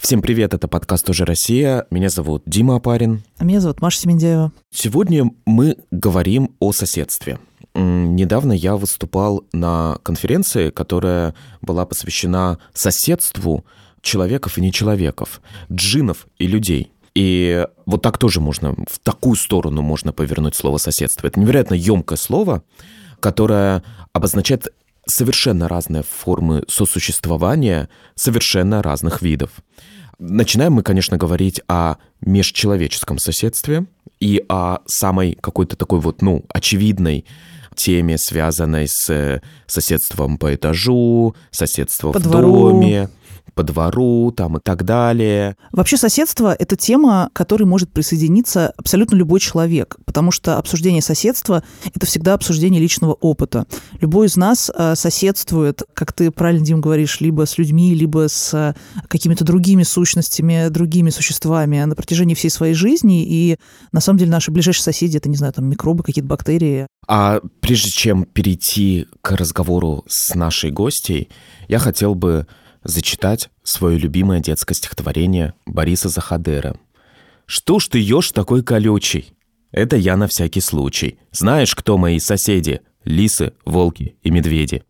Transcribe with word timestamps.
Всем 0.00 0.22
привет, 0.22 0.54
это 0.54 0.66
подкаст 0.66 1.04
«Тоже 1.04 1.26
Россия». 1.26 1.84
Меня 1.90 2.08
зовут 2.08 2.42
Дима 2.46 2.76
Апарин. 2.76 3.22
А 3.36 3.44
меня 3.44 3.60
зовут 3.60 3.82
Маша 3.82 4.00
Семендеева. 4.00 4.50
Сегодня 4.72 5.30
мы 5.44 5.76
говорим 5.90 6.56
о 6.58 6.72
соседстве. 6.72 7.38
Недавно 7.74 8.52
я 8.52 8.76
выступал 8.76 9.44
на 9.52 9.98
конференции, 10.02 10.70
которая 10.70 11.34
была 11.60 11.84
посвящена 11.84 12.58
соседству 12.72 13.66
человеков 14.00 14.56
и 14.56 14.62
нечеловеков, 14.62 15.42
джинов 15.70 16.28
и 16.38 16.46
людей. 16.46 16.90
И 17.14 17.66
вот 17.84 18.00
так 18.00 18.16
тоже 18.16 18.40
можно, 18.40 18.74
в 18.88 18.98
такую 19.00 19.36
сторону 19.36 19.82
можно 19.82 20.14
повернуть 20.14 20.54
слово 20.54 20.78
«соседство». 20.78 21.26
Это 21.26 21.38
невероятно 21.38 21.74
емкое 21.74 22.16
слово, 22.16 22.62
которое 23.20 23.82
обозначает 24.14 24.72
совершенно 25.10 25.68
разные 25.68 26.02
формы 26.02 26.64
сосуществования 26.68 27.88
совершенно 28.14 28.82
разных 28.82 29.22
видов. 29.22 29.50
Начинаем 30.18 30.74
мы, 30.74 30.82
конечно, 30.82 31.16
говорить 31.16 31.60
о 31.66 31.96
межчеловеческом 32.20 33.18
соседстве 33.18 33.86
и 34.20 34.44
о 34.48 34.78
самой 34.86 35.36
какой-то 35.40 35.76
такой 35.76 36.00
вот, 36.00 36.20
ну, 36.20 36.44
очевидной 36.48 37.24
теме, 37.74 38.18
связанной 38.18 38.86
с 38.88 39.40
соседством 39.66 40.36
по 40.36 40.54
этажу, 40.54 41.34
соседством 41.50 42.12
по 42.12 42.18
в 42.18 42.22
двору. 42.22 42.70
доме, 42.70 43.08
по 43.54 43.62
двору 43.62 44.32
там 44.32 44.56
и 44.56 44.60
так 44.60 44.84
далее. 44.84 45.56
Вообще 45.72 45.96
соседство– 45.96 46.54
это 46.58 46.76
тема, 46.76 47.30
к 47.32 47.36
которой 47.36 47.64
может 47.64 47.92
присоединиться 47.92 48.72
абсолютно 48.76 49.16
любой 49.16 49.40
человек, 49.40 49.96
потому 50.04 50.30
что 50.30 50.58
обсуждение 50.58 51.02
соседства– 51.02 51.62
это 51.94 52.06
всегда 52.06 52.34
обсуждение 52.34 52.80
личного 52.80 53.14
опыта. 53.14 53.66
Любой 54.00 54.26
из 54.26 54.36
нас 54.36 54.70
э, 54.74 54.94
соседствует, 54.94 55.82
как 55.94 56.12
ты 56.12 56.30
правильно, 56.30 56.64
Дим, 56.64 56.80
говоришь, 56.80 57.20
либо 57.20 57.46
с 57.46 57.58
людьми, 57.58 57.94
либо 57.94 58.28
с 58.28 58.74
какими-то 59.08 59.44
другими 59.44 59.82
сущностями, 59.82 60.68
другими 60.68 61.10
существами 61.10 61.82
на 61.84 61.94
протяжении 61.94 62.34
всей 62.34 62.50
своей 62.50 62.74
жизни, 62.74 63.24
и 63.24 63.56
на 63.92 64.00
самом 64.00 64.18
деле 64.18 64.30
наши 64.30 64.50
ближайшие 64.50 64.84
соседи– 64.84 65.16
это, 65.18 65.28
не 65.28 65.36
знаю, 65.36 65.52
там 65.52 65.66
микробы, 65.66 66.02
какие-то 66.02 66.28
бактерии. 66.28 66.86
А 67.06 67.40
прежде 67.60 67.90
чем 67.90 68.24
перейти 68.24 69.06
к 69.22 69.32
разговору 69.32 70.04
с 70.08 70.34
нашей 70.34 70.70
гостьей, 70.70 71.28
я 71.68 71.78
хотел 71.78 72.14
бы 72.14 72.46
зачитать 72.84 73.50
свое 73.62 73.98
любимое 73.98 74.40
детское 74.40 74.74
стихотворение 74.74 75.54
Бориса 75.66 76.08
Захадера. 76.08 76.76
«Что 77.46 77.78
ж 77.78 77.88
ты 77.88 77.98
ешь 77.98 78.32
такой 78.32 78.62
колючий?» 78.62 79.34
Это 79.72 79.96
я 79.96 80.16
на 80.16 80.26
всякий 80.26 80.60
случай. 80.60 81.18
Знаешь, 81.30 81.74
кто 81.74 81.96
мои 81.96 82.18
соседи? 82.18 82.80
Лисы, 83.04 83.52
волки 83.64 84.16
и 84.22 84.30
медведи. 84.30 84.82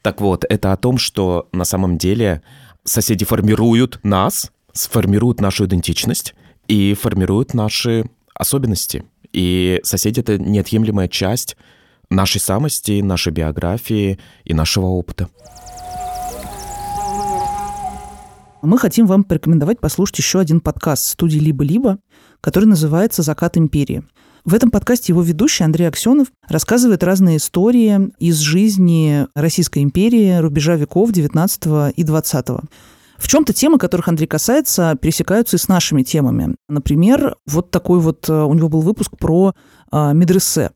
Так 0.00 0.20
вот, 0.20 0.44
это 0.48 0.72
о 0.72 0.76
том, 0.76 0.98
что 0.98 1.48
на 1.52 1.64
самом 1.64 1.98
деле 1.98 2.42
соседи 2.84 3.24
формируют 3.24 3.98
нас, 4.02 4.52
сформируют 4.72 5.40
нашу 5.40 5.66
идентичность 5.66 6.34
и 6.68 6.94
формируют 6.94 7.52
наши 7.54 8.04
особенности. 8.34 9.04
И 9.32 9.80
соседи— 9.82 10.20
это 10.20 10.38
неотъемлемая 10.38 11.08
часть 11.08 11.56
нашей 12.10 12.40
самости, 12.40 13.00
нашей 13.00 13.32
биографии 13.32 14.18
и 14.44 14.54
нашего 14.54 14.86
опыта. 14.86 15.28
Мы 18.66 18.78
хотим 18.78 19.06
вам 19.06 19.24
порекомендовать 19.24 19.78
послушать 19.78 20.18
еще 20.18 20.40
один 20.40 20.60
подкаст 20.60 21.04
студии 21.04 21.38
«Либо-либо», 21.38 21.98
который 22.40 22.64
называется 22.64 23.22
«Закат 23.22 23.58
империи». 23.58 24.02
В 24.46 24.54
этом 24.54 24.70
подкасте 24.70 25.12
его 25.12 25.22
ведущий 25.22 25.64
Андрей 25.64 25.86
Аксенов 25.86 26.28
рассказывает 26.48 27.02
разные 27.02 27.36
истории 27.36 28.10
из 28.18 28.38
жизни 28.38 29.26
Российской 29.34 29.82
империи 29.82 30.38
рубежа 30.38 30.76
веков 30.76 31.12
19 31.12 31.94
и 31.94 32.04
20. 32.04 32.46
В 33.18 33.28
чем-то 33.28 33.52
темы, 33.52 33.78
которых 33.78 34.08
Андрей 34.08 34.26
касается, 34.26 34.96
пересекаются 35.00 35.56
и 35.56 35.60
с 35.60 35.68
нашими 35.68 36.02
темами. 36.02 36.56
Например, 36.68 37.36
вот 37.46 37.70
такой 37.70 38.00
вот 38.00 38.28
э, 38.28 38.32
у 38.32 38.52
него 38.54 38.68
был 38.68 38.80
выпуск 38.80 39.16
про 39.18 39.54
э, 39.92 40.12
медресе 40.14 40.70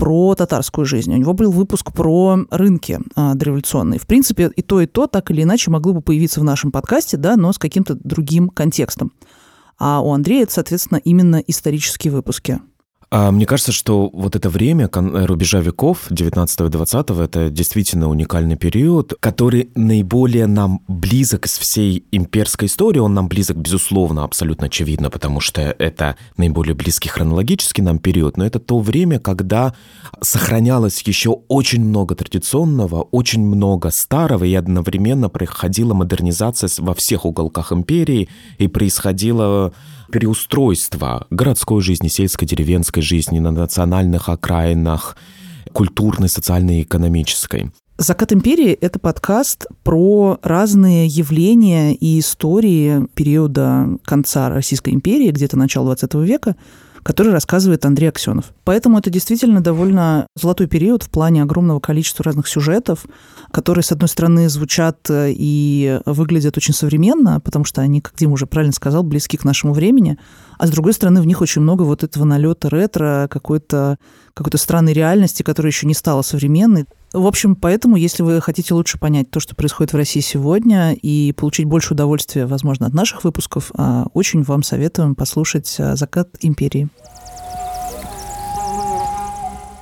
про 0.00 0.34
татарскую 0.34 0.86
жизнь, 0.86 1.12
у 1.12 1.16
него 1.16 1.34
был 1.34 1.52
выпуск 1.52 1.92
про 1.92 2.38
рынки 2.50 2.98
а, 3.14 3.34
дореволюционные. 3.34 4.00
В 4.00 4.06
принципе, 4.06 4.50
и 4.56 4.62
то, 4.62 4.80
и 4.80 4.86
то 4.86 5.06
так 5.06 5.30
или 5.30 5.42
иначе 5.42 5.70
могло 5.70 5.92
бы 5.92 6.00
появиться 6.00 6.40
в 6.40 6.44
нашем 6.44 6.72
подкасте, 6.72 7.18
да, 7.18 7.36
но 7.36 7.52
с 7.52 7.58
каким-то 7.58 7.98
другим 8.02 8.48
контекстом. 8.48 9.12
А 9.78 10.00
у 10.00 10.12
Андрея 10.12 10.44
это, 10.44 10.54
соответственно, 10.54 10.98
именно 11.04 11.36
исторические 11.46 12.14
выпуски. 12.14 12.60
А 13.12 13.32
мне 13.32 13.44
кажется, 13.44 13.72
что 13.72 14.08
вот 14.12 14.36
это 14.36 14.48
время 14.48 14.88
э, 14.92 15.24
рубежа 15.24 15.58
веков 15.58 16.06
19 16.10 16.60
и 16.60 16.68
20 16.68 17.10
это 17.10 17.50
действительно 17.50 18.08
уникальный 18.08 18.54
период, 18.54 19.14
который 19.18 19.70
наиболее 19.74 20.46
нам 20.46 20.82
близок 20.86 21.46
из 21.46 21.58
всей 21.58 22.04
имперской 22.12 22.68
истории. 22.68 23.00
Он 23.00 23.12
нам 23.12 23.26
близок, 23.26 23.56
безусловно, 23.56 24.22
абсолютно 24.22 24.68
очевидно, 24.68 25.10
потому 25.10 25.40
что 25.40 25.60
это 25.60 26.14
наиболее 26.36 26.76
близкий 26.76 27.08
хронологически 27.08 27.80
нам 27.80 27.98
период, 27.98 28.36
но 28.36 28.46
это 28.46 28.60
то 28.60 28.78
время, 28.78 29.18
когда 29.18 29.74
сохранялось 30.20 31.02
еще 31.02 31.30
очень 31.48 31.84
много 31.84 32.14
традиционного, 32.14 33.02
очень 33.02 33.44
много 33.44 33.90
старого, 33.90 34.44
и 34.44 34.54
одновременно 34.54 35.28
происходила 35.28 35.94
модернизация 35.94 36.70
во 36.78 36.94
всех 36.94 37.24
уголках 37.24 37.72
империи, 37.72 38.28
и 38.58 38.68
происходило 38.68 39.72
переустройство 40.10 41.26
городской 41.30 41.80
жизни, 41.80 42.08
сельской, 42.08 42.46
деревенской 42.46 43.02
жизни 43.02 43.38
на 43.38 43.50
национальных 43.50 44.28
окраинах, 44.28 45.16
культурной, 45.72 46.28
социальной 46.28 46.82
экономической. 46.82 47.70
«Закат 47.96 48.32
империи»— 48.32 48.72
это 48.80 48.98
подкаст 48.98 49.66
про 49.82 50.38
разные 50.42 51.06
явления 51.06 51.94
и 51.94 52.18
истории 52.18 53.06
периода 53.14 53.98
конца 54.04 54.48
Российской 54.48 54.94
империи, 54.94 55.30
где-то 55.30 55.58
начала 55.58 55.94
20 55.94 56.14
века, 56.26 56.56
который 57.02 57.32
рассказывает 57.32 57.84
Андрей 57.84 58.08
Аксенов. 58.08 58.52
Поэтому 58.64 58.98
это 58.98 59.10
действительно 59.10 59.60
довольно 59.60 60.26
золотой 60.36 60.66
период 60.66 61.02
в 61.02 61.10
плане 61.10 61.42
огромного 61.42 61.80
количества 61.80 62.24
разных 62.24 62.48
сюжетов, 62.48 63.06
которые, 63.50 63.82
с 63.82 63.92
одной 63.92 64.08
стороны, 64.08 64.48
звучат 64.48 65.08
э, 65.08 65.32
и 65.34 66.00
выглядят 66.06 66.56
очень 66.56 66.74
современно, 66.74 67.40
потому 67.40 67.64
что 67.64 67.80
они, 67.80 68.00
как 68.00 68.14
Дима 68.16 68.34
уже 68.34 68.46
правильно 68.46 68.72
сказал, 68.72 69.02
близки 69.02 69.36
к 69.36 69.44
нашему 69.44 69.72
времени, 69.72 70.18
а 70.58 70.66
с 70.66 70.70
другой 70.70 70.92
стороны, 70.92 71.22
в 71.22 71.26
них 71.26 71.40
очень 71.40 71.62
много 71.62 71.82
вот 71.82 72.04
этого 72.04 72.24
налета 72.24 72.68
ретро, 72.68 73.28
какой-то 73.30 73.98
какой-то 74.34 74.58
странной 74.58 74.92
реальности, 74.92 75.42
которая 75.42 75.70
еще 75.70 75.86
не 75.86 75.94
стала 75.94 76.22
современной. 76.22 76.86
В 77.12 77.26
общем, 77.26 77.56
поэтому, 77.56 77.96
если 77.96 78.22
вы 78.22 78.40
хотите 78.40 78.72
лучше 78.72 78.96
понять 78.96 79.30
то, 79.30 79.40
что 79.40 79.56
происходит 79.56 79.92
в 79.92 79.96
России 79.96 80.20
сегодня, 80.20 80.92
и 80.92 81.32
получить 81.32 81.66
больше 81.66 81.94
удовольствия, 81.94 82.46
возможно, 82.46 82.86
от 82.86 82.94
наших 82.94 83.24
выпусков, 83.24 83.72
а, 83.74 84.06
очень 84.14 84.42
вам 84.44 84.62
советуем 84.62 85.16
послушать 85.16 85.74
а, 85.80 85.96
«Закат 85.96 86.28
империи». 86.40 86.88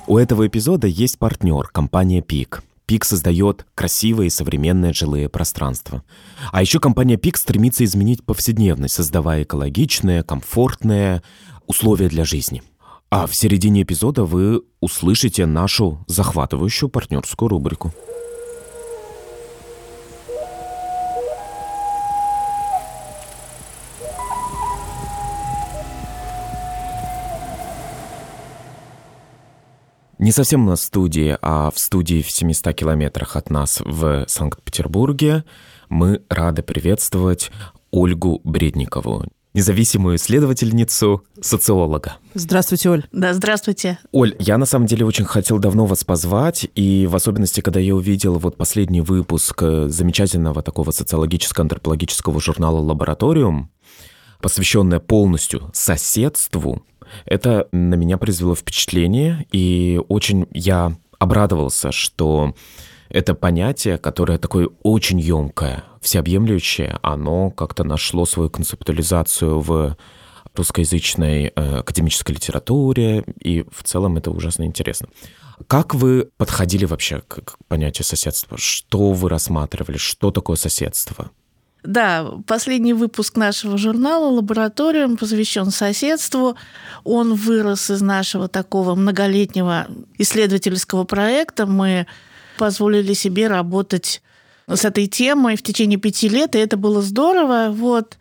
У 0.07 0.17
этого 0.17 0.47
эпизода 0.47 0.87
есть 0.87 1.19
партнер, 1.19 1.67
компания 1.67 2.23
«Пик». 2.23 2.63
Пик 2.87 3.05
создает 3.05 3.67
красивые 3.75 4.31
современные 4.31 4.93
жилые 4.93 5.29
пространства. 5.29 6.01
А 6.51 6.61
еще 6.61 6.79
компания 6.79 7.17
Пик 7.17 7.37
стремится 7.37 7.83
изменить 7.83 8.23
повседневность, 8.23 8.95
создавая 8.95 9.43
экологичные, 9.43 10.23
комфортные 10.23 11.21
условия 11.67 12.09
для 12.09 12.25
жизни. 12.25 12.63
А 13.11 13.25
в 13.25 13.35
середине 13.35 13.81
эпизода 13.81 14.23
вы 14.23 14.61
услышите 14.81 15.47
нашу 15.47 16.05
захватывающую 16.07 16.89
партнерскую 16.89 17.49
рубрику. 17.49 17.91
Не 30.19 30.31
совсем 30.31 30.65
на 30.65 30.75
студии, 30.75 31.35
а 31.41 31.71
в 31.71 31.79
студии 31.79 32.21
в 32.21 32.29
700 32.29 32.75
километрах 32.75 33.35
от 33.35 33.49
нас 33.49 33.81
в 33.83 34.25
Санкт-Петербурге 34.27 35.45
мы 35.87 36.21
рады 36.29 36.61
приветствовать 36.61 37.49
Ольгу 37.89 38.41
Бредникову, 38.43 39.25
независимую 39.59 40.15
исследовательницу, 40.15 41.23
социолога. 41.41 42.15
Здравствуйте, 42.33 42.89
Оль. 42.91 43.03
Да, 43.11 43.33
здравствуйте. 43.33 43.99
Оль, 44.13 44.33
я 44.39 44.57
на 44.57 44.65
самом 44.65 44.85
деле 44.85 45.05
очень 45.05 45.25
хотел 45.25 45.59
давно 45.59 45.85
вас 45.85 46.05
позвать, 46.05 46.69
и 46.75 47.07
в 47.07 47.15
особенности, 47.15 47.59
когда 47.59 47.81
я 47.81 47.93
увидел 47.93 48.39
вот 48.39 48.55
последний 48.55 49.01
выпуск 49.01 49.61
э, 49.61 49.89
замечательного 49.89 50.61
такого 50.61 50.91
социологическо-антропологического 50.91 52.39
журнала 52.39 52.79
«Лабораториум», 52.79 53.69
посвященное 54.41 54.99
полностью 54.99 55.69
соседству, 55.73 56.85
это 57.25 57.67
на 57.73 57.95
меня 57.95 58.17
произвело 58.17 58.55
впечатление, 58.55 59.45
и 59.51 59.99
очень 60.07 60.47
я 60.53 60.95
обрадовался, 61.17 61.91
что 61.91 62.55
это 63.09 63.33
понятие, 63.33 63.97
которое 63.97 64.37
такое 64.37 64.69
очень 64.83 65.19
емкое, 65.19 65.83
всеобъемлющее, 66.01 66.99
оно 67.01 67.49
как-то 67.51 67.83
нашло 67.83 68.25
свою 68.25 68.49
концептуализацию 68.49 69.59
в 69.59 69.97
русскоязычной 70.55 71.51
э, 71.55 71.77
академической 71.79 72.33
литературе, 72.33 73.23
и 73.39 73.65
в 73.71 73.83
целом 73.83 74.17
это 74.17 74.31
ужасно 74.31 74.63
интересно. 74.63 75.07
Как 75.67 75.93
вы 75.93 76.29
подходили 76.37 76.85
вообще 76.85 77.21
к, 77.27 77.41
к 77.43 77.57
понятию 77.67 78.05
соседства? 78.05 78.57
Что 78.57 79.11
вы 79.11 79.29
рассматривали? 79.29 79.97
Что 79.97 80.31
такое 80.31 80.55
соседство? 80.55 81.31
Да, 81.83 82.33
последний 82.45 82.93
выпуск 82.93 83.37
нашего 83.37 83.77
журнала 83.77 84.29
«Лабораториум» 84.29 85.15
посвящен 85.15 85.71
соседству. 85.71 86.55
Он 87.05 87.35
вырос 87.35 87.89
из 87.89 88.01
нашего 88.01 88.49
такого 88.49 88.95
многолетнего 88.95 89.87
исследовательского 90.17 91.05
проекта. 91.05 91.65
Мы 91.65 92.05
позволили 92.59 93.13
себе 93.13 93.47
работать 93.47 94.21
с 94.67 94.83
этой 94.83 95.07
темой 95.07 95.55
в 95.55 95.63
течение 95.63 95.97
пяти 95.97 96.27
лет, 96.27 96.55
и 96.55 96.59
это 96.59 96.75
было 96.75 97.01
здорово. 97.01 97.69
Вот. 97.71 98.17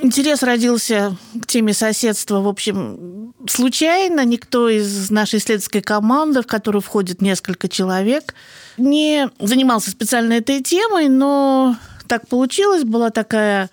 Интерес 0.00 0.42
родился 0.42 1.16
к 1.40 1.46
теме 1.46 1.72
соседства, 1.72 2.40
в 2.40 2.48
общем, 2.48 3.32
случайно. 3.48 4.24
Никто 4.24 4.68
из 4.68 5.08
нашей 5.10 5.38
исследовательской 5.38 5.80
команды, 5.80 6.42
в 6.42 6.46
которую 6.46 6.82
входит 6.82 7.22
несколько 7.22 7.68
человек, 7.68 8.34
не 8.76 9.30
занимался 9.38 9.90
специально 9.90 10.34
этой 10.34 10.62
темой, 10.62 11.08
но 11.08 11.76
так 12.08 12.26
получилось. 12.26 12.82
Была 12.82 13.10
такая 13.10 13.70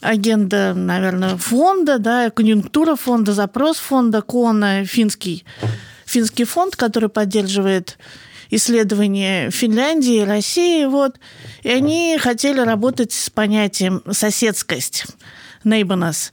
агенда, 0.00 0.74
наверное, 0.74 1.36
фонда, 1.36 1.98
да, 1.98 2.30
конъюнктура 2.30 2.96
фонда, 2.96 3.32
запрос 3.32 3.76
фонда 3.76 4.22
КОНа, 4.22 4.84
финский, 4.84 5.44
финский 6.04 6.44
фонд, 6.44 6.74
который 6.74 7.08
поддерживает 7.08 7.96
исследования 8.52 9.50
Финляндии 9.50 10.16
и 10.16 10.24
России. 10.24 10.84
Вот. 10.84 11.18
И 11.62 11.70
они 11.70 12.16
хотели 12.20 12.60
работать 12.60 13.12
с 13.12 13.30
понятием 13.30 14.02
«соседскость» 14.10 15.06
neighborness. 15.64 16.30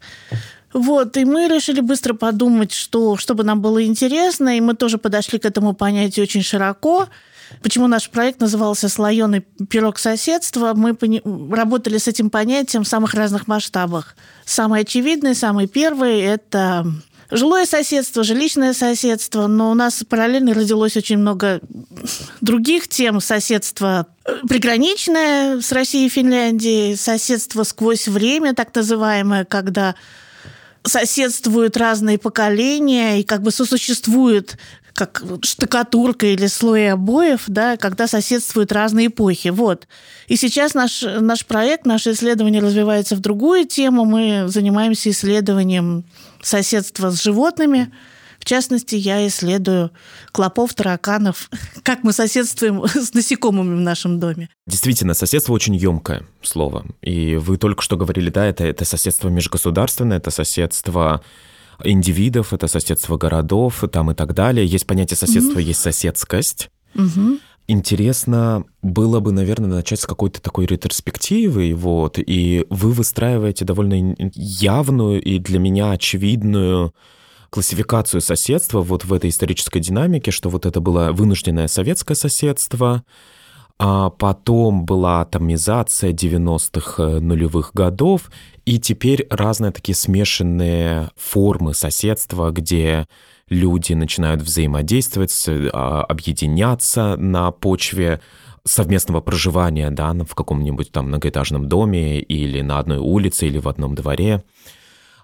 Вот, 0.71 1.17
и 1.17 1.25
мы 1.25 1.47
решили 1.47 1.79
быстро 1.79 2.13
подумать, 2.13 2.71
что, 2.73 3.17
чтобы 3.17 3.43
нам 3.43 3.59
было 3.59 3.83
интересно, 3.83 4.55
и 4.55 4.61
мы 4.61 4.75
тоже 4.75 4.99
подошли 4.99 5.39
к 5.39 5.45
этому 5.45 5.73
понятию 5.73 6.23
очень 6.23 6.43
широко. 6.43 7.07
Почему 7.63 7.87
наш 7.87 8.09
проект 8.11 8.39
назывался 8.39 8.89
«Слоеный 8.89 9.41
пирог 9.69 9.97
соседства»? 9.97 10.73
Мы 10.75 10.95
работали 11.55 11.97
с 11.97 12.07
этим 12.07 12.29
понятием 12.29 12.83
в 12.83 12.87
самых 12.87 13.15
разных 13.15 13.47
масштабах. 13.47 14.15
Самый 14.45 14.81
очевидный, 14.81 15.33
самый 15.33 15.67
первый– 15.67 16.19
это 16.21 16.85
жилое 17.31 17.65
соседство, 17.65 18.23
жилищное 18.23 18.73
соседство, 18.73 19.47
но 19.47 19.71
у 19.71 19.73
нас 19.73 20.03
параллельно 20.07 20.53
родилось 20.53 20.97
очень 20.97 21.17
много 21.17 21.61
других 22.41 22.87
тем 22.87 23.21
соседства 23.21 24.07
приграничное 24.47 25.61
с 25.61 25.71
Россией 25.71 26.07
и 26.07 26.09
Финляндией, 26.09 26.95
соседство 26.95 27.63
сквозь 27.63 28.07
время, 28.07 28.53
так 28.53 28.73
называемое, 28.75 29.45
когда 29.45 29.95
соседствуют 30.83 31.77
разные 31.77 32.17
поколения 32.17 33.19
и 33.19 33.23
как 33.23 33.41
бы 33.41 33.51
сосуществуют 33.51 34.57
как 34.93 35.23
штукатурка 35.43 36.25
или 36.25 36.47
слой 36.47 36.91
обоев, 36.91 37.43
да, 37.47 37.77
когда 37.77 38.05
соседствуют 38.05 38.73
разные 38.73 39.07
эпохи. 39.07 39.47
Вот. 39.47 39.87
И 40.27 40.35
сейчас 40.35 40.73
наш, 40.73 41.03
наш 41.03 41.45
проект, 41.45 41.85
наше 41.85 42.11
исследование 42.11 42.61
развивается 42.61 43.15
в 43.15 43.19
другую 43.19 43.65
тему. 43.65 44.03
Мы 44.03 44.45
занимаемся 44.47 45.09
исследованием 45.09 46.03
соседства 46.41 47.11
с 47.11 47.21
животными. 47.21 47.91
В 48.39 48.45
частности, 48.45 48.95
я 48.95 49.27
исследую 49.27 49.91
клопов, 50.31 50.73
тараканов, 50.73 51.49
как 51.83 52.03
мы 52.03 52.13
соседствуем 52.13 52.83
с 52.87 53.13
насекомыми 53.13 53.75
в 53.75 53.81
нашем 53.81 54.19
доме. 54.19 54.49
Действительно, 54.65 55.13
соседство 55.13 55.53
очень 55.53 55.75
емкое 55.75 56.25
слово. 56.41 56.85
И 57.01 57.35
вы 57.35 57.57
только 57.57 57.81
что 57.81 57.97
говорили, 57.97 58.29
да, 58.29 58.45
это, 58.45 58.63
это 58.63 58.85
соседство 58.85 59.29
межгосударственное, 59.29 60.17
это 60.17 60.31
соседство 60.31 61.21
индивидов, 61.83 62.53
это 62.53 62.67
соседство 62.67 63.17
городов 63.17 63.83
там 63.91 64.11
и 64.11 64.13
так 64.13 64.33
далее. 64.33 64.65
Есть 64.65 64.87
понятие 64.87 65.17
соседства, 65.17 65.53
угу. 65.53 65.59
есть 65.59 65.81
соседскость. 65.81 66.69
Угу. 66.95 67.39
Интересно 67.71 68.65
было 68.81 69.19
бы, 69.19 69.31
наверное, 69.31 69.69
начать 69.69 69.99
с 69.99 70.07
какой-то 70.07 70.41
такой 70.41 70.65
ретроспективы, 70.65 71.75
вот, 71.75 72.17
и 72.17 72.65
вы 72.71 72.91
выстраиваете 72.91 73.63
довольно 73.63 74.15
явную 74.33 75.21
и 75.21 75.37
для 75.37 75.59
меня 75.59 75.91
очевидную 75.91 76.95
классификацию 77.51 78.21
соседства 78.21 78.81
вот 78.81 79.05
в 79.05 79.13
этой 79.13 79.29
исторической 79.29 79.81
динамике, 79.81 80.31
что 80.31 80.49
вот 80.49 80.65
это 80.65 80.81
было 80.81 81.11
вынужденное 81.11 81.67
советское 81.67 82.15
соседство, 82.15 83.03
а 83.77 84.09
потом 84.09 84.85
была 84.87 85.21
атомизация 85.21 86.11
90-х 86.11 87.03
э, 87.03 87.19
нулевых 87.19 87.69
годов, 87.75 88.31
и 88.65 88.79
теперь 88.79 89.27
разные 89.29 89.71
такие 89.71 89.95
смешанные 89.95 91.11
формы 91.15 91.75
соседства, 91.75 92.49
где 92.49 93.05
люди 93.49 93.93
начинают 93.93 94.41
взаимодействовать, 94.41 95.33
а, 95.47 96.03
объединяться 96.03 97.15
на 97.17 97.51
почве 97.51 98.21
совместного 98.65 99.21
проживания, 99.21 99.89
да, 99.89 100.13
в 100.13 100.35
каком-нибудь 100.35 100.91
там 100.91 101.07
многоэтажном 101.07 101.67
доме 101.67 102.19
или 102.19 102.61
на 102.61 102.79
одной 102.79 102.97
улице 102.97 103.47
или 103.47 103.57
в 103.57 103.67
одном 103.67 103.95
дворе. 103.95 104.43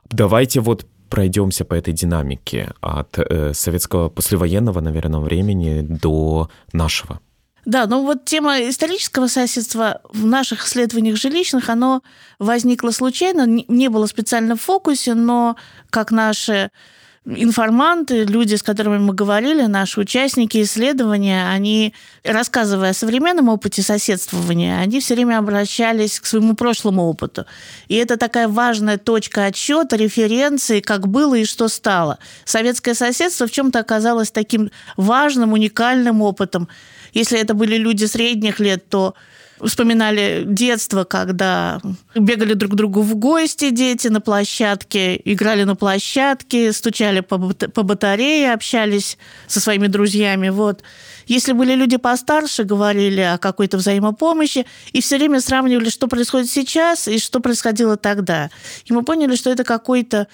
Давайте 0.10 0.62
вот 0.62 0.86
пройдемся 1.10 1.66
по 1.66 1.76
этой 1.76 1.94
динамике 1.94 2.72
от 2.82 3.18
э, 3.18 3.54
советского 3.54 4.10
послевоенного, 4.10 4.82
наверное, 4.82 5.20
времени 5.20 5.82
до 5.82 6.50
нашего. 6.74 7.20
Да, 7.66 7.88
ну 7.88 8.04
вот 8.04 8.26
тема 8.26 8.60
исторического 8.70 9.28
соседства 9.28 10.02
в 10.14 10.26
наших 10.26 10.66
исследованиях 10.66 11.18
жилищных, 11.18 11.70
оно 11.70 12.04
возникло 12.38 12.92
случайно, 12.92 13.46
не 13.48 13.90
было 13.90 14.06
специально 14.06 14.56
в 14.56 14.62
фокусе, 14.62 15.16
но 15.16 15.56
как 15.90 16.12
наши 16.12 16.70
информанты, 17.26 18.24
люди, 18.24 18.56
с 18.56 18.64
которыми 18.64 19.00
мы 19.00 19.14
говорили, 19.14 19.64
наши 19.64 20.00
участники 20.00 20.62
исследования, 20.62 21.48
они, 21.50 21.94
рассказывая 22.24 22.92
о 22.92 22.94
современном 22.94 23.50
опыте 23.50 23.82
соседствования, 23.82 24.78
они 24.78 25.00
все 25.00 25.16
время 25.16 25.40
обращались 25.40 26.20
к 26.20 26.26
своему 26.26 26.56
прошлому 26.56 27.04
опыту. 27.04 27.46
И 27.88 27.96
это 27.96 28.18
такая 28.18 28.48
важная 28.48 28.98
точка 28.98 29.46
отсчета, 29.46 29.96
референции, 29.96 30.82
как 30.82 31.08
было 31.08 31.36
и 31.36 31.46
что 31.46 31.68
стало. 31.68 32.20
Советское 32.46 32.94
соседство 32.94 33.48
в 33.48 33.52
чем-то 33.52 33.80
оказалось 33.80 34.32
таким 34.32 34.70
важным, 34.96 35.54
уникальным 35.54 36.22
опытом, 36.22 36.70
если 37.14 37.40
это 37.40 37.54
были 37.54 37.78
люди 37.78 38.06
средних 38.06 38.60
лет, 38.60 38.88
то 38.90 39.16
вспоминали 39.64 40.44
детство, 40.46 41.04
когда 41.04 41.82
бегали 42.14 42.54
друг 42.54 42.74
к 42.74 42.76
другу 42.76 43.02
в 43.02 43.16
гости 43.16 43.70
дети 43.70 44.08
на 44.08 44.22
площадке, 44.22 45.20
играли 45.24 45.64
на 45.64 45.76
площадке, 45.76 46.74
стучали 46.74 47.22
по, 47.22 47.38
по 47.38 47.84
батарее, 47.84 48.54
общались 48.54 49.18
со 49.48 49.60
своими 49.60 49.88
друзьями. 49.88 50.50
Вот. 50.50 50.84
Если 51.28 51.54
были 51.54 51.74
люди 51.74 51.98
постарше, 51.98 52.64
говорили 52.64 53.22
о 53.22 53.38
какой-то 53.38 53.78
взаимопомощи 53.78 54.66
и 54.92 55.02
все 55.02 55.18
время 55.18 55.42
сравнивали, 55.42 55.90
что 55.90 56.08
происходит 56.08 56.50
сейчас 56.50 57.08
и 57.08 57.18
что 57.18 57.40
происходило 57.40 57.98
тогда. 57.98 58.50
И 58.86 58.94
мы 58.94 59.04
поняли, 59.04 59.36
что 59.36 59.50
это 59.50 59.64
какой-то 59.64 60.28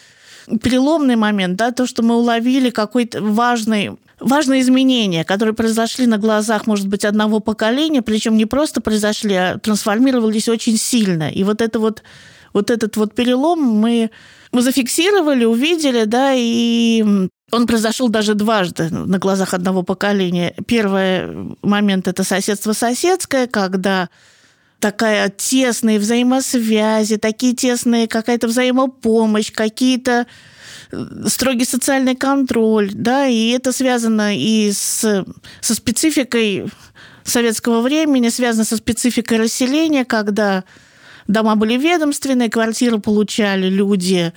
переломный 0.60 1.15
момент, 1.15 1.58
да, 1.58 1.72
то, 1.72 1.86
что 1.86 2.03
мы 2.03 2.15
уловили 2.15 2.70
какой-то 2.70 3.22
важный 3.22 3.91
важные 4.20 4.62
изменения, 4.62 5.24
которые 5.24 5.55
произошли 5.55 6.05
на 6.05 6.20
глазах, 6.20 6.67
может 6.67 6.88
быть, 6.88 7.05
одного 7.05 7.39
поколения, 7.39 8.03
причем 8.03 8.38
не 8.38 8.46
просто 8.46 8.79
произошли, 8.79 9.34
а 9.34 9.58
трансформировались 9.58 10.48
очень 10.48 10.77
сильно. 10.77 11.31
И 11.31 11.43
вот 11.43 11.60
это 11.60 11.79
вот 11.79 12.03
вот 12.53 12.70
этот 12.70 12.98
вот 12.98 13.15
перелом 13.15 13.62
мы, 13.62 14.12
мы 14.51 14.62
зафиксировали, 14.62 15.46
увидели, 15.46 16.03
да, 16.03 16.34
и 16.36 17.03
он 17.51 17.67
произошел 17.67 18.10
даже 18.10 18.34
дважды 18.34 18.89
на 18.89 19.20
глазах 19.20 19.53
одного 19.53 19.84
поколения. 19.84 20.53
Первый 20.67 21.55
момент– 21.62 22.08
это 22.10 22.24
соседство 22.24 22.74
соседское, 22.74 23.48
когда 23.48 24.10
такая 24.82 25.30
тесные 25.30 26.00
взаимосвязи, 26.00 27.18
такие 27.18 27.56
тесные 27.56 28.08
какая-то 28.08 28.48
взаимопомощь, 28.48 29.52
какие-то 29.52 30.28
строгий 31.28 31.64
социальный 31.64 32.16
контроль, 32.16 32.92
да, 32.94 33.28
и 33.28 33.52
это 33.52 33.72
связано 33.72 34.36
и 34.36 34.72
с, 34.72 35.26
со 35.62 35.76
спецификой 35.76 36.66
советского 37.24 37.82
времени, 37.82 38.28
связано 38.30 38.66
со 38.66 38.76
спецификой 38.76 39.38
расселения, 39.38 40.04
когда 40.04 40.66
дома 41.28 41.56
были 41.56 41.78
ведомственные, 41.78 42.50
квартиры 42.50 43.00
получали 43.00 43.70
люди 43.70 44.34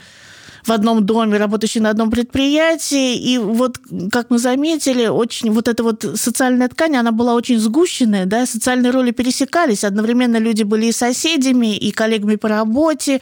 в 0.64 0.72
одном 0.72 1.04
доме, 1.04 1.36
работающие 1.36 1.82
на 1.82 1.90
одном 1.90 2.10
предприятии. 2.10 3.16
И 3.16 3.38
вот, 3.38 3.78
как 4.10 4.30
мы 4.30 4.38
заметили, 4.38 5.06
очень 5.06 5.50
вот 5.50 5.68
эта 5.68 5.82
вот 5.82 6.04
социальная 6.14 6.68
ткань, 6.68 6.96
она 6.96 7.12
была 7.12 7.34
очень 7.34 7.58
сгущенная, 7.58 8.26
да, 8.26 8.46
социальные 8.46 8.90
роли 8.90 9.10
пересекались. 9.10 9.84
Одновременно 9.84 10.38
люди 10.38 10.62
были 10.62 10.86
и 10.86 10.92
соседями, 10.92 11.76
и 11.76 11.90
коллегами 11.90 12.36
по 12.36 12.48
работе, 12.48 13.20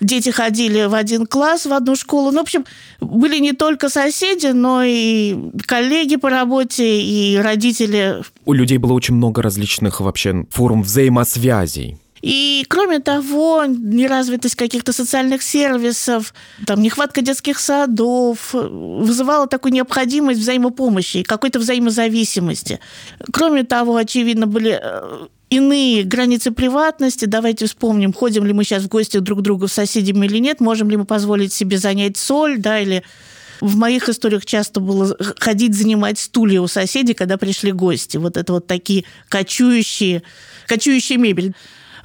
дети 0.00 0.30
ходили 0.30 0.84
в 0.84 0.94
один 0.94 1.26
класс, 1.26 1.66
в 1.66 1.72
одну 1.72 1.96
школу. 1.96 2.30
Ну, 2.30 2.38
в 2.38 2.42
общем, 2.42 2.64
были 3.00 3.38
не 3.38 3.52
только 3.52 3.88
соседи, 3.88 4.48
но 4.48 4.82
и 4.84 5.36
коллеги 5.66 6.16
по 6.16 6.30
работе, 6.30 7.00
и 7.00 7.36
родители. 7.36 8.22
У 8.44 8.52
людей 8.52 8.78
было 8.78 8.92
очень 8.92 9.14
много 9.14 9.42
различных 9.42 10.00
вообще 10.00 10.46
форм 10.50 10.82
взаимосвязей 10.82 11.98
И, 12.22 12.64
кроме 12.68 12.98
того, 12.98 13.64
неразвитость 13.66 14.54
каких-то 14.54 14.92
социальных 14.92 15.42
сервисов, 15.42 16.34
там, 16.66 16.80
нехватка 16.82 17.20
детских 17.22 17.58
садов 17.58 18.52
вызывала 18.52 19.46
такую 19.46 19.72
необходимость 19.72 20.40
взаимопомощи, 20.40 21.22
какой-то 21.22 21.58
взаимозависимости. 21.58 22.80
Кроме 23.32 23.64
того, 23.64 23.96
очевидно, 23.96 24.46
были 24.46 24.78
э, 24.82 25.26
иные 25.50 26.04
границы 26.04 26.50
приватности. 26.50 27.26
Давайте 27.26 27.66
вспомним, 27.66 28.12
ходим 28.12 28.44
ли 28.44 28.52
мы 28.52 28.64
сейчас 28.64 28.84
в 28.84 28.88
гости 28.88 29.18
друг 29.18 29.40
к 29.40 29.42
другу 29.42 29.68
с 29.68 29.72
соседями 29.72 30.26
или 30.26 30.38
нет, 30.38 30.60
можем 30.60 30.90
ли 30.90 30.96
мы 30.96 31.04
позволить 31.04 31.52
себе 31.52 31.78
занять 31.78 32.16
соль, 32.16 32.58
да, 32.58 32.80
или 32.80 33.02
в 33.60 33.76
моих 33.76 34.08
историях 34.08 34.44
часто 34.44 34.80
было 34.80 35.16
ходить 35.38 35.74
занимать 35.74 36.18
стулья 36.18 36.60
у 36.60 36.66
соседей, 36.66 37.14
когда 37.14 37.38
пришли 37.38 37.72
гости. 37.72 38.16
Вот 38.16 38.36
это 38.36 38.52
вот 38.52 38.66
такие 38.66 39.04
кочующие, 39.28 40.22
кочующие 40.66 41.18
мебель. 41.18 41.54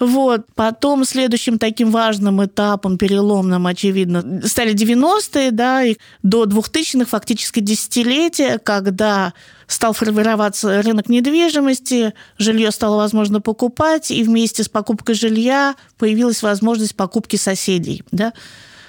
Вот. 0.02 0.48
Потом 0.56 1.06
следующим 1.06 1.60
таким 1.60 1.92
важным 1.92 2.44
этапом, 2.44 2.98
переломным, 2.98 3.68
очевидно, 3.68 4.42
стали 4.48 4.74
90-е, 4.74 5.52
да, 5.52 5.84
и 5.84 5.96
до 6.24 6.46
2000-х 6.46 7.06
фактически 7.06 7.60
десятилетия, 7.60 8.58
когда 8.58 9.34
стал 9.68 9.94
формироваться 9.94 10.82
рынок 10.82 11.08
недвижимости, 11.08 12.16
жилье 12.40 12.72
стало 12.72 12.98
возможно 12.98 13.42
покупать, 13.42 14.10
и 14.10 14.24
вместе 14.24 14.64
с 14.64 14.70
покупкой 14.70 15.14
жилья 15.14 15.76
появилась 16.00 16.42
возможность 16.42 16.96
покупки 16.96 17.36
соседей, 17.36 18.04
да. 18.12 18.34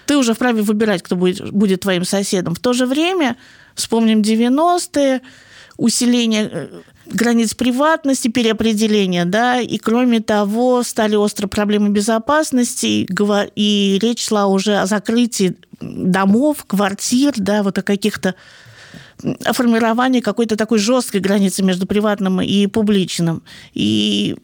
Ты 0.06 0.16
уже 0.16 0.32
вправе 0.32 0.62
выбирать, 0.62 1.02
кто 1.02 1.14
будет, 1.14 1.52
будет 1.52 1.80
твоим 1.82 2.04
соседом. 2.04 2.54
В 2.54 2.58
то 2.58 2.72
же 2.72 2.86
время, 2.86 3.36
вспомним 3.74 4.22
90-е, 4.22 5.20
усиление 5.76 6.48
э, 6.50 6.68
границ 7.14 7.54
приватности, 7.54 8.28
переопределения, 8.28 9.24
да, 9.24 9.60
и 9.60 9.78
кроме 9.78 10.20
того 10.20 10.82
стали 10.82 11.16
острые 11.16 11.48
проблемы 11.48 11.90
безопасности, 11.90 13.06
и 13.56 13.98
речь 14.00 14.26
шла 14.26 14.46
уже 14.46 14.76
о 14.76 14.86
закрытии 14.86 15.56
домов, 15.80 16.64
квартир, 16.66 17.32
да, 17.36 17.62
вот 17.62 17.78
о 17.78 17.82
каких-то 17.82 18.34
о 19.44 19.52
формировании 19.52 20.20
какой-то 20.20 20.56
такой 20.56 20.78
жесткой 20.78 21.20
границы 21.20 21.62
между 21.62 21.86
приватным 21.86 22.40
и 22.40 22.66
публичным. 22.66 23.42
И 23.72 24.34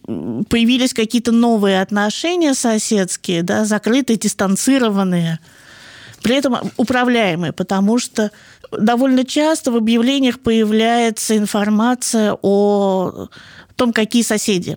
появились 0.48 0.94
какие-то 0.94 1.32
новые 1.32 1.82
отношения 1.82 2.54
соседские, 2.54 3.42
да, 3.42 3.64
закрытые, 3.64 4.18
дистанцированные, 4.18 5.40
при 6.22 6.36
этом 6.36 6.56
управляемые, 6.76 7.52
потому 7.52 7.98
что 7.98 8.30
довольно 8.70 9.24
часто 9.24 9.70
в 9.70 9.76
объявлениях 9.76 10.40
появляется 10.40 11.36
информация 11.36 12.36
о 12.40 13.28
том, 13.76 13.92
какие 13.92 14.22
соседи. 14.22 14.76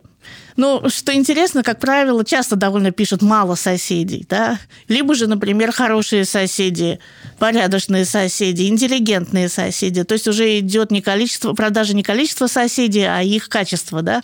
Ну, 0.57 0.89
что 0.89 1.13
интересно, 1.13 1.63
как 1.63 1.79
правило, 1.79 2.25
часто 2.25 2.55
довольно 2.55 2.91
пишут 2.91 3.21
мало 3.21 3.55
соседей, 3.55 4.25
да, 4.29 4.59
либо 4.87 5.15
же, 5.15 5.27
например, 5.27 5.71
хорошие 5.71 6.25
соседи, 6.25 6.99
порядочные 7.39 8.05
соседи, 8.05 8.67
интеллигентные 8.67 9.49
соседи. 9.49 10.03
То 10.03 10.13
есть 10.13 10.27
уже 10.27 10.59
идет 10.59 10.91
не 10.91 11.01
количество, 11.01 11.53
продажа 11.53 11.95
не 11.95 12.03
количество 12.03 12.47
соседей, 12.47 13.05
а 13.05 13.23
их 13.23 13.49
качество, 13.49 14.01
да. 14.01 14.23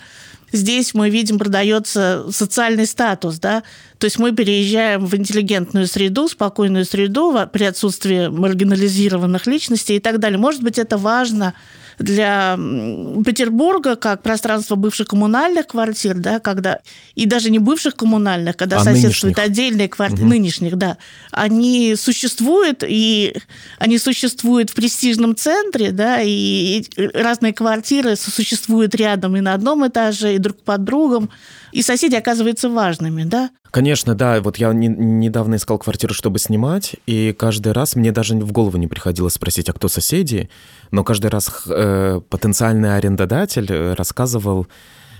Здесь 0.52 0.94
мы 0.94 1.10
видим, 1.10 1.38
продается 1.40 2.26
социальный 2.32 2.86
статус, 2.86 3.38
да, 3.38 3.64
то 3.98 4.06
есть 4.06 4.18
мы 4.18 4.32
переезжаем 4.32 5.06
в 5.06 5.14
интеллигентную 5.16 5.88
среду, 5.88 6.30
спокойную 6.30 6.86
среду 6.86 7.38
при 7.52 7.66
отсутствии 7.66 8.28
маргинализированных 8.28 9.46
личностей 9.46 9.98
и 9.98 10.00
так 10.00 10.20
далее. 10.20 10.38
Может 10.38 10.64
быть, 10.64 10.78
это 10.78 10.98
важно 10.98 11.54
для 12.00 12.58
Петербурга 13.26 13.96
как 13.96 14.22
пространство 14.22 14.76
бывших 14.76 15.08
коммунальных 15.08 15.68
квартир, 15.68 16.16
да, 16.16 16.40
когда 16.40 16.80
и 17.16 17.26
даже 17.26 17.50
не 17.50 17.60
бывших 17.60 17.96
коммунальных, 17.96 18.56
когда 18.56 18.78
а 18.78 18.84
соседствуют 18.84 19.38
нынешних. 19.38 19.52
отдельные 19.52 19.90
квартиры 19.90 20.22
угу. 20.24 20.30
нынешних, 20.30 20.76
да, 20.76 20.98
они 21.32 21.96
существуют 21.96 22.84
и 22.88 23.36
они 23.80 23.98
существуют 23.98 24.70
в 24.70 24.76
престижном 24.76 25.36
центре, 25.36 25.92
да, 25.92 26.20
и 26.22 26.84
разные 27.14 27.54
квартиры 27.54 28.16
существуют 28.16 28.94
рядом 28.96 29.36
и 29.36 29.42
на 29.42 29.54
одном 29.54 29.88
этаже, 29.88 30.36
и 30.36 30.38
друг 30.38 30.62
под 30.62 30.84
другом, 30.84 31.30
и 31.72 31.82
соседи 31.82 32.16
оказываются 32.16 32.70
важными, 32.70 33.24
да. 33.24 33.50
Конечно, 33.72 34.16
да. 34.16 34.42
Вот 34.42 34.58
я 34.58 34.74
не, 34.74 34.88
недавно 34.88 35.56
искал 35.56 35.78
квартиру, 35.78 36.14
чтобы 36.14 36.40
снимать, 36.40 36.96
и 37.06 37.34
каждый 37.38 37.74
раз 37.74 37.96
мне 37.96 38.12
даже 38.12 38.36
в 38.36 38.52
голову 38.52 38.78
не 38.78 38.88
приходило 38.88 39.30
спросить, 39.30 39.70
а 39.70 39.74
кто 39.74 39.88
соседи, 39.88 40.50
но 40.92 41.04
каждый 41.04 41.30
раз 41.30 41.64
э, 41.68 42.22
потенциальный 42.30 42.96
арендодатель 42.96 43.94
рассказывал 43.94 44.68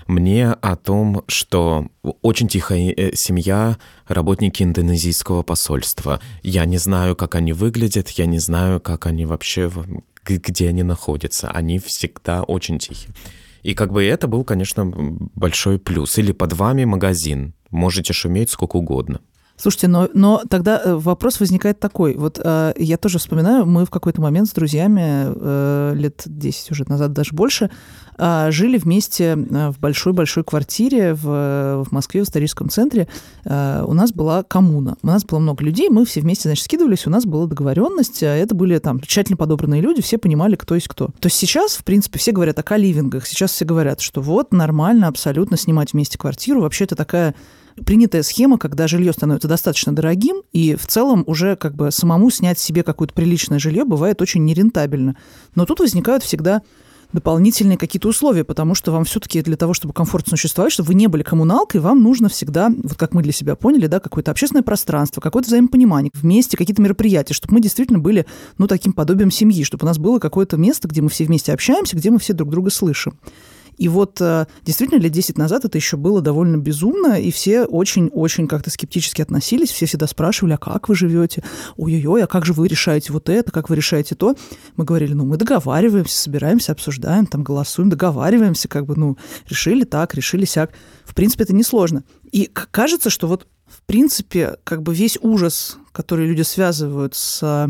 мне 0.08 0.52
о 0.52 0.76
том, 0.76 1.22
что 1.28 1.86
очень 2.22 2.48
тихая 2.48 2.92
э, 2.96 3.14
семья, 3.14 3.76
работники 4.06 4.62
индонезийского 4.62 5.42
посольства. 5.42 6.20
Я 6.42 6.64
не 6.64 6.78
знаю, 6.78 7.14
как 7.14 7.34
они 7.34 7.52
выглядят, 7.52 8.08
я 8.10 8.26
не 8.26 8.38
знаю, 8.38 8.80
как 8.80 9.06
они 9.06 9.26
вообще, 9.26 9.70
где 10.24 10.68
они 10.68 10.82
находятся. 10.82 11.50
Они 11.50 11.78
всегда 11.78 12.42
очень 12.42 12.78
тихие. 12.78 13.14
И 13.62 13.74
как 13.74 13.92
бы 13.92 14.04
это 14.04 14.28
был, 14.28 14.44
конечно, 14.44 14.86
большой 14.86 15.78
плюс. 15.78 16.16
Или 16.16 16.32
под 16.32 16.54
вами 16.54 16.84
магазин. 16.84 17.54
Можете 17.70 18.12
шуметь 18.12 18.50
сколько 18.50 18.76
угодно. 18.76 19.20
Слушайте, 19.60 19.88
но, 19.88 20.08
но 20.14 20.42
тогда 20.48 20.80
э, 20.82 20.94
вопрос 20.94 21.40
возникает 21.40 21.80
такой. 21.80 22.16
Вот 22.16 22.40
э, 22.42 22.74
я 22.76 22.96
тоже 22.96 23.18
вспоминаю, 23.18 23.66
мы 23.66 23.84
в 23.84 23.90
какой-то 23.90 24.20
момент 24.20 24.48
с 24.48 24.52
друзьями 24.52 25.02
э, 25.02 25.94
лет 25.96 26.22
10 26.24 26.70
уже 26.70 26.84
назад, 26.88 27.12
даже 27.12 27.34
больше, 27.34 27.68
э, 28.16 28.52
жили 28.52 28.78
вместе 28.78 29.36
э, 29.36 29.70
в 29.70 29.80
большой-большой 29.80 30.44
квартире 30.44 31.12
в, 31.12 31.84
в 31.84 31.88
Москве, 31.90 32.22
в 32.22 32.24
историческом 32.24 32.70
центре. 32.70 33.08
Э, 33.44 33.82
у 33.84 33.94
нас 33.94 34.12
была 34.12 34.44
коммуна. 34.44 34.96
У 35.02 35.06
нас 35.08 35.24
было 35.24 35.40
много 35.40 35.64
людей, 35.64 35.88
мы 35.88 36.06
все 36.06 36.20
вместе, 36.20 36.48
значит, 36.48 36.64
скидывались, 36.64 37.08
у 37.08 37.10
нас 37.10 37.26
была 37.26 37.46
договоренность. 37.46 38.22
Это 38.22 38.54
были 38.54 38.78
там 38.78 39.00
тщательно 39.00 39.36
подобранные 39.36 39.80
люди, 39.80 40.02
все 40.02 40.18
понимали, 40.18 40.54
кто 40.54 40.76
есть 40.76 40.86
кто. 40.86 41.06
То 41.18 41.26
есть 41.26 41.36
сейчас, 41.36 41.72
в 41.72 41.82
принципе, 41.82 42.20
все 42.20 42.30
говорят 42.30 42.60
о 42.60 42.62
каливингах. 42.62 43.26
Сейчас 43.26 43.50
все 43.50 43.64
говорят, 43.64 44.00
что 44.02 44.20
вот 44.20 44.52
нормально 44.52 45.08
абсолютно 45.08 45.56
снимать 45.56 45.94
вместе 45.94 46.16
квартиру. 46.16 46.60
Вообще 46.60 46.84
это 46.84 46.94
такая 46.94 47.34
принятая 47.84 48.22
схема, 48.22 48.58
когда 48.58 48.86
жилье 48.86 49.12
становится 49.12 49.48
достаточно 49.48 49.94
дорогим, 49.94 50.42
и 50.52 50.74
в 50.74 50.86
целом 50.86 51.24
уже 51.26 51.56
как 51.56 51.74
бы 51.74 51.90
самому 51.90 52.30
снять 52.30 52.58
себе 52.58 52.82
какое-то 52.82 53.14
приличное 53.14 53.58
жилье 53.58 53.84
бывает 53.84 54.20
очень 54.22 54.44
нерентабельно. 54.44 55.16
Но 55.54 55.66
тут 55.66 55.80
возникают 55.80 56.22
всегда 56.22 56.62
дополнительные 57.12 57.78
какие-то 57.78 58.08
условия, 58.08 58.44
потому 58.44 58.74
что 58.74 58.92
вам 58.92 59.04
все-таки 59.04 59.40
для 59.42 59.56
того, 59.56 59.72
чтобы 59.72 59.94
комфортно 59.94 60.36
существовать, 60.36 60.72
чтобы 60.72 60.88
вы 60.88 60.94
не 60.94 61.06
были 61.06 61.22
коммуналкой, 61.22 61.80
вам 61.80 62.02
нужно 62.02 62.28
всегда, 62.28 62.68
вот 62.70 62.96
как 62.98 63.14
мы 63.14 63.22
для 63.22 63.32
себя 63.32 63.56
поняли, 63.56 63.86
да, 63.86 64.00
какое-то 64.00 64.30
общественное 64.30 64.62
пространство, 64.62 65.20
какое-то 65.20 65.48
взаимопонимание, 65.48 66.10
вместе 66.14 66.56
какие-то 66.56 66.82
мероприятия, 66.82 67.34
чтобы 67.34 67.54
мы 67.54 67.60
действительно 67.60 67.98
были, 67.98 68.26
ну, 68.58 68.66
таким 68.66 68.92
подобием 68.92 69.30
семьи, 69.30 69.64
чтобы 69.64 69.84
у 69.84 69.86
нас 69.86 69.98
было 69.98 70.18
какое-то 70.18 70.56
место, 70.56 70.88
где 70.88 71.00
мы 71.00 71.08
все 71.08 71.24
вместе 71.24 71.52
общаемся, 71.52 71.96
где 71.96 72.10
мы 72.10 72.18
все 72.18 72.34
друг 72.34 72.50
друга 72.50 72.70
слышим. 72.70 73.18
И 73.78 73.88
вот 73.88 74.20
э, 74.20 74.46
действительно 74.64 74.98
лет 74.98 75.12
10 75.12 75.38
назад 75.38 75.64
это 75.64 75.78
еще 75.78 75.96
было 75.96 76.20
довольно 76.20 76.56
безумно, 76.56 77.18
и 77.18 77.30
все 77.30 77.64
очень-очень 77.64 78.48
как-то 78.48 78.70
скептически 78.70 79.22
относились, 79.22 79.70
все 79.70 79.86
всегда 79.86 80.06
спрашивали, 80.08 80.54
а 80.54 80.58
как 80.58 80.88
вы 80.88 80.96
живете? 80.96 81.44
Ой-ой-ой, 81.76 82.24
а 82.24 82.26
как 82.26 82.44
же 82.44 82.52
вы 82.52 82.66
решаете 82.66 83.12
вот 83.12 83.28
это, 83.28 83.52
как 83.52 83.70
вы 83.70 83.76
решаете 83.76 84.16
то? 84.16 84.34
Мы 84.76 84.84
говорили, 84.84 85.14
ну, 85.14 85.24
мы 85.24 85.36
договариваемся, 85.36 86.20
собираемся, 86.20 86.72
обсуждаем, 86.72 87.26
там 87.26 87.44
голосуем, 87.44 87.88
договариваемся, 87.88 88.66
как 88.66 88.84
бы, 88.84 88.96
ну, 88.96 89.16
решили 89.48 89.84
так, 89.84 90.14
решили 90.14 90.44
сяк. 90.44 90.72
В 91.04 91.14
принципе, 91.14 91.44
это 91.44 91.54
несложно. 91.54 92.02
И 92.32 92.46
кажется, 92.46 93.10
что 93.10 93.28
вот 93.28 93.46
в 93.66 93.82
принципе, 93.82 94.56
как 94.64 94.82
бы 94.82 94.94
весь 94.94 95.18
ужас, 95.20 95.76
который 95.92 96.26
люди 96.26 96.40
связывают 96.40 97.14
с 97.14 97.68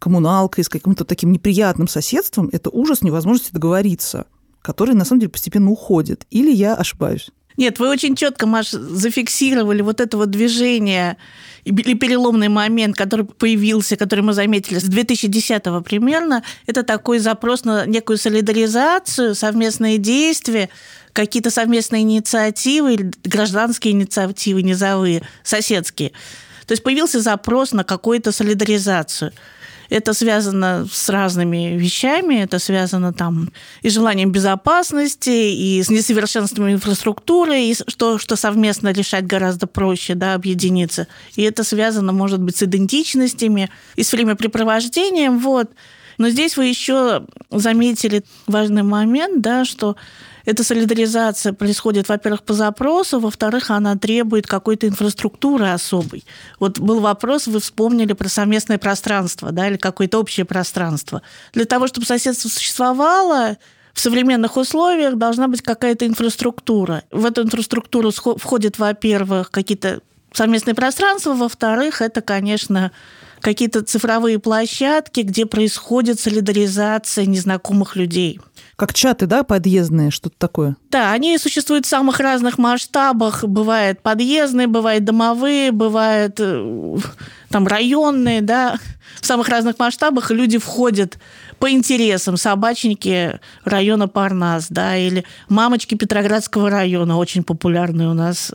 коммуналкой, 0.00 0.64
с 0.64 0.68
каким-то 0.68 1.04
таким 1.04 1.30
неприятным 1.30 1.86
соседством, 1.86 2.50
это 2.52 2.68
ужас 2.70 3.02
невозможности 3.02 3.52
договориться 3.52 4.26
который 4.66 4.96
на 4.96 5.04
самом 5.04 5.20
деле 5.20 5.30
постепенно 5.30 5.70
уходит. 5.70 6.26
Или 6.30 6.50
я 6.50 6.74
ошибаюсь? 6.74 7.30
Нет, 7.56 7.78
вы 7.78 7.88
очень 7.88 8.16
четко, 8.16 8.46
Маш, 8.46 8.70
зафиксировали 8.70 9.80
вот 9.80 10.00
это 10.00 10.16
вот 10.16 10.30
движение 10.30 11.16
или 11.64 11.94
переломный 11.94 12.48
момент, 12.48 12.96
который 12.96 13.24
появился, 13.24 13.96
который 13.96 14.20
мы 14.20 14.32
заметили 14.32 14.78
с 14.78 14.82
2010 14.82 15.62
примерно. 15.84 16.42
Это 16.66 16.82
такой 16.82 17.18
запрос 17.20 17.64
на 17.64 17.86
некую 17.86 18.18
солидаризацию, 18.18 19.34
совместные 19.34 19.98
действия, 19.98 20.68
какие-то 21.12 21.50
совместные 21.50 22.02
инициативы, 22.02 23.12
гражданские 23.24 23.92
инициативы 23.92 24.62
низовые, 24.62 25.22
соседские. 25.44 26.10
То 26.66 26.72
есть 26.72 26.82
появился 26.82 27.20
запрос 27.20 27.72
на 27.72 27.84
какую-то 27.84 28.32
солидаризацию. 28.32 29.32
Это 29.90 30.14
связано 30.14 30.86
с 30.90 31.08
разными 31.08 31.76
вещами, 31.76 32.36
это 32.36 32.58
связано 32.58 33.12
там 33.12 33.50
и 33.82 33.90
желанием 33.90 34.32
безопасности, 34.32 35.30
и 35.30 35.82
с 35.82 35.90
несовершенством 35.90 36.70
инфраструктуры, 36.72 37.60
и 37.60 37.74
что, 37.74 38.18
что 38.18 38.36
совместно 38.36 38.92
решать 38.92 39.26
гораздо 39.26 39.66
проще, 39.66 40.14
да, 40.14 40.34
объединиться. 40.34 41.06
И 41.36 41.42
это 41.42 41.64
связано, 41.64 42.12
может 42.12 42.40
быть, 42.40 42.56
с 42.56 42.62
идентичностями 42.62 43.70
и 43.94 44.02
с 44.02 44.12
времяпрепровождением, 44.12 45.38
вот. 45.38 45.70
Но 46.18 46.30
здесь 46.30 46.56
вы 46.56 46.66
еще 46.66 47.26
заметили 47.50 48.24
важный 48.46 48.82
момент, 48.82 49.42
да, 49.42 49.64
что 49.64 49.96
эта 50.46 50.62
солидаризация 50.62 51.52
происходит, 51.52 52.08
во-первых, 52.08 52.44
по 52.44 52.54
запросу, 52.54 53.18
во-вторых, 53.18 53.70
она 53.70 53.96
требует 53.96 54.46
какой-то 54.46 54.86
инфраструктуры 54.86 55.66
особой. 55.66 56.24
Вот 56.60 56.78
был 56.78 57.00
вопрос, 57.00 57.48
вы 57.48 57.60
вспомнили 57.60 58.12
про 58.12 58.28
совместное 58.28 58.78
пространство, 58.78 59.50
да, 59.50 59.68
или 59.68 59.76
какое-то 59.76 60.20
общее 60.20 60.46
пространство. 60.46 61.20
Для 61.52 61.64
того, 61.64 61.88
чтобы 61.88 62.06
соседство 62.06 62.48
существовало, 62.48 63.56
в 63.92 64.00
современных 64.00 64.56
условиях 64.56 65.16
должна 65.16 65.48
быть 65.48 65.62
какая-то 65.62 66.06
инфраструктура. 66.06 67.02
В 67.10 67.26
эту 67.26 67.42
инфраструктуру 67.42 68.12
входят, 68.12 68.78
во-первых, 68.78 69.50
какие-то 69.50 70.00
совместные 70.32 70.74
пространства, 70.74 71.32
во-вторых, 71.34 72.00
это, 72.00 72.20
конечно, 72.20 72.92
какие-то 73.40 73.82
цифровые 73.82 74.38
площадки, 74.38 75.20
где 75.20 75.44
происходит 75.44 76.20
солидаризация 76.20 77.26
незнакомых 77.26 77.96
людей. 77.96 78.40
Как 78.76 78.92
чаты, 78.92 79.24
да, 79.24 79.42
подъездные, 79.42 80.10
что-то 80.10 80.36
такое? 80.36 80.76
Да, 80.90 81.12
они 81.12 81.38
существуют 81.38 81.86
в 81.86 81.88
самых 81.88 82.20
разных 82.20 82.58
масштабах. 82.58 83.42
Бывают 83.42 84.02
подъездные, 84.02 84.66
бывают 84.66 85.04
домовые, 85.04 85.72
бывают 85.72 86.36
э, 86.38 86.96
там 87.48 87.66
районные, 87.66 88.42
да. 88.42 88.76
В 89.22 89.26
самых 89.26 89.48
разных 89.48 89.78
масштабах 89.78 90.30
люди 90.30 90.58
входят 90.58 91.18
по 91.58 91.70
интересам. 91.70 92.36
Собачники 92.36 93.40
района 93.64 94.08
Парнас, 94.08 94.66
да, 94.68 94.94
или 94.94 95.24
мамочки 95.48 95.94
Петроградского 95.94 96.68
района, 96.68 97.16
очень 97.16 97.44
популярные 97.44 98.08
у 98.08 98.14
нас 98.14 98.52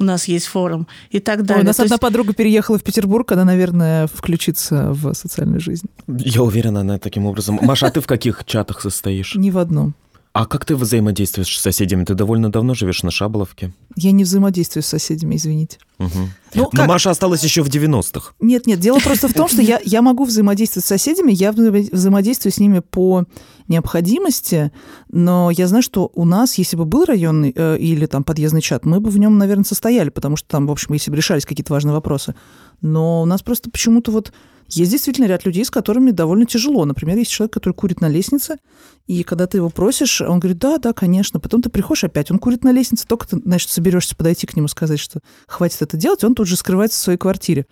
у 0.00 0.04
нас 0.04 0.26
есть 0.26 0.46
форум 0.46 0.88
и 1.10 1.20
так 1.20 1.44
далее. 1.44 1.60
Ой, 1.60 1.64
у 1.64 1.66
нас 1.66 1.76
То 1.76 1.82
одна 1.82 1.94
есть... 1.94 2.00
подруга 2.00 2.32
переехала 2.32 2.78
в 2.78 2.82
Петербург, 2.82 3.30
она, 3.32 3.44
наверное, 3.44 4.06
включится 4.06 4.92
в 4.92 5.12
социальную 5.14 5.60
жизнь. 5.60 5.86
Я 6.08 6.42
уверена, 6.42 6.80
она 6.80 6.98
таким 6.98 7.26
образом. 7.26 7.58
Маша, 7.62 7.86
а 7.86 7.90
ты 7.90 8.00
в 8.00 8.06
каких 8.06 8.44
чатах 8.44 8.80
состоишь? 8.80 9.34
Ни 9.36 9.50
в 9.50 9.58
одном. 9.58 9.94
А 10.32 10.46
как 10.46 10.64
ты 10.64 10.76
взаимодействуешь 10.76 11.58
с 11.58 11.60
соседями? 11.60 12.04
Ты 12.04 12.14
довольно 12.14 12.52
давно 12.52 12.74
живешь 12.74 13.02
на 13.02 13.10
Шаболовке. 13.10 13.72
Я 13.96 14.12
не 14.12 14.22
взаимодействую 14.22 14.84
с 14.84 14.86
соседями, 14.86 15.34
извините. 15.34 15.78
Угу. 15.98 16.08
Ну, 16.54 16.70
Но 16.72 16.84
Маша 16.84 17.10
осталась 17.10 17.42
еще 17.42 17.62
в 17.62 17.68
90-х. 17.68 18.34
Нет, 18.40 18.66
нет, 18.66 18.78
дело 18.78 19.00
просто 19.00 19.26
в 19.26 19.34
том, 19.34 19.48
что 19.48 19.60
я, 19.60 19.80
я 19.84 20.02
могу 20.02 20.24
взаимодействовать 20.24 20.84
с 20.84 20.88
соседями, 20.88 21.32
я 21.32 21.50
взаимодействую 21.50 22.52
с 22.52 22.58
ними 22.58 22.78
по 22.78 23.24
необходимости, 23.66 24.70
но 25.10 25.50
я 25.50 25.66
знаю, 25.66 25.82
что 25.82 26.12
у 26.14 26.24
нас, 26.24 26.58
если 26.58 26.76
бы 26.76 26.84
был 26.84 27.04
районный 27.04 27.52
э, 27.54 27.78
или 27.78 28.06
там 28.06 28.22
подъездный 28.22 28.62
чат, 28.62 28.84
мы 28.84 29.00
бы 29.00 29.10
в 29.10 29.18
нем, 29.18 29.36
наверное, 29.36 29.64
состояли, 29.64 30.10
потому 30.10 30.36
что 30.36 30.48
там, 30.48 30.68
в 30.68 30.70
общем, 30.70 30.92
если 30.92 31.10
бы 31.10 31.16
решались 31.16 31.44
какие-то 31.44 31.72
важные 31.72 31.92
вопросы. 31.92 32.36
Но 32.82 33.22
у 33.22 33.26
нас 33.26 33.42
просто 33.42 33.68
почему-то 33.68 34.12
вот 34.12 34.32
есть 34.70 34.90
действительно 34.90 35.26
ряд 35.26 35.44
людей, 35.44 35.64
с 35.64 35.70
которыми 35.70 36.10
довольно 36.10 36.46
тяжело. 36.46 36.84
Например, 36.84 37.16
есть 37.16 37.30
человек, 37.30 37.52
который 37.52 37.74
курит 37.74 38.00
на 38.00 38.08
лестнице, 38.08 38.58
и 39.06 39.22
когда 39.22 39.46
ты 39.46 39.58
его 39.58 39.70
просишь, 39.70 40.20
он 40.20 40.38
говорит, 40.40 40.58
да, 40.58 40.78
да, 40.78 40.92
конечно. 40.92 41.40
Потом 41.40 41.62
ты 41.62 41.70
приходишь 41.70 42.04
опять, 42.04 42.30
он 42.30 42.38
курит 42.38 42.64
на 42.64 42.72
лестнице, 42.72 43.06
только 43.06 43.26
ты, 43.26 43.40
значит, 43.44 43.70
соберешься 43.70 44.16
подойти 44.16 44.46
к 44.46 44.56
нему, 44.56 44.68
сказать, 44.68 45.00
что 45.00 45.20
хватит 45.46 45.82
это 45.82 45.96
делать, 45.96 46.24
он 46.24 46.34
тут 46.34 46.46
же 46.46 46.56
скрывается 46.56 46.98
в 46.98 47.02
своей 47.02 47.18
квартире. 47.18 47.66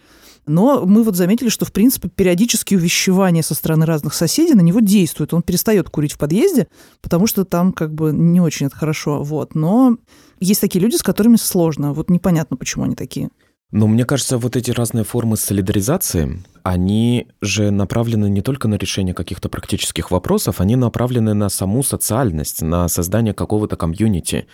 Но 0.48 0.84
мы 0.86 1.02
вот 1.02 1.14
заметили, 1.14 1.50
что, 1.50 1.66
в 1.66 1.72
принципе, 1.72 2.08
периодические 2.08 2.78
увещевания 2.78 3.42
со 3.42 3.54
стороны 3.54 3.84
разных 3.84 4.14
соседей 4.14 4.54
на 4.54 4.62
него 4.62 4.80
действуют. 4.80 5.34
Он 5.34 5.42
перестает 5.42 5.90
курить 5.90 6.12
в 6.12 6.18
подъезде, 6.18 6.68
потому 7.02 7.26
что 7.26 7.44
там 7.44 7.72
как 7.72 7.94
бы 7.94 8.12
не 8.12 8.40
очень 8.40 8.66
это 8.66 8.76
хорошо. 8.76 9.22
Вот. 9.22 9.54
Но 9.54 9.98
есть 10.40 10.60
такие 10.60 10.80
люди, 10.80 10.96
с 10.96 11.02
которыми 11.02 11.36
сложно. 11.36 11.92
Вот 11.92 12.08
непонятно, 12.08 12.56
почему 12.56 12.84
они 12.84 12.94
такие. 12.94 13.28
Но 13.70 13.86
мне 13.86 14.04
кажется, 14.06 14.38
вот 14.38 14.56
эти 14.56 14.70
разные 14.70 15.04
формы 15.04 15.36
солидаризации, 15.36 16.42
они 16.62 17.28
же 17.42 17.70
направлены 17.70 18.30
не 18.30 18.40
только 18.40 18.66
на 18.66 18.76
решение 18.76 19.14
каких-то 19.14 19.50
практических 19.50 20.10
вопросов, 20.10 20.62
они 20.62 20.74
направлены 20.74 21.34
на 21.34 21.50
саму 21.50 21.82
социальность, 21.82 22.62
на 22.62 22.88
создание 22.88 23.34
какого-то 23.34 23.76
комьюнити. 23.76 24.46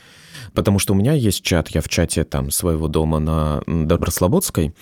Потому 0.52 0.80
что 0.80 0.94
у 0.94 0.96
меня 0.96 1.12
есть 1.12 1.42
чат, 1.42 1.68
я 1.68 1.80
в 1.80 1.88
чате 1.88 2.24
там 2.24 2.50
своего 2.50 2.88
дома 2.88 3.20
на 3.20 3.62
Доброслободской, 3.66 4.74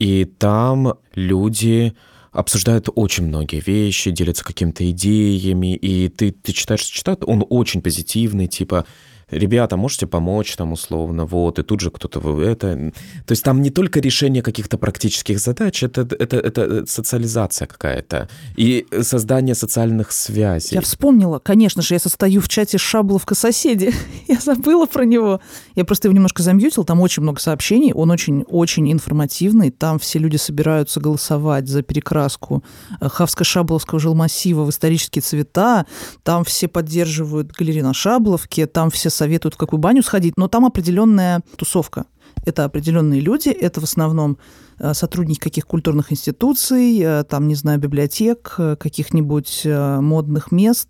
и 0.00 0.24
там 0.24 0.94
люди 1.14 1.94
обсуждают 2.32 2.88
очень 2.92 3.26
многие 3.26 3.60
вещи, 3.60 4.10
делятся 4.10 4.42
какими-то 4.42 4.90
идеями, 4.90 5.76
и 5.76 6.08
ты, 6.08 6.32
ты 6.32 6.52
читаешь 6.52 6.82
читат, 6.82 7.22
он 7.24 7.44
очень 7.48 7.80
позитивный, 7.80 8.48
типа 8.48 8.86
ребята, 9.32 9.76
можете 9.76 10.06
помочь 10.06 10.54
там 10.56 10.72
условно, 10.72 11.24
вот, 11.24 11.58
и 11.58 11.62
тут 11.62 11.80
же 11.80 11.90
кто-то 11.90 12.42
это... 12.42 12.92
То 13.26 13.32
есть 13.32 13.42
там 13.42 13.62
не 13.62 13.70
только 13.70 14.00
решение 14.00 14.42
каких-то 14.42 14.78
практических 14.78 15.38
задач, 15.38 15.82
это, 15.82 16.02
это, 16.02 16.36
это 16.36 16.86
социализация 16.86 17.66
какая-то 17.66 18.28
и 18.56 18.86
создание 19.00 19.54
социальных 19.54 20.12
связей. 20.12 20.74
Я 20.74 20.80
вспомнила, 20.80 21.38
конечно 21.38 21.82
же, 21.82 21.94
я 21.94 21.98
состою 21.98 22.40
в 22.40 22.48
чате 22.48 22.78
Шабловка 22.78 23.34
соседи, 23.34 23.92
я 24.28 24.38
забыла 24.38 24.86
про 24.86 25.04
него. 25.04 25.40
Я 25.74 25.84
просто 25.84 26.08
его 26.08 26.14
немножко 26.14 26.42
замьютил, 26.42 26.84
там 26.84 27.00
очень 27.00 27.22
много 27.22 27.40
сообщений, 27.40 27.92
он 27.92 28.10
очень-очень 28.10 28.92
информативный, 28.92 29.70
там 29.70 29.98
все 29.98 30.18
люди 30.18 30.36
собираются 30.36 31.00
голосовать 31.00 31.68
за 31.68 31.82
перекраску 31.82 32.62
Хавско-Шабловского 33.00 33.98
жилмассива 33.98 34.64
в 34.64 34.70
исторические 34.70 35.22
цвета, 35.22 35.86
там 36.22 36.44
все 36.44 36.68
поддерживают 36.68 37.52
галерею 37.52 37.84
на 37.84 37.94
Шабловке, 37.94 38.66
там 38.66 38.90
все 38.90 39.10
советуют 39.22 39.54
в 39.54 39.56
какую 39.56 39.78
баню 39.78 40.02
сходить, 40.02 40.34
но 40.36 40.48
там 40.48 40.64
определенная 40.64 41.42
тусовка. 41.56 42.06
Это 42.44 42.64
определенные 42.64 43.20
люди, 43.20 43.50
это 43.50 43.80
в 43.80 43.84
основном 43.84 44.36
э, 44.80 44.94
сотрудники 44.94 45.38
каких 45.38 45.64
культурных 45.64 46.10
институций, 46.10 46.98
э, 46.98 47.24
там, 47.24 47.46
не 47.46 47.54
знаю, 47.54 47.78
библиотек, 47.78 48.54
э, 48.58 48.76
каких-нибудь 48.76 49.64
модных 49.64 50.50
мест. 50.50 50.88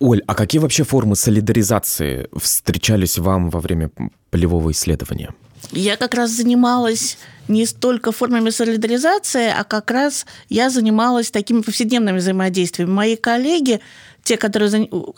Оль, 0.00 0.22
а 0.26 0.34
какие 0.34 0.60
вообще 0.60 0.84
формы 0.84 1.16
солидаризации 1.16 2.28
встречались 2.36 3.18
вам 3.18 3.48
во 3.48 3.60
время 3.60 3.90
полевого 4.30 4.70
исследования? 4.70 5.30
Я 5.70 5.96
как 5.96 6.14
раз 6.14 6.30
занималась 6.30 7.16
не 7.48 7.66
столько 7.66 8.12
формами 8.12 8.50
солидаризации, 8.50 9.48
а 9.48 9.64
как 9.64 9.90
раз 9.90 10.26
я 10.48 10.68
занималась 10.68 11.30
такими 11.30 11.62
повседневными 11.62 12.18
взаимодействиями. 12.18 12.90
Мои 12.90 13.16
коллеги 13.16 13.80
те, 14.22 14.36
которые 14.36 14.68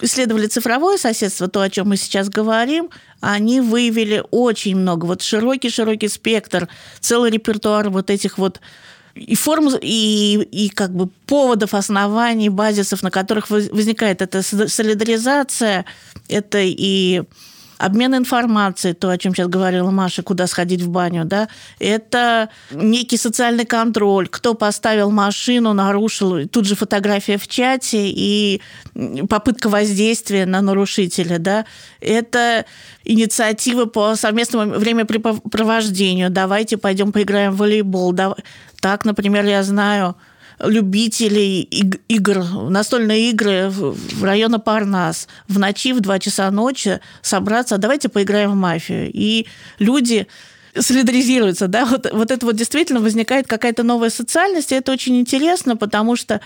исследовали 0.00 0.46
цифровое 0.46 0.96
соседство, 0.96 1.48
то, 1.48 1.60
о 1.60 1.70
чем 1.70 1.88
мы 1.88 1.96
сейчас 1.96 2.28
говорим, 2.28 2.90
они 3.20 3.60
выявили 3.60 4.22
очень 4.30 4.76
много, 4.76 5.04
вот 5.04 5.22
широкий-широкий 5.22 6.08
спектр, 6.08 6.68
целый 7.00 7.30
репертуар 7.30 7.90
вот 7.90 8.10
этих 8.10 8.38
вот 8.38 8.60
и 9.14 9.36
форм, 9.36 9.68
и, 9.80 10.48
и 10.50 10.68
как 10.70 10.92
бы 10.92 11.08
поводов, 11.26 11.74
оснований, 11.74 12.48
базисов, 12.48 13.02
на 13.02 13.10
которых 13.10 13.48
возникает 13.48 14.22
эта 14.22 14.42
солидаризация, 14.42 15.84
это 16.28 16.58
и 16.60 17.22
обмен 17.78 18.14
информацией, 18.14 18.94
то, 18.94 19.10
о 19.10 19.18
чем 19.18 19.34
сейчас 19.34 19.48
говорила 19.48 19.90
Маша, 19.90 20.22
куда 20.22 20.46
сходить 20.46 20.82
в 20.82 20.88
баню, 20.88 21.24
да, 21.24 21.48
это 21.78 22.48
некий 22.70 23.16
социальный 23.16 23.64
контроль, 23.64 24.28
кто 24.28 24.54
поставил 24.54 25.10
машину, 25.10 25.72
нарушил, 25.72 26.46
тут 26.48 26.66
же 26.66 26.76
фотография 26.76 27.36
в 27.36 27.48
чате 27.48 28.08
и 28.08 28.60
попытка 29.28 29.68
воздействия 29.68 30.46
на 30.46 30.60
нарушителя, 30.60 31.38
да, 31.38 31.64
это 32.00 32.64
инициативы 33.04 33.86
по 33.86 34.14
совместному 34.16 34.78
времяпрепровождению, 34.78 36.30
давайте 36.30 36.76
пойдем 36.76 37.12
поиграем 37.12 37.52
в 37.52 37.58
волейбол, 37.58 38.14
так, 38.80 39.04
например, 39.04 39.44
я 39.44 39.62
знаю, 39.62 40.16
любителей 40.58 41.62
игр, 42.08 42.44
настольные 42.70 43.30
игры 43.30 43.68
в 43.70 44.24
районе 44.24 44.58
Парнас 44.58 45.28
в 45.48 45.58
ночи, 45.58 45.92
в 45.92 46.00
2 46.00 46.18
часа 46.18 46.50
ночи 46.50 47.00
собраться, 47.22 47.78
давайте 47.78 48.08
поиграем 48.08 48.52
в 48.52 48.56
мафию. 48.56 49.10
И 49.12 49.46
люди 49.78 50.26
солидаризируются, 50.78 51.68
да, 51.68 51.84
вот, 51.84 52.10
вот 52.12 52.30
это 52.30 52.46
вот 52.46 52.56
действительно 52.56 53.00
возникает 53.00 53.46
какая-то 53.46 53.82
новая 53.82 54.10
социальность, 54.10 54.72
и 54.72 54.74
это 54.74 54.92
очень 54.92 55.18
интересно, 55.20 55.76
потому 55.76 56.16
что 56.16 56.40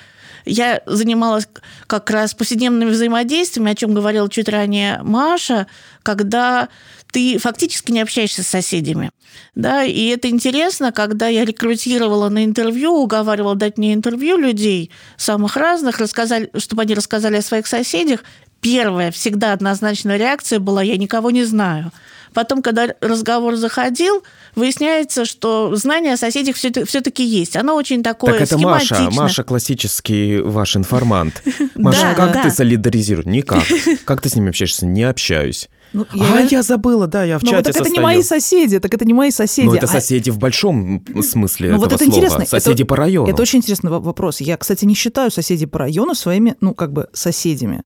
я 0.45 0.83
занималась 0.87 1.49
как 1.87 2.11
раз 2.11 2.35
повседневными 2.35 2.91
взаимодействиями, 2.91 3.73
о 3.73 3.75
чем 3.75 3.95
говорила 3.95 4.29
чуть 4.31 4.49
ранее 4.49 5.01
Маша, 5.03 5.67
когда 6.03 6.69
ты 7.11 7.39
фактически 7.39 7.93
не 7.93 8.01
общаешься 8.01 8.43
с 8.43 8.49
соседями. 8.49 9.11
Да, 9.55 9.85
и 9.85 10.07
это 10.07 10.29
интересно, 10.29 10.93
когда 10.93 11.29
я 11.29 11.45
рекрутировала 11.45 12.29
на 12.29 12.45
интервью, 12.45 12.93
уговаривала 12.93 13.55
дать 13.55 13.79
мне 13.79 13.95
интервью 13.95 14.37
людей 14.37 14.91
самых 15.17 15.57
разных, 15.57 15.99
рассказали, 15.99 16.51
чтобы 16.57 16.83
они 16.83 16.95
рассказали 16.95 17.37
о 17.37 17.43
своих 17.43 17.67
соседях, 17.67 18.25
первая 18.61 19.11
всегда 19.11 19.53
однозначная 19.53 20.17
реакция 20.17 20.59
была 20.59 20.83
«я 20.83 20.97
никого 20.97 21.31
не 21.31 21.45
знаю». 21.45 21.93
Потом, 22.35 22.63
когда 22.63 22.89
разговор 23.01 23.57
заходил, 23.57 24.23
выясняется, 24.55 25.25
что 25.25 25.75
знание 25.75 26.13
о 26.13 26.17
соседях 26.17 26.57
все-таки 26.57 27.25
есть. 27.25 27.57
Оно 27.57 27.75
очень 27.75 28.03
такое 28.03 28.35
Так 28.35 28.43
это 28.43 28.59
Маша, 28.59 29.09
Маша 29.11 29.45
классический 29.45 30.39
ваш 30.41 30.77
информант. 30.77 31.43
Маша, 31.75 32.15
как 32.15 32.43
ты 32.43 32.51
солидаризируешь? 32.51 33.27
Никак. 33.27 33.65
Как 34.05 34.21
ты 34.21 34.29
с 34.29 34.35
ними 34.35 34.51
общаешься? 34.51 34.87
Не 34.87 35.05
общаюсь. 35.05 35.69
Ну, 35.93 36.07
я... 36.13 36.39
А, 36.39 36.41
я 36.41 36.63
забыла, 36.63 37.07
да, 37.07 37.25
я 37.25 37.39
в 37.39 37.43
ну, 37.43 37.51
чате 37.51 37.57
вот 37.57 37.65
так 37.65 37.75
состою. 37.75 37.93
это 37.93 38.01
не 38.01 38.05
мои 38.05 38.23
соседи, 38.23 38.79
так 38.79 38.93
это 38.93 39.05
не 39.05 39.15
мои 39.15 39.31
соседи. 39.31 39.67
Ну, 39.67 39.75
это 39.75 39.87
а... 39.87 39.89
соседи 39.89 40.31
в 40.31 40.39
большом 40.39 41.05
смысле 41.23 41.71
ну, 41.71 41.77
этого 41.77 41.85
вот 41.85 41.93
это 41.95 42.05
слова. 42.05 42.17
Интересно. 42.17 42.47
Соседи 42.47 42.83
это, 42.83 42.89
по 42.89 42.97
району. 42.97 43.29
Это 43.31 43.43
очень 43.43 43.59
интересный 43.59 43.91
вопрос. 43.91 44.41
Я, 44.41 44.57
кстати, 44.57 44.85
не 44.85 44.95
считаю 44.95 45.31
соседей 45.31 45.67
по 45.67 45.79
району 45.79 46.15
своими, 46.15 46.57
ну, 46.61 46.75
как 46.75 46.93
бы, 46.93 47.09
соседями. 47.13 47.83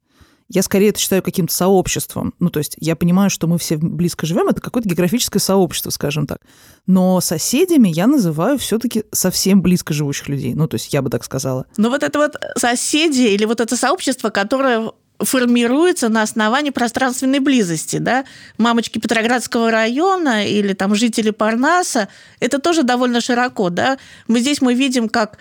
я 0.48 0.62
скорее 0.62 0.90
это 0.90 0.98
считаю 0.98 1.22
каким-то 1.22 1.54
сообществом. 1.54 2.34
Ну, 2.38 2.50
то 2.50 2.58
есть 2.58 2.76
я 2.78 2.96
понимаю, 2.96 3.30
что 3.30 3.46
мы 3.46 3.58
все 3.58 3.76
близко 3.76 4.26
живем, 4.26 4.48
это 4.48 4.60
какое-то 4.60 4.88
географическое 4.88 5.40
сообщество, 5.40 5.90
скажем 5.90 6.26
так. 6.26 6.38
Но 6.86 7.20
соседями 7.20 7.88
я 7.88 8.06
называю 8.06 8.58
все-таки 8.58 9.04
совсем 9.12 9.62
близко 9.62 9.94
живущих 9.94 10.28
людей. 10.28 10.54
Ну, 10.54 10.68
то 10.68 10.74
есть 10.74 10.92
я 10.92 11.02
бы 11.02 11.10
так 11.10 11.24
сказала. 11.24 11.66
Но 11.76 11.88
вот 11.88 12.02
это 12.02 12.18
вот 12.18 12.36
соседи 12.56 13.22
или 13.22 13.44
вот 13.44 13.60
это 13.60 13.76
сообщество, 13.76 14.30
которое 14.30 14.90
формируется 15.24 16.08
на 16.08 16.22
основании 16.22 16.70
пространственной 16.70 17.40
близости, 17.40 17.96
да, 17.96 18.24
мамочки 18.58 18.98
Петроградского 18.98 19.70
района 19.70 20.46
или 20.46 20.72
там 20.72 20.94
жители 20.94 21.30
Парнаса, 21.30 22.08
это 22.40 22.58
тоже 22.58 22.82
довольно 22.82 23.20
широко, 23.20 23.70
да. 23.70 23.98
Мы 24.28 24.40
здесь 24.40 24.60
мы 24.60 24.74
видим, 24.74 25.08
как 25.08 25.38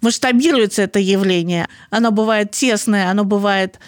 масштабируется 0.00 0.82
это 0.82 0.98
явление. 0.98 1.68
Оно 1.90 2.10
бывает 2.10 2.52
тесное, 2.52 3.10
оно 3.10 3.24
бывает 3.24 3.78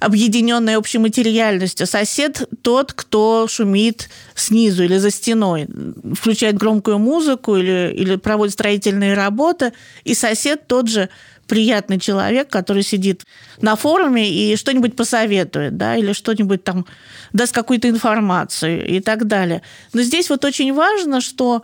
объединенной 0.00 0.76
общей 0.76 0.98
материальностью. 0.98 1.86
Сосед 1.86 2.48
тот, 2.62 2.92
кто 2.92 3.46
шумит 3.48 4.10
снизу 4.34 4.84
или 4.84 4.98
за 4.98 5.10
стеной, 5.10 5.68
включает 6.14 6.56
громкую 6.56 6.98
музыку 6.98 7.56
или, 7.56 7.92
или 7.94 8.16
проводит 8.16 8.54
строительные 8.54 9.14
работы. 9.14 9.72
И 10.04 10.14
сосед 10.14 10.66
тот 10.66 10.88
же 10.88 11.08
приятный 11.46 11.98
человек, 11.98 12.48
который 12.48 12.82
сидит 12.82 13.24
на 13.60 13.76
форуме 13.76 14.28
и 14.28 14.56
что-нибудь 14.56 14.96
посоветует, 14.96 15.76
да, 15.76 15.96
или 15.96 16.12
что-нибудь 16.12 16.64
там 16.64 16.86
даст 17.32 17.54
какую-то 17.54 17.88
информацию 17.88 18.86
и 18.86 19.00
так 19.00 19.26
далее. 19.26 19.62
Но 19.92 20.02
здесь 20.02 20.30
вот 20.30 20.44
очень 20.44 20.72
важно, 20.72 21.20
что 21.20 21.62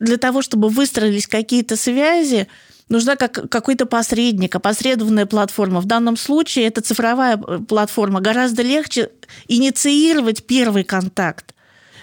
для 0.00 0.16
того, 0.16 0.42
чтобы 0.42 0.68
выстроились 0.68 1.26
какие-то 1.26 1.76
связи, 1.76 2.48
нужна 2.88 3.16
как, 3.16 3.48
какой-то 3.50 3.86
посредник, 3.86 4.54
опосредованная 4.54 5.26
платформа. 5.26 5.80
В 5.80 5.86
данном 5.86 6.16
случае 6.16 6.66
это 6.66 6.80
цифровая 6.80 7.36
э, 7.36 7.58
платформа. 7.66 8.20
Гораздо 8.20 8.62
легче 8.62 9.10
инициировать 9.48 10.44
первый 10.44 10.84
контакт, 10.84 11.54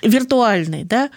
виртуальный, 0.01 0.83
да, 0.83 1.09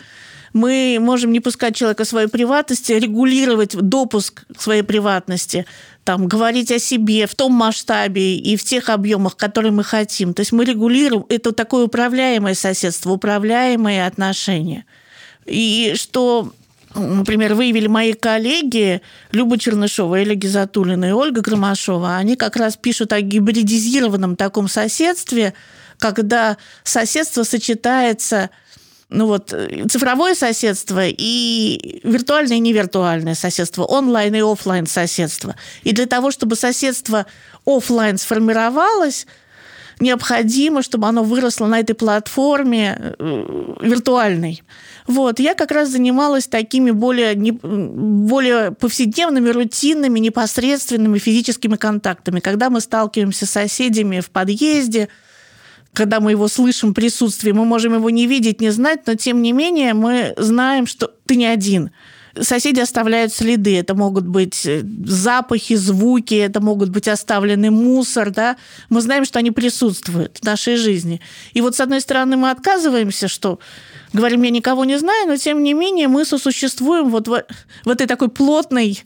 мы 0.55 0.98
можем 1.00 1.33
не 1.33 1.40
пускать 1.40 1.74
человека 1.74 2.05
в 2.05 2.09
свою 2.09 2.29
приватность, 2.29 2.88
регулировать 2.88 3.77
допуск 3.77 4.44
к 4.57 4.62
своей 4.62 4.83
приватности, 4.83 5.66
там, 6.04 6.28
говорить 6.28 6.70
о 6.70 6.78
себе 6.78 7.26
в 7.26 7.34
том 7.34 7.52
масштабе 7.52 8.36
и 8.36 8.56
в 8.56 8.64
тех 8.64 8.90
объемах, 8.90 9.36
которые 9.36 9.72
мы 9.72 9.84
хотим. 9.84 10.34
То 10.34 10.40
есть 10.40 10.52
мы 10.52 10.64
регулируем, 10.64 11.24
это 11.28 11.52
такое 11.52 11.86
управляемое 11.86 12.54
соседство, 12.54 13.10
управляемые 13.10 14.06
отношения. 14.06 14.84
И 15.46 15.94
что 15.96 16.52
например, 16.94 17.54
выявили 17.54 17.88
мои 17.88 18.12
коллеги 18.12 19.02
Люба 19.32 19.58
Чернышова, 19.58 20.16
Эля 20.16 20.34
Гизатулина 20.34 21.06
и 21.06 21.12
Ольга 21.12 21.40
Громашова, 21.40 22.16
они 22.16 22.36
как 22.36 22.56
раз 22.56 22.76
пишут 22.76 23.12
о 23.12 23.20
гибридизированном 23.20 24.36
таком 24.36 24.68
соседстве, 24.68 25.54
когда 25.98 26.56
соседство 26.84 27.42
сочетается 27.42 28.50
ну 29.14 29.27
вот, 29.27 29.55
цифровое 29.90 30.35
соседство 30.35 31.07
и 31.07 32.00
виртуальное 32.03 32.57
и 32.57 32.61
невиртуальное 32.61 33.35
соседство, 33.35 33.85
онлайн 33.85 34.35
и 34.35 34.40
офлайн 34.40 34.87
соседство. 34.87 35.55
И 35.85 35.92
для 35.92 36.07
того, 36.07 36.31
чтобы 36.31 36.57
соседство 36.57 37.27
офлайн 37.64 38.18
сформировалось, 38.18 39.27
необходимо, 40.00 40.83
чтобы 40.83 41.07
оно 41.07 41.22
выросло 41.22 41.66
на 41.66 41.79
этой 41.79 41.94
платформе 41.94 43.14
э, 43.18 43.77
виртуальной. 43.81 44.62
Вот, 45.07 45.38
я 45.38 45.55
как 45.55 45.70
раз 45.70 45.90
занималась 45.90 46.48
такими 46.48 46.90
более, 46.90 47.35
не, 47.37 47.53
более 47.53 48.72
повседневными, 48.72 49.50
рутинными, 49.50 50.18
непосредственными 50.18 51.18
физическими 51.18 51.77
контактами, 51.77 52.40
когда 52.40 52.70
мы 52.70 52.81
сталкиваемся 52.81 53.46
с 53.46 53.50
соседями 53.50 54.20
в 54.20 54.31
подъезде, 54.31 55.09
когда 55.94 56.20
мы 56.20 56.33
его 56.33 56.48
слышим 56.48 56.90
в 56.90 56.94
присутствии, 56.94 57.52
мы 57.52 57.64
можем 57.64 57.94
его 57.94 58.11
не 58.11 58.26
видеть, 58.26 58.61
не 58.61 58.70
знать, 58.70 59.07
но 59.07 59.14
тем 59.14 59.40
не 59.40 59.52
менее 59.52 59.94
мы 59.94 60.35
знаем, 60.37 60.87
что 60.87 61.11
ты 61.24 61.37
не 61.37 61.46
один. 61.46 61.90
Соседи 62.38 62.80
оставляют 62.80 63.33
следы. 63.33 63.78
Это 63.78 63.94
могут 63.94 64.26
быть 64.26 64.66
э, 64.66 64.83
запахи, 65.04 65.76
звуки, 65.76 66.35
это 66.35 66.61
могут 66.61 66.88
быть 66.88 67.07
оставленный 67.07 67.70
мусор. 67.70 68.30
Да? 68.30 68.57
Мы 68.88 69.00
знаем, 69.02 69.24
что 69.24 69.38
они 69.38 69.52
присутствуют 69.52 70.38
в 70.38 70.44
нашей 70.44 70.74
жизни. 70.74 71.20
И 71.52 71.61
вот, 71.61 71.76
с 71.76 71.80
одной 71.80 72.00
стороны, 72.00 72.37
мы 72.37 72.50
отказываемся, 72.50 73.28
что 73.28 73.61
говорим, 74.12 74.42
я 74.42 74.50
никого 74.50 74.85
не 74.85 74.98
знаю, 74.98 75.28
но 75.28 75.37
тем 75.37 75.62
не 75.62 75.74
менее 75.74 76.09
мы 76.09 76.24
сосуществуем 76.24 77.09
вот 77.09 77.28
в, 77.28 77.44
в 77.85 77.88
этой 77.88 78.09
такой 78.09 78.28
плотной 78.28 79.04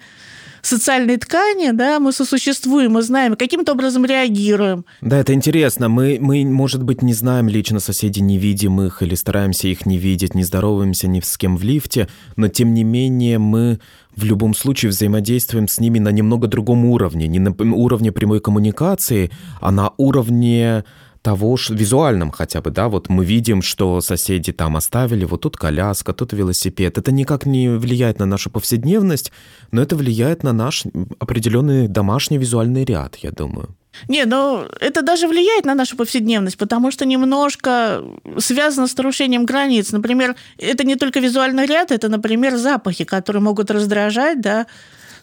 социальной 0.62 1.16
ткани, 1.16 1.70
да, 1.72 2.00
мы 2.00 2.12
сосуществуем, 2.12 2.92
мы 2.92 3.02
знаем, 3.02 3.36
каким-то 3.36 3.72
образом 3.72 4.04
реагируем. 4.04 4.84
Да, 5.00 5.18
это 5.18 5.34
интересно. 5.34 5.88
Мы, 5.88 6.18
мы, 6.20 6.44
может 6.44 6.82
быть, 6.82 7.02
не 7.02 7.14
знаем 7.14 7.48
лично 7.48 7.80
соседей, 7.80 8.20
не 8.20 8.38
видим 8.38 8.80
их 8.80 9.02
или 9.02 9.14
стараемся 9.14 9.68
их 9.68 9.86
не 9.86 9.98
видеть, 9.98 10.34
не 10.34 10.44
здороваемся 10.44 11.08
ни 11.08 11.20
с 11.20 11.36
кем 11.36 11.56
в 11.56 11.62
лифте, 11.62 12.08
но 12.36 12.48
тем 12.48 12.74
не 12.74 12.84
менее 12.84 13.38
мы 13.38 13.80
в 14.18 14.24
любом 14.24 14.54
случае 14.54 14.90
взаимодействуем 14.90 15.68
с 15.68 15.78
ними 15.78 16.00
на 16.00 16.10
немного 16.10 16.48
другом 16.48 16.84
уровне, 16.86 17.28
не 17.28 17.38
на 17.38 17.52
уровне 17.52 18.10
прямой 18.10 18.40
коммуникации, 18.40 19.30
а 19.60 19.70
на 19.70 19.92
уровне 19.96 20.84
того 21.28 21.58
же 21.58 21.74
визуальном 21.74 22.30
хотя 22.30 22.62
бы, 22.62 22.70
да, 22.70 22.88
вот 22.88 23.10
мы 23.10 23.22
видим, 23.22 23.60
что 23.60 24.00
соседи 24.00 24.50
там 24.50 24.76
оставили, 24.76 25.26
вот 25.26 25.42
тут 25.42 25.58
коляска, 25.58 26.14
тут 26.14 26.32
велосипед. 26.32 26.96
Это 26.96 27.12
никак 27.12 27.44
не 27.44 27.68
влияет 27.68 28.18
на 28.18 28.24
нашу 28.24 28.48
повседневность, 28.48 29.30
но 29.70 29.82
это 29.82 29.94
влияет 29.94 30.42
на 30.42 30.54
наш 30.54 30.84
определенный 31.18 31.86
домашний 31.86 32.38
визуальный 32.38 32.84
ряд, 32.86 33.16
я 33.16 33.30
думаю. 33.30 33.68
Не, 34.08 34.24
ну 34.24 34.64
это 34.80 35.02
даже 35.02 35.28
влияет 35.28 35.66
на 35.66 35.74
нашу 35.74 35.96
повседневность, 35.96 36.56
потому 36.56 36.90
что 36.90 37.04
немножко 37.04 38.02
связано 38.38 38.86
с 38.86 38.96
нарушением 38.96 39.44
границ. 39.44 39.92
Например, 39.92 40.34
это 40.56 40.84
не 40.84 40.96
только 40.96 41.20
визуальный 41.20 41.66
ряд, 41.66 41.92
это, 41.92 42.08
например, 42.08 42.56
запахи, 42.56 43.04
которые 43.04 43.42
могут 43.42 43.70
раздражать, 43.70 44.40
да, 44.40 44.66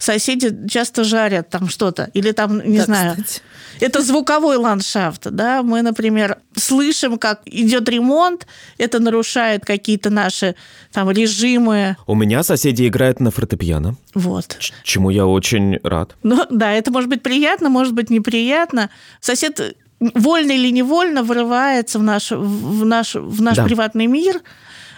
соседи 0.06 0.68
часто 0.70 1.04
жарят 1.04 1.50
там 1.50 1.68
что-то, 1.68 2.10
или 2.14 2.32
там, 2.32 2.62
не 2.62 2.78
да, 2.78 2.86
знаю, 2.86 3.12
кстати. 3.12 3.42
это 3.80 4.02
звуковой 4.02 4.58
ландшафт, 4.58 5.30
да, 5.32 5.64
мы, 5.64 5.82
например, 5.82 6.38
слышим, 6.56 7.18
как 7.18 7.42
идет 7.46 7.90
ремонт, 7.90 8.48
это 8.78 9.00
нарушает 9.00 9.66
какие-то 9.66 10.10
наши 10.10 10.56
там 10.92 11.10
режимы. 11.10 11.98
У 12.06 12.16
меня 12.16 12.44
соседи 12.44 12.88
играют 12.88 13.20
на 13.20 13.32
фортепиано. 13.32 13.96
Вот. 14.14 14.58
Чему 14.84 15.10
я 15.10 15.26
очень 15.26 15.80
рад. 15.84 16.16
Ну, 16.24 16.46
да, 16.50 16.72
это 16.72 16.92
может 16.92 17.10
быть 17.10 17.24
приятно, 17.24 17.70
может 17.70 17.94
быть 17.94 18.10
неприятно. 18.10 18.90
Сосед 19.20 19.76
вольно 20.00 20.52
или 20.52 20.70
невольно 20.72 21.24
вырывается 21.24 22.00
в 22.00 22.04
наш, 22.04 22.32
в 22.32 22.86
наш, 22.86 23.16
в 23.16 23.42
наш 23.42 23.56
да. 23.58 23.64
приватный 23.64 24.06
мир– 24.06 24.42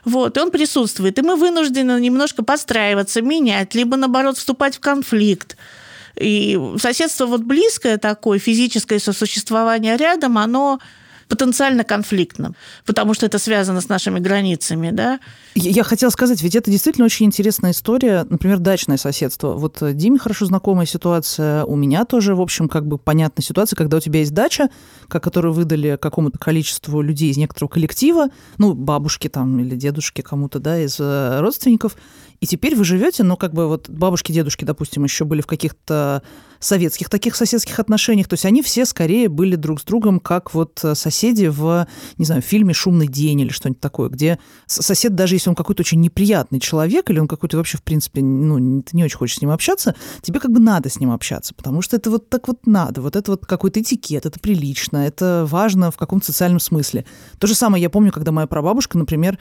вот, 0.07 0.37
и 0.37 0.39
он 0.39 0.51
присутствует. 0.51 1.19
И 1.19 1.21
мы 1.21 1.35
вынуждены 1.35 1.99
немножко 1.99 2.43
подстраиваться, 2.43 3.21
менять, 3.21 3.75
либо, 3.75 3.97
наоборот, 3.97 4.37
вступать 4.37 4.77
в 4.77 4.79
конфликт. 4.79 5.57
И 6.19 6.59
соседство 6.79 7.25
вот 7.25 7.41
близкое 7.41 7.97
такое, 7.97 8.39
физическое 8.39 8.99
сосуществование 8.99 9.97
рядом, 9.97 10.37
оно 10.37 10.79
потенциально 11.27 11.83
конфликтным, 11.83 12.55
потому 12.85 13.13
что 13.13 13.25
это 13.25 13.39
связано 13.39 13.81
с 13.81 13.89
нашими 13.89 14.19
границами, 14.19 14.91
да. 14.91 15.19
Я 15.55 15.83
хотела 15.83 16.09
сказать, 16.09 16.41
ведь 16.41 16.55
это 16.55 16.71
действительно 16.71 17.05
очень 17.05 17.25
интересная 17.25 17.71
история, 17.71 18.25
например, 18.29 18.59
дачное 18.59 18.97
соседство. 18.97 19.53
Вот 19.53 19.81
э, 19.81 19.93
Диме 19.93 20.19
хорошо 20.19 20.45
знакомая 20.45 20.85
ситуация, 20.85 21.63
у 21.65 21.75
меня 21.75 22.05
тоже, 22.05 22.35
в 22.35 22.41
общем, 22.41 22.69
как 22.69 22.87
бы 22.87 22.97
понятная 22.97 23.43
ситуация, 23.43 23.75
когда 23.75 23.97
у 23.97 23.99
тебя 23.99 24.19
есть 24.19 24.33
дача, 24.33 24.69
которую 25.07 25.53
выдали 25.53 25.97
какому-то 25.99 26.37
количеству 26.37 27.01
людей 27.01 27.31
из 27.31 27.37
некоторого 27.37 27.69
коллектива, 27.69 28.27
ну, 28.57 28.73
бабушки 28.73 29.27
там 29.27 29.59
или 29.59 29.75
дедушки 29.75 30.21
кому-то, 30.21 30.59
да, 30.59 30.79
из 30.79 30.97
э, 30.99 31.39
родственников, 31.39 31.95
и 32.39 32.45
теперь 32.45 32.75
вы 32.75 32.83
живете, 32.83 33.23
ну, 33.23 33.35
как 33.35 33.53
бы 33.53 33.67
вот 33.67 33.89
бабушки, 33.89 34.31
дедушки, 34.31 34.63
допустим, 34.63 35.03
еще 35.03 35.25
были 35.25 35.41
в 35.41 35.47
каких-то 35.47 36.21
советских 36.59 37.09
таких 37.09 37.35
соседских 37.35 37.79
отношениях. 37.79 38.27
То 38.27 38.33
есть 38.33 38.45
они 38.45 38.61
все 38.61 38.85
скорее 38.85 39.29
были 39.29 39.55
друг 39.55 39.81
с 39.81 39.83
другом, 39.83 40.19
как 40.19 40.53
вот 40.53 40.83
соседи 40.93 41.47
в, 41.47 41.87
не 42.17 42.25
знаю, 42.25 42.41
фильме 42.41 42.73
«Шумный 42.73 43.07
день» 43.07 43.41
или 43.41 43.49
что-нибудь 43.49 43.79
такое, 43.79 44.09
где 44.09 44.39
сосед, 44.65 45.15
даже 45.15 45.35
если 45.35 45.49
он 45.49 45.55
какой-то 45.55 45.81
очень 45.81 46.01
неприятный 46.01 46.59
человек, 46.59 47.09
или 47.09 47.19
он 47.19 47.27
какой-то 47.27 47.57
вообще, 47.57 47.77
в 47.77 47.83
принципе, 47.83 48.21
ну, 48.21 48.81
ты 48.81 48.95
не 48.95 49.03
очень 49.03 49.17
хочешь 49.17 49.37
с 49.37 49.41
ним 49.41 49.51
общаться, 49.51 49.95
тебе 50.21 50.39
как 50.39 50.51
бы 50.51 50.59
надо 50.59 50.89
с 50.89 50.99
ним 50.99 51.11
общаться, 51.11 51.53
потому 51.53 51.81
что 51.81 51.95
это 51.95 52.09
вот 52.09 52.29
так 52.29 52.47
вот 52.47 52.65
надо, 52.65 53.01
вот 53.01 53.15
это 53.15 53.31
вот 53.31 53.45
какой-то 53.45 53.81
этикет, 53.81 54.25
это 54.25 54.39
прилично, 54.39 54.97
это 54.97 55.45
важно 55.47 55.91
в 55.91 55.97
каком-то 55.97 56.27
социальном 56.27 56.59
смысле. 56.59 57.05
То 57.39 57.47
же 57.47 57.55
самое 57.55 57.81
я 57.81 57.89
помню, 57.89 58.11
когда 58.11 58.31
моя 58.31 58.47
прабабушка, 58.47 58.97
например, 58.97 59.37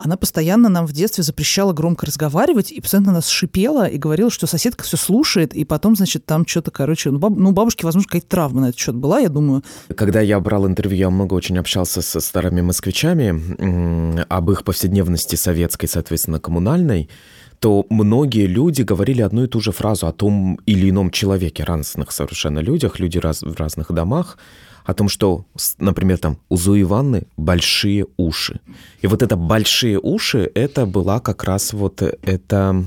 она 0.00 0.16
постоянно 0.16 0.68
нам 0.70 0.86
в 0.86 0.92
детстве 0.92 1.22
запрещала 1.22 1.72
громко 1.74 2.06
разговаривать 2.06 2.72
и 2.72 2.80
постоянно 2.80 3.12
нас 3.12 3.28
шипела 3.28 3.86
и 3.86 3.98
говорила, 3.98 4.30
что 4.30 4.46
соседка 4.46 4.82
все 4.82 4.96
слушает, 4.96 5.54
и 5.54 5.64
потом, 5.64 5.94
значит, 5.94 6.24
там 6.24 6.46
что-то, 6.46 6.70
короче, 6.70 7.10
ну, 7.10 7.18
баб, 7.18 7.34
ну 7.36 7.52
бабушки, 7.52 7.84
возможно, 7.84 8.08
какая-то 8.08 8.28
травма 8.28 8.62
на 8.62 8.68
этот 8.70 8.80
счет 8.80 8.94
была, 8.94 9.20
я 9.20 9.28
думаю. 9.28 9.62
Когда 9.94 10.22
я 10.22 10.40
брал 10.40 10.66
интервью, 10.66 10.98
я 10.98 11.10
много 11.10 11.34
очень 11.34 11.58
общался 11.58 12.00
со 12.00 12.20
старыми 12.20 12.62
москвичами 12.62 14.24
об 14.28 14.50
их 14.50 14.64
повседневности 14.64 15.36
советской, 15.36 15.86
соответственно, 15.86 16.40
коммунальной, 16.40 17.10
то 17.58 17.84
многие 17.90 18.46
люди 18.46 18.80
говорили 18.80 19.20
одну 19.20 19.44
и 19.44 19.48
ту 19.48 19.60
же 19.60 19.70
фразу 19.70 20.06
о 20.06 20.12
том 20.12 20.58
или 20.64 20.88
ином 20.88 21.10
человеке, 21.10 21.62
разных 21.62 22.10
совершенно 22.10 22.60
людях, 22.60 22.98
люди 22.98 23.18
раз, 23.18 23.42
в 23.42 23.54
разных 23.58 23.92
домах, 23.92 24.38
о 24.84 24.94
том, 24.94 25.08
что, 25.08 25.44
например, 25.78 26.18
там 26.18 26.38
у 26.48 26.56
Зои 26.56 26.82
Ивановны 26.82 27.26
большие 27.36 28.06
уши. 28.16 28.60
И 29.00 29.06
вот 29.06 29.22
это 29.22 29.36
большие 29.36 29.98
уши, 29.98 30.50
это 30.54 30.86
была 30.86 31.20
как 31.20 31.44
раз 31.44 31.72
вот 31.72 32.02
это 32.02 32.84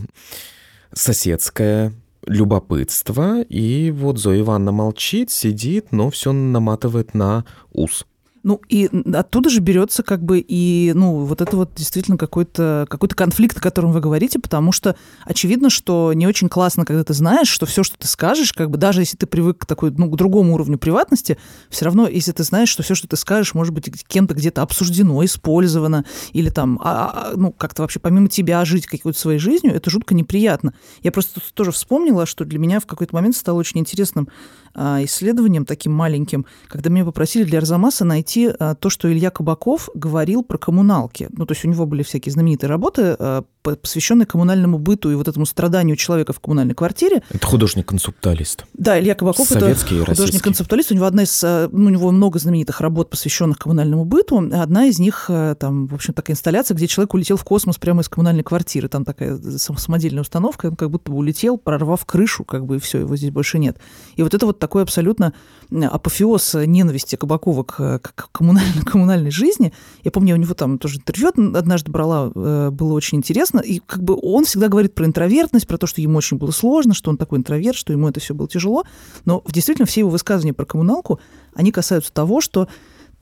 соседское 0.93 1.93
любопытство. 2.25 3.41
И 3.43 3.91
вот 3.91 4.17
Зоя 4.17 4.41
Ивановна 4.41 4.71
молчит, 4.71 5.31
сидит, 5.31 5.91
но 5.91 6.09
все 6.09 6.31
наматывает 6.31 7.13
на 7.13 7.45
ус. 7.71 8.05
Ну, 8.43 8.61
и 8.67 8.89
оттуда 9.13 9.49
же 9.49 9.61
берется 9.61 10.03
как 10.03 10.23
бы 10.23 10.39
и, 10.39 10.91
ну, 10.93 11.23
вот 11.23 11.41
это 11.41 11.55
вот 11.55 11.71
действительно 11.75 12.17
какой-то 12.17 12.85
какой 12.89 13.09
конфликт, 13.09 13.57
о 13.57 13.61
котором 13.61 13.91
вы 13.91 14.01
говорите, 14.01 14.39
потому 14.39 14.71
что 14.71 14.95
очевидно, 15.23 15.69
что 15.69 16.11
не 16.13 16.27
очень 16.27 16.49
классно, 16.49 16.85
когда 16.85 17.03
ты 17.03 17.13
знаешь, 17.13 17.47
что 17.47 17.65
все, 17.65 17.83
что 17.83 17.97
ты 17.97 18.07
скажешь, 18.07 18.51
как 18.53 18.69
бы 18.69 18.77
даже 18.77 19.01
если 19.01 19.15
ты 19.15 19.27
привык 19.27 19.59
к 19.59 19.65
такой, 19.65 19.91
ну, 19.91 20.09
к 20.09 20.15
другому 20.17 20.53
уровню 20.55 20.77
приватности, 20.77 21.37
все 21.69 21.85
равно, 21.85 22.07
если 22.07 22.33
ты 22.33 22.43
знаешь, 22.43 22.69
что 22.69 22.83
все, 22.83 22.95
что 22.95 23.07
ты 23.07 23.15
скажешь, 23.15 23.53
может 23.53 23.73
быть 23.73 23.89
кем-то 24.07 24.33
где-то 24.33 24.61
обсуждено, 24.61 25.23
использовано, 25.23 26.05
или 26.33 26.49
там, 26.49 26.79
а, 26.83 26.93
а, 26.93 27.31
а 27.31 27.37
ну, 27.37 27.51
как-то 27.51 27.81
вообще 27.81 27.99
помимо 27.99 28.27
тебя 28.27 28.63
жить 28.65 28.87
какой-то 28.87 29.17
своей 29.17 29.39
жизнью, 29.39 29.73
это 29.73 29.89
жутко 29.89 30.13
неприятно. 30.13 30.73
Я 31.01 31.11
просто 31.11 31.41
тоже 31.53 31.71
вспомнила, 31.71 32.25
что 32.25 32.45
для 32.45 32.59
меня 32.59 32.79
в 32.79 32.85
какой-то 32.85 33.15
момент 33.15 33.35
стало 33.35 33.59
очень 33.59 33.79
интересным 33.79 34.27
исследованием 34.75 35.65
таким 35.65 35.93
маленьким, 35.93 36.45
когда 36.67 36.89
меня 36.89 37.05
попросили 37.05 37.43
для 37.43 37.59
Арзамаса 37.59 38.05
найти 38.05 38.51
а, 38.59 38.75
то, 38.75 38.89
что 38.89 39.11
Илья 39.11 39.29
Кабаков 39.29 39.89
говорил 39.93 40.43
про 40.43 40.57
коммуналки. 40.57 41.29
Ну, 41.31 41.45
то 41.45 41.53
есть 41.53 41.65
у 41.65 41.69
него 41.69 41.85
были 41.85 42.03
всякие 42.03 42.33
знаменитые 42.33 42.69
работы, 42.69 43.15
посвященные 43.63 44.25
коммунальному 44.25 44.77
быту 44.77 45.11
и 45.11 45.15
вот 45.15 45.27
этому 45.27 45.45
страданию 45.45 45.95
человека 45.95 46.33
в 46.33 46.39
коммунальной 46.39 46.75
квартире. 46.75 47.23
Это 47.29 47.47
художник-концептуалист. 47.47 48.65
Да, 48.73 48.99
Илья 48.99 49.15
Кабаков 49.15 49.47
Советский 49.47 49.97
это 50.01 50.11
художник-концептуалист. 50.11 50.91
У 50.91 50.95
него 50.95 51.05
одна 51.05 51.23
из, 51.23 51.41
ну, 51.41 51.87
у 51.87 51.89
него 51.89 52.11
много 52.11 52.39
знаменитых 52.39 52.81
работ, 52.81 53.09
посвященных 53.09 53.57
коммунальному 53.57 54.05
быту. 54.05 54.37
Одна 54.53 54.85
из 54.85 54.99
них, 54.99 55.29
там, 55.59 55.87
в 55.87 55.95
общем, 55.95 56.13
такая 56.13 56.33
инсталляция, 56.33 56.75
где 56.75 56.87
человек 56.87 57.13
улетел 57.13 57.37
в 57.37 57.43
космос 57.43 57.77
прямо 57.77 58.01
из 58.01 58.09
коммунальной 58.09 58.43
квартиры. 58.43 58.87
Там 58.89 59.05
такая 59.05 59.37
самодельная 59.37 60.21
установка, 60.21 60.67
он 60.67 60.75
как 60.75 60.89
будто 60.91 61.11
бы 61.11 61.17
улетел, 61.17 61.57
прорвав 61.57 62.05
крышу, 62.05 62.43
как 62.43 62.65
бы, 62.65 62.77
и 62.77 62.79
все, 62.79 62.99
его 62.99 63.15
здесь 63.15 63.31
больше 63.31 63.59
нет. 63.59 63.77
И 64.15 64.23
вот 64.23 64.33
это 64.33 64.45
вот 64.45 64.59
такой 64.59 64.83
абсолютно 64.83 65.33
апофеоз 65.71 66.55
ненависти 66.65 67.15
Кабакова 67.15 67.63
к, 67.63 67.99
к 67.99 68.29
коммунальной, 68.31 68.81
коммунальной 68.85 69.31
жизни. 69.31 69.73
Я 70.03 70.11
помню, 70.11 70.35
у 70.35 70.37
него 70.37 70.53
там 70.53 70.77
тоже 70.77 70.97
интервью 70.97 71.29
однажды 71.55 71.91
брала, 71.91 72.31
э, 72.33 72.69
было 72.71 72.93
очень 72.93 73.19
интересно. 73.19 73.52
И 73.61 73.79
как 73.79 74.03
бы 74.03 74.17
он 74.21 74.45
всегда 74.45 74.67
говорит 74.67 74.93
про 74.93 75.05
интровертность, 75.05 75.67
про 75.67 75.77
то, 75.77 75.87
что 75.87 76.01
ему 76.01 76.17
очень 76.17 76.37
было 76.37 76.51
сложно, 76.51 76.93
что 76.93 77.09
он 77.09 77.17
такой 77.17 77.39
интроверт, 77.39 77.77
что 77.77 77.93
ему 77.93 78.07
это 78.07 78.19
все 78.19 78.33
было 78.33 78.47
тяжело. 78.47 78.83
Но 79.25 79.43
действительно 79.47 79.85
все 79.85 80.01
его 80.01 80.09
высказывания 80.09 80.53
про 80.53 80.65
коммуналку, 80.65 81.19
они 81.53 81.71
касаются 81.71 82.11
того, 82.11 82.41
что 82.41 82.67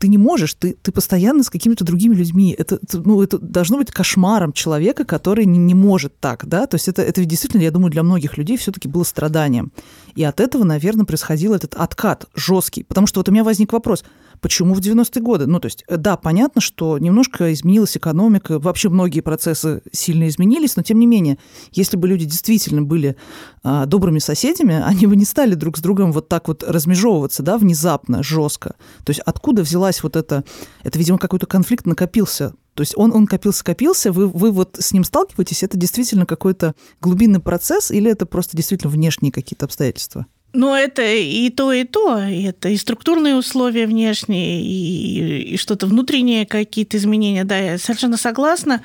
ты 0.01 0.07
не 0.07 0.17
можешь, 0.17 0.55
ты, 0.55 0.75
ты 0.81 0.91
постоянно 0.91 1.43
с 1.43 1.51
какими-то 1.51 1.85
другими 1.85 2.15
людьми. 2.15 2.55
Это, 2.57 2.79
ну, 2.91 3.21
это 3.21 3.37
должно 3.37 3.77
быть 3.77 3.91
кошмаром 3.91 4.51
человека, 4.51 5.05
который 5.05 5.45
не, 5.45 5.59
не 5.59 5.75
может 5.75 6.19
так, 6.19 6.47
да? 6.47 6.65
То 6.65 6.75
есть 6.75 6.87
это, 6.87 7.03
это 7.03 7.23
действительно, 7.23 7.61
я 7.61 7.69
думаю, 7.69 7.91
для 7.91 8.01
многих 8.01 8.35
людей 8.35 8.57
все-таки 8.57 8.87
было 8.87 9.03
страданием. 9.03 9.71
И 10.15 10.23
от 10.23 10.39
этого, 10.39 10.63
наверное, 10.63 11.05
происходил 11.05 11.53
этот 11.53 11.75
откат 11.75 12.25
жесткий. 12.33 12.83
Потому 12.83 13.05
что 13.05 13.19
вот 13.19 13.29
у 13.29 13.31
меня 13.31 13.43
возник 13.43 13.71
вопрос– 13.73 14.03
Почему 14.41 14.73
в 14.73 14.79
90-е 14.79 15.21
годы? 15.21 15.45
Ну, 15.45 15.59
то 15.59 15.67
есть, 15.67 15.83
э, 15.87 15.97
да, 15.97 16.17
понятно, 16.17 16.61
что 16.61 16.97
немножко 16.97 17.53
изменилась 17.53 17.95
экономика, 17.95 18.59
вообще 18.59 18.89
многие 18.89 19.21
процессы 19.21 19.83
сильно 19.91 20.27
изменились, 20.27 20.75
но 20.75 20.83
тем 20.83 20.99
не 20.99 21.05
менее, 21.05 21.37
если 21.71 21.95
бы 21.95 22.07
люди 22.07 22.25
действительно 22.25 22.81
были 22.81 23.15
а, 23.63 23.85
добрыми 23.85 24.19
соседями, 24.19 24.81
они 24.85 25.05
бы 25.05 25.15
не 25.15 25.25
стали 25.25 25.53
друг 25.53 25.77
с 25.77 25.81
другом 25.81 26.11
вот 26.11 26.27
так 26.27 26.47
вот 26.47 26.63
размежевываться, 26.63 27.43
да, 27.43 27.57
внезапно, 27.57 28.23
жестко. 28.23 28.75
То 29.05 29.11
есть 29.11 29.21
откуда 29.21 29.61
взялась 29.61 30.01
вот 30.01 30.15
это, 30.15 30.43
это, 30.83 30.97
видимо, 30.97 31.19
какой-то 31.19 31.45
конфликт 31.45 31.85
накопился 31.85 32.53
то 32.73 32.81
есть 32.81 32.93
он, 32.97 33.13
он 33.13 33.27
копился-копился, 33.27 34.11
вы, 34.11 34.27
вы 34.27 34.51
вот 34.51 34.77
с 34.79 34.93
ним 34.93 35.03
сталкиваетесь, 35.03 35.63
это 35.63 35.77
действительно 35.77 36.25
какой-то 36.25 36.73
глубинный 37.01 37.41
процесс 37.41 37.91
или 37.91 38.09
это 38.09 38.25
просто 38.25 38.55
действительно 38.55 38.91
внешние 38.91 39.31
какие-то 39.31 39.65
обстоятельства? 39.65 40.25
Но 40.53 40.77
это 40.77 41.01
и 41.03 41.49
то, 41.49 41.71
и 41.71 41.85
то. 41.85 42.17
Это 42.17 42.69
и 42.69 42.77
структурные 42.77 43.35
условия 43.35 43.87
внешние, 43.87 44.61
и, 44.61 45.53
и 45.53 45.57
что-то 45.57 45.87
внутренние 45.87 46.45
какие-то 46.45 46.97
изменения. 46.97 47.43
Да, 47.45 47.57
я 47.57 47.77
совершенно 47.77 48.17
согласна. 48.17 48.81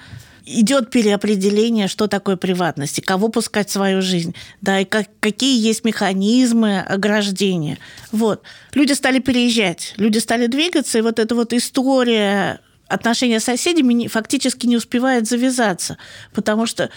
Идет 0.48 0.90
переопределение, 0.90 1.88
что 1.88 2.06
такое 2.06 2.36
приватность, 2.36 3.00
и 3.00 3.02
кого 3.02 3.26
пускать 3.28 3.68
в 3.68 3.72
свою 3.72 4.00
жизнь, 4.00 4.36
да, 4.60 4.78
и 4.78 4.84
как, 4.84 5.08
какие 5.18 5.60
есть 5.60 5.84
механизмы 5.84 6.78
ограждения. 6.78 7.78
Вот. 8.12 8.42
Люди 8.72 8.92
стали 8.92 9.18
переезжать, 9.18 9.94
люди 9.96 10.18
стали 10.18 10.46
двигаться, 10.46 10.98
и 10.98 11.00
вот 11.00 11.18
эта 11.18 11.34
вот 11.34 11.52
история 11.52 12.60
отношения 12.86 13.40
с 13.40 13.44
соседями 13.44 14.06
фактически 14.06 14.66
не 14.66 14.76
успевает 14.76 15.26
завязаться, 15.26 15.98
потому 16.32 16.66
что 16.66 16.90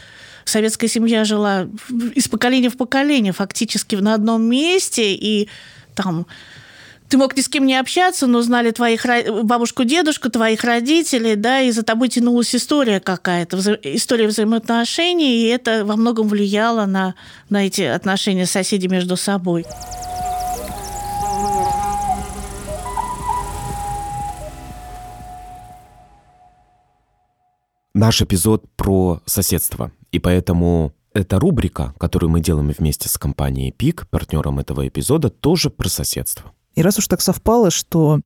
советская 0.50 0.90
семья 0.90 1.24
жила 1.24 1.68
из 2.16 2.28
поколения 2.28 2.70
в 2.70 2.78
поколение, 2.78 3.34
фактически 3.34 3.96
на 3.96 4.14
одном 4.14 4.44
месте, 4.44 5.14
и 5.14 5.50
там 5.96 6.26
ты 7.10 7.18
мог 7.18 7.36
ни 7.36 7.42
с 7.42 7.50
кем 7.50 7.66
не 7.66 7.76
общаться, 7.76 8.28
но 8.28 8.42
знали 8.42 8.70
твоих 8.70 9.06
бабушку, 9.44 9.84
дедушку, 9.84 10.30
твоих 10.30 10.64
родителей, 10.64 11.36
да, 11.36 11.60
и 11.62 11.72
за 11.72 11.82
тобой 11.84 12.08
тянулась 12.10 12.54
история 12.54 13.00
какая-то, 13.00 13.58
история 13.84 14.28
взаимоотношений, 14.28 15.42
и 15.42 15.48
это 15.48 15.84
во 15.86 15.96
многом 15.96 16.28
влияло 16.28 16.86
на, 16.86 17.16
на 17.50 17.66
эти 17.66 17.82
отношения 17.82 18.46
соседей 18.46 18.88
между 18.88 19.18
собой. 19.18 19.66
Наш 28.00 28.22
эпизод 28.22 28.64
про 28.78 29.20
соседство. 29.26 29.92
И 30.14 30.20
поэтому 30.20 30.94
эта 31.14 31.38
рубрика, 31.38 31.94
которую 32.00 32.30
мы 32.30 32.40
делаем 32.40 32.72
вместе 32.72 33.10
с 33.10 33.18
компанией 33.18 33.74
ПИК, 33.74 34.08
партнером 34.10 34.58
этого 34.58 34.88
эпизода, 34.88 35.30
тоже 35.30 35.70
про 35.70 35.90
соседство. 35.90 36.54
И 36.76 36.82
раз 36.82 36.98
уж 36.98 37.10
так 37.10 37.20
совпало, 37.20 37.72
что 37.72 38.22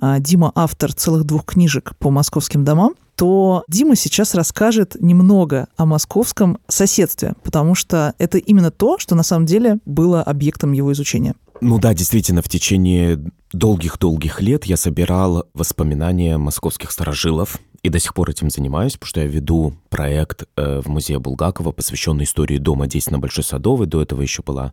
а, 0.00 0.18
Дима 0.18 0.50
автор 0.54 0.94
целых 0.94 1.24
двух 1.24 1.44
книжек 1.44 1.94
по 1.98 2.10
московским 2.10 2.64
домам, 2.64 2.94
то 3.16 3.64
Дима 3.68 3.96
сейчас 3.96 4.34
расскажет 4.34 4.96
немного 4.98 5.68
о 5.76 5.84
московском 5.84 6.56
соседстве, 6.66 7.34
потому 7.42 7.74
что 7.74 8.14
это 8.16 8.38
именно 8.38 8.70
то, 8.70 8.98
что 8.98 9.14
на 9.14 9.24
самом 9.24 9.44
деле 9.44 9.76
было 9.84 10.22
объектом 10.22 10.72
его 10.72 10.90
изучения. 10.92 11.34
Ну 11.60 11.78
да, 11.78 11.92
действительно, 11.92 12.40
в 12.40 12.48
течение 12.48 13.20
долгих-долгих 13.52 14.40
лет 14.40 14.64
я 14.64 14.76
собирал 14.76 15.46
воспоминания 15.54 16.38
московских 16.38 16.92
старожилов, 16.92 17.58
и 17.82 17.88
до 17.90 17.98
сих 17.98 18.14
пор 18.14 18.30
этим 18.30 18.50
занимаюсь, 18.50 18.94
потому 18.94 19.08
что 19.08 19.20
я 19.20 19.26
веду 19.26 19.74
проект 19.88 20.44
э, 20.56 20.80
в 20.80 20.88
музее 20.88 21.18
Булгакова, 21.18 21.72
посвященный 21.72 22.24
истории 22.24 22.58
дома 22.58 22.86
10 22.86 23.12
на 23.12 23.18
Большой 23.18 23.44
Садовой. 23.44 23.86
До 23.86 24.02
этого 24.02 24.22
еще 24.22 24.42
была 24.42 24.72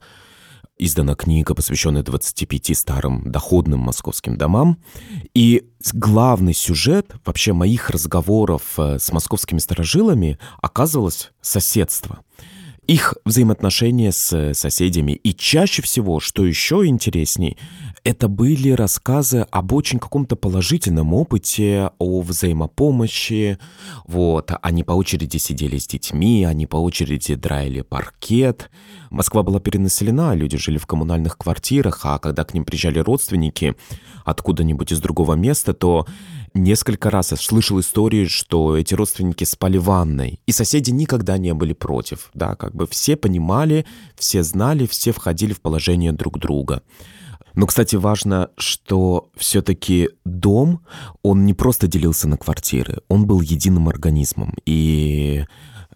издана 0.77 1.15
книга, 1.15 1.53
посвященная 1.53 2.03
25 2.03 2.77
старым 2.77 3.31
доходным 3.31 3.79
московским 3.79 4.37
домам. 4.37 4.77
И 5.33 5.67
главный 5.93 6.53
сюжет 6.53 7.15
вообще 7.25 7.53
моих 7.53 7.89
разговоров 7.89 8.73
э, 8.77 8.99
с 8.99 9.11
московскими 9.11 9.59
старожилами 9.59 10.39
оказывалось 10.61 11.31
соседство 11.41 12.19
их 12.87 13.15
взаимоотношения 13.25 14.11
с 14.11 14.53
соседями. 14.53 15.13
И 15.13 15.33
чаще 15.33 15.81
всего, 15.81 16.19
что 16.19 16.45
еще 16.45 16.85
интересней, 16.85 17.57
это 18.05 18.27
были 18.27 18.69
рассказы 18.69 19.47
об 19.49 19.73
очень 19.73 19.97
каком-то 19.97 20.35
положительном 20.35 21.15
опыте, 21.15 21.89
о 21.97 22.21
взаимопомощи. 22.21 23.57
Вот, 24.05 24.51
они 24.61 24.83
по 24.83 24.91
очереди 24.91 25.37
сидели 25.37 25.79
с 25.79 25.87
детьми, 25.87 26.45
они 26.45 26.67
по 26.67 26.77
очереди 26.77 27.33
драили 27.33 27.81
паркет. 27.81 28.69
Москва 29.09 29.41
была 29.41 29.59
перенаселена, 29.59 30.35
люди 30.35 30.55
жили 30.55 30.77
в 30.77 30.85
коммунальных 30.85 31.35
квартирах, 31.35 32.01
а 32.03 32.19
когда 32.19 32.43
к 32.43 32.53
ним 32.53 32.63
приезжали 32.63 32.99
родственники 32.99 33.75
откуда-нибудь 34.23 34.91
из 34.91 34.99
другого 34.99 35.33
места, 35.33 35.73
то 35.73 36.05
несколько 36.53 37.09
раз 37.09 37.31
я 37.31 37.37
слышал 37.37 37.79
истории, 37.79 38.25
что 38.25 38.77
эти 38.77 38.93
родственники 38.93 39.45
спали 39.45 39.77
в 39.77 39.85
ванной, 39.85 40.39
и 40.45 40.51
соседи 40.51 40.91
никогда 40.91 41.39
не 41.39 41.55
были 41.55 41.73
против, 41.73 42.29
да, 42.35 42.55
как 42.55 42.75
бы 42.75 42.85
все 42.85 43.15
понимали, 43.15 43.83
все 44.15 44.43
знали, 44.43 44.85
все 44.85 45.11
входили 45.11 45.53
в 45.53 45.61
положение 45.61 46.11
друг 46.11 46.37
друга. 46.37 46.83
Но, 47.55 47.65
кстати, 47.65 47.95
важно, 47.95 48.49
что 48.57 49.29
все-таки 49.35 50.09
дом, 50.25 50.81
он 51.23 51.45
не 51.45 51.53
просто 51.53 51.87
делился 51.87 52.27
на 52.27 52.37
квартиры, 52.37 52.99
он 53.07 53.25
был 53.25 53.41
единым 53.41 53.87
организмом. 53.89 54.55
И 54.65 55.45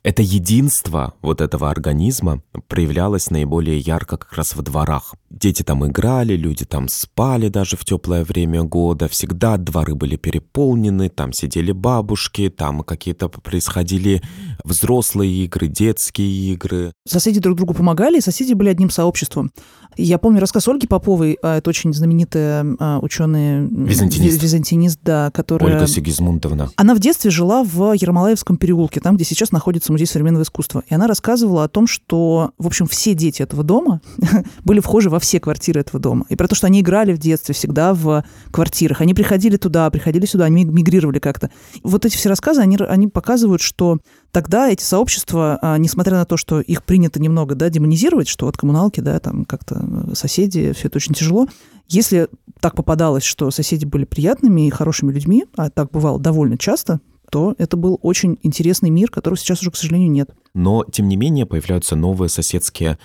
это 0.01 0.21
единство 0.21 1.13
вот 1.21 1.41
этого 1.41 1.69
организма 1.69 2.41
проявлялось 2.67 3.29
наиболее 3.29 3.79
ярко 3.79 4.17
как 4.17 4.33
раз 4.33 4.55
во 4.55 4.63
дворах. 4.63 5.15
Дети 5.29 5.61
там 5.63 5.85
играли, 5.85 6.35
люди 6.35 6.65
там 6.65 6.87
спали 6.87 7.49
даже 7.49 7.75
в 7.75 7.83
теплое 7.83 8.23
время 8.23 8.63
года, 8.63 9.09
всегда 9.09 9.57
дворы 9.57 9.95
были 9.95 10.15
переполнены, 10.15 11.09
там 11.09 11.33
сидели 11.33 11.73
бабушки, 11.73 12.49
там 12.49 12.83
какие-то 12.83 13.27
происходили 13.27 14.21
взрослые 14.69 15.45
игры, 15.45 15.67
детские 15.67 16.53
игры. 16.53 16.93
Соседи 17.07 17.39
друг 17.39 17.57
другу 17.57 17.73
помогали, 17.73 18.17
и 18.17 18.21
соседи 18.21 18.53
были 18.53 18.69
одним 18.69 18.89
сообществом. 18.89 19.51
Я 19.97 20.17
помню 20.17 20.39
рассказ 20.39 20.67
Ольги 20.67 20.87
Поповой, 20.87 21.37
а, 21.41 21.57
это 21.57 21.69
очень 21.69 21.93
знаменитая 21.93 22.65
а, 22.79 22.99
ученая... 22.99 23.67
Византинист. 23.69 24.41
Византинист, 24.41 24.99
да, 25.03 25.31
которая... 25.31 25.73
Ольга 25.73 25.87
Сигизмундовна. 25.87 26.69
Она 26.75 26.95
в 26.95 26.99
детстве 26.99 27.31
жила 27.31 27.63
в 27.63 27.93
Ермолаевском 27.93 28.57
переулке, 28.57 29.01
там, 29.01 29.15
где 29.15 29.25
сейчас 29.25 29.51
находится 29.51 29.91
Музей 29.91 30.05
современного 30.05 30.43
искусства. 30.43 30.83
И 30.87 30.93
она 30.93 31.07
рассказывала 31.07 31.63
о 31.63 31.67
том, 31.67 31.87
что, 31.87 32.51
в 32.57 32.67
общем, 32.67 32.87
все 32.87 33.13
дети 33.13 33.41
этого 33.41 33.63
дома 33.63 34.01
были 34.63 34.79
вхожи 34.79 35.09
во 35.09 35.19
все 35.19 35.39
квартиры 35.39 35.81
этого 35.81 35.99
дома. 35.99 36.25
И 36.29 36.35
про 36.35 36.47
то, 36.47 36.55
что 36.55 36.67
они 36.67 36.81
играли 36.81 37.11
в 37.13 37.17
детстве 37.17 37.53
всегда 37.53 37.93
в 37.93 38.23
квартирах. 38.51 39.01
Они 39.01 39.13
приходили 39.13 39.57
туда, 39.57 39.89
приходили 39.89 40.25
сюда, 40.25 40.45
они 40.45 40.63
мигрировали 40.63 41.19
как-то. 41.19 41.49
Вот 41.83 42.05
эти 42.05 42.15
все 42.15 42.29
рассказы, 42.29 42.61
они, 42.61 42.77
они 42.77 43.07
показывают, 43.07 43.61
что 43.61 43.97
тогда 44.31 44.69
эти 44.69 44.83
сообщества, 44.83 45.59
а, 45.61 45.77
несмотря 45.77 46.17
на 46.17 46.25
то, 46.25 46.37
что 46.37 46.61
их 46.61 46.83
принято 46.83 47.21
немного 47.21 47.55
да, 47.55 47.69
демонизировать, 47.69 48.27
что 48.27 48.47
от 48.47 48.57
коммуналки, 48.57 48.99
да, 48.99 49.19
там 49.19 49.45
как-то 49.45 49.83
э, 50.09 50.15
соседи, 50.15 50.73
все 50.73 50.87
это 50.87 50.97
очень 50.97 51.13
тяжело, 51.13 51.47
если 51.87 52.27
так 52.59 52.75
попадалось, 52.75 53.23
что 53.23 53.49
соседи 53.51 53.85
были 53.85 54.05
приятными 54.05 54.67
и 54.67 54.69
хорошими 54.69 55.11
людьми, 55.11 55.45
а 55.55 55.69
так 55.69 55.91
бывало 55.91 56.19
довольно 56.19 56.57
часто, 56.57 56.99
то 57.31 57.55
это 57.57 57.77
был 57.77 57.99
очень 58.01 58.37
интересный 58.43 58.89
мир, 58.89 59.09
которого 59.09 59.37
сейчас 59.37 59.61
уже, 59.61 59.71
к 59.71 59.75
сожалению, 59.75 60.11
нет. 60.11 60.29
Но, 60.53 60.83
тем 60.91 61.07
не 61.07 61.15
менее, 61.15 61.45
появляются 61.45 61.95
новые 61.95 62.29
соседские 62.29 62.97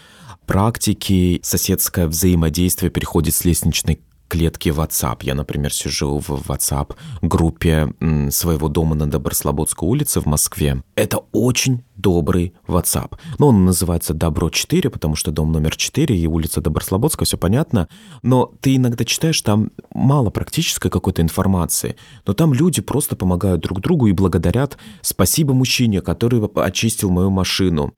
практики, 0.47 1.41
соседское 1.43 2.07
взаимодействие 2.07 2.91
переходит 2.91 3.35
с 3.35 3.45
лестничной 3.45 4.01
клетки 4.35 4.71
WhatsApp. 4.71 5.19
Я, 5.23 5.37
например, 5.37 5.73
сижу 5.73 6.19
в 6.19 6.51
WhatsApp 6.51 6.97
группе 7.23 7.95
своего 8.31 8.69
дома 8.69 8.97
на 8.97 9.09
Доброслободской 9.09 9.89
улице 9.89 10.21
в 10.21 10.27
Москве. 10.27 10.83
Это 10.97 11.21
очень 11.31 11.85
добрый 11.95 12.53
WhatsApp. 12.67 13.13
Но 13.39 13.49
он 13.49 13.65
называется 13.65 14.13
Добро 14.13 14.51
4, 14.51 14.91
потому 14.91 15.15
что 15.15 15.31
дом 15.31 15.53
номер 15.53 15.77
4 15.77 16.19
и 16.19 16.27
улица 16.27 16.61
Доброслободская, 16.61 17.27
все 17.27 17.39
понятно. 17.39 17.89
Но 18.23 18.53
ты 18.61 18.75
иногда 18.75 19.05
читаешь, 19.05 19.41
там 19.41 19.71
мало 19.95 20.31
практической 20.31 20.91
какой-то 20.91 21.23
информации. 21.23 21.95
Но 22.27 22.33
там 22.33 22.53
люди 22.53 22.83
просто 22.83 23.15
помогают 23.15 23.61
друг 23.61 23.81
другу 23.81 24.09
и 24.09 24.13
благодарят 24.13 24.79
«спасибо 25.01 25.55
мужчине, 25.55 26.01
который 26.01 26.45
очистил 26.57 27.11
мою 27.11 27.31
машину» 27.31 27.95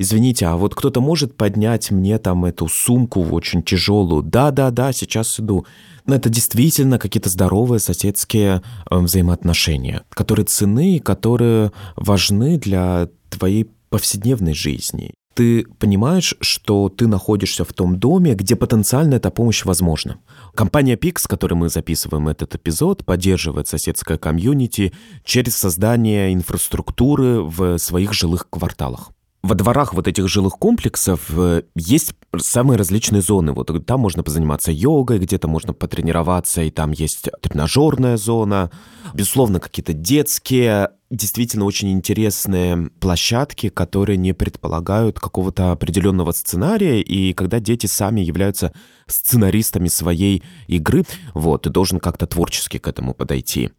извините, 0.00 0.46
а 0.46 0.56
вот 0.56 0.74
кто-то 0.74 1.00
может 1.00 1.36
поднять 1.36 1.90
мне 1.90 2.18
там 2.18 2.46
эту 2.46 2.68
сумку 2.68 3.22
очень 3.22 3.62
тяжелую? 3.62 4.22
Да-да-да, 4.22 4.92
сейчас 4.92 5.38
иду. 5.38 5.66
Но 6.06 6.14
это 6.14 6.30
действительно 6.30 6.98
какие-то 6.98 7.28
здоровые 7.28 7.80
соседские 7.80 8.62
э, 8.90 8.98
взаимоотношения, 8.98 10.02
которые 10.08 10.46
цены, 10.46 11.00
которые 11.00 11.72
важны 11.96 12.56
для 12.56 13.08
твоей 13.28 13.70
повседневной 13.90 14.54
жизни. 14.54 15.12
Ты 15.34 15.66
понимаешь, 15.78 16.34
что 16.40 16.88
ты 16.88 17.06
находишься 17.06 17.64
в 17.64 17.72
том 17.72 17.98
доме, 17.98 18.34
где 18.34 18.56
потенциально 18.56 19.14
эта 19.16 19.30
помощь 19.30 19.64
возможна. 19.64 20.18
Компания 20.54 20.96
Pix, 20.96 21.20
с 21.20 21.26
которой 21.26 21.54
мы 21.54 21.68
записываем 21.68 22.28
этот 22.28 22.54
эпизод, 22.54 23.04
поддерживает 23.04 23.68
соседское 23.68 24.16
комьюнити 24.16 24.92
через 25.24 25.56
создание 25.56 26.32
инфраструктуры 26.32 27.42
в 27.42 27.78
своих 27.78 28.14
жилых 28.14 28.48
кварталах 28.48 29.12
во 29.42 29.54
дворах 29.54 29.94
вот 29.94 30.06
этих 30.06 30.28
жилых 30.28 30.54
комплексов 30.58 31.30
э, 31.30 31.62
есть 31.74 32.14
самые 32.38 32.76
различные 32.76 33.22
зоны. 33.22 33.52
Вот 33.52 33.70
там 33.86 34.00
можно 34.00 34.22
позаниматься 34.22 34.70
йогой, 34.70 35.18
где-то 35.18 35.48
можно 35.48 35.72
потренироваться, 35.72 36.62
и 36.62 36.70
там 36.70 36.92
есть 36.92 37.28
тренажерная 37.40 38.16
зона. 38.16 38.70
Безусловно, 39.14 39.58
какие-то 39.58 39.94
детские, 39.94 40.90
действительно 41.10 41.64
очень 41.64 41.90
интересные 41.90 42.90
площадки, 43.00 43.70
которые 43.70 44.16
не 44.16 44.32
предполагают 44.32 45.18
какого-то 45.18 45.72
определенного 45.72 46.32
сценария, 46.32 47.00
и 47.00 47.32
когда 47.32 47.60
дети 47.60 47.86
сами 47.86 48.20
являются 48.20 48.72
сценаристами 49.06 49.88
своей 49.88 50.44
игры, 50.68 51.04
вот, 51.34 51.62
ты 51.62 51.70
должен 51.70 51.98
как-то 51.98 52.26
творчески 52.26 52.78
к 52.78 52.86
этому 52.86 53.14
подойти. 53.14 53.70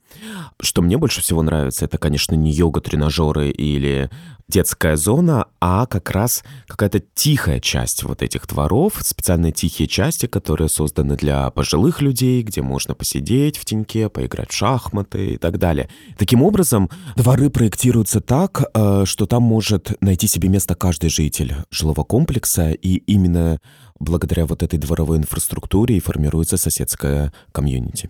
Что 0.60 0.82
мне 0.82 0.98
больше 0.98 1.22
всего 1.22 1.42
нравится, 1.42 1.86
это, 1.86 1.98
конечно, 1.98 2.36
не 2.36 2.52
йога-тренажеры 2.52 3.50
или 3.50 4.10
детская 4.52 4.98
зона, 4.98 5.48
а 5.60 5.86
как 5.88 6.12
раз 6.12 6.44
какая-то 6.68 7.02
тихая 7.16 7.60
часть 7.60 8.04
вот 8.04 8.22
этих 8.22 8.46
дворов, 8.48 8.94
специальные 9.00 9.52
тихие 9.52 9.88
части, 9.88 10.28
которые 10.28 10.70
созданы 10.70 11.16
для 11.16 11.50
пожилых 11.50 12.02
людей, 12.02 12.44
где 12.44 12.62
можно 12.62 12.94
посидеть 12.94 13.58
в 13.58 13.66
теньке, 13.66 14.10
поиграть 14.10 14.52
в 14.52 14.56
шахматы 14.56 15.32
и 15.34 15.38
так 15.38 15.58
далее. 15.58 15.90
Таким 16.18 16.44
образом, 16.44 16.90
дворы 17.16 17.50
проектируются 17.50 18.22
так, 18.22 18.64
э, 18.74 19.06
что 19.06 19.26
там 19.26 19.44
может 19.44 19.96
найти 20.02 20.28
себе 20.28 20.50
место 20.50 20.76
каждый 20.76 21.10
житель 21.10 21.56
жилого 21.72 22.04
комплекса, 22.04 22.72
и 22.72 22.98
именно 22.98 23.60
благодаря 24.00 24.46
вот 24.46 24.64
этой 24.64 24.78
дворовой 24.78 25.18
инфраструктуре 25.18 25.98
и 25.98 26.00
формируется 26.02 26.58
соседская 26.58 27.34
комьюнити. 27.52 28.10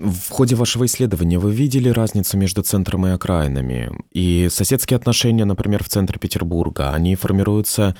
В 0.00 0.30
ходе 0.30 0.54
вашего 0.54 0.86
исследования 0.86 1.38
вы 1.38 1.52
видели 1.52 1.90
разницу 1.90 2.38
между 2.38 2.62
центром 2.62 3.06
и 3.06 3.10
окраинами? 3.10 3.92
И 4.12 4.48
соседские 4.50 4.96
отношения, 4.96 5.44
например, 5.44 5.84
в 5.84 5.90
центре 5.90 6.18
Петербурга, 6.18 6.94
они 6.94 7.16
формируются 7.16 7.94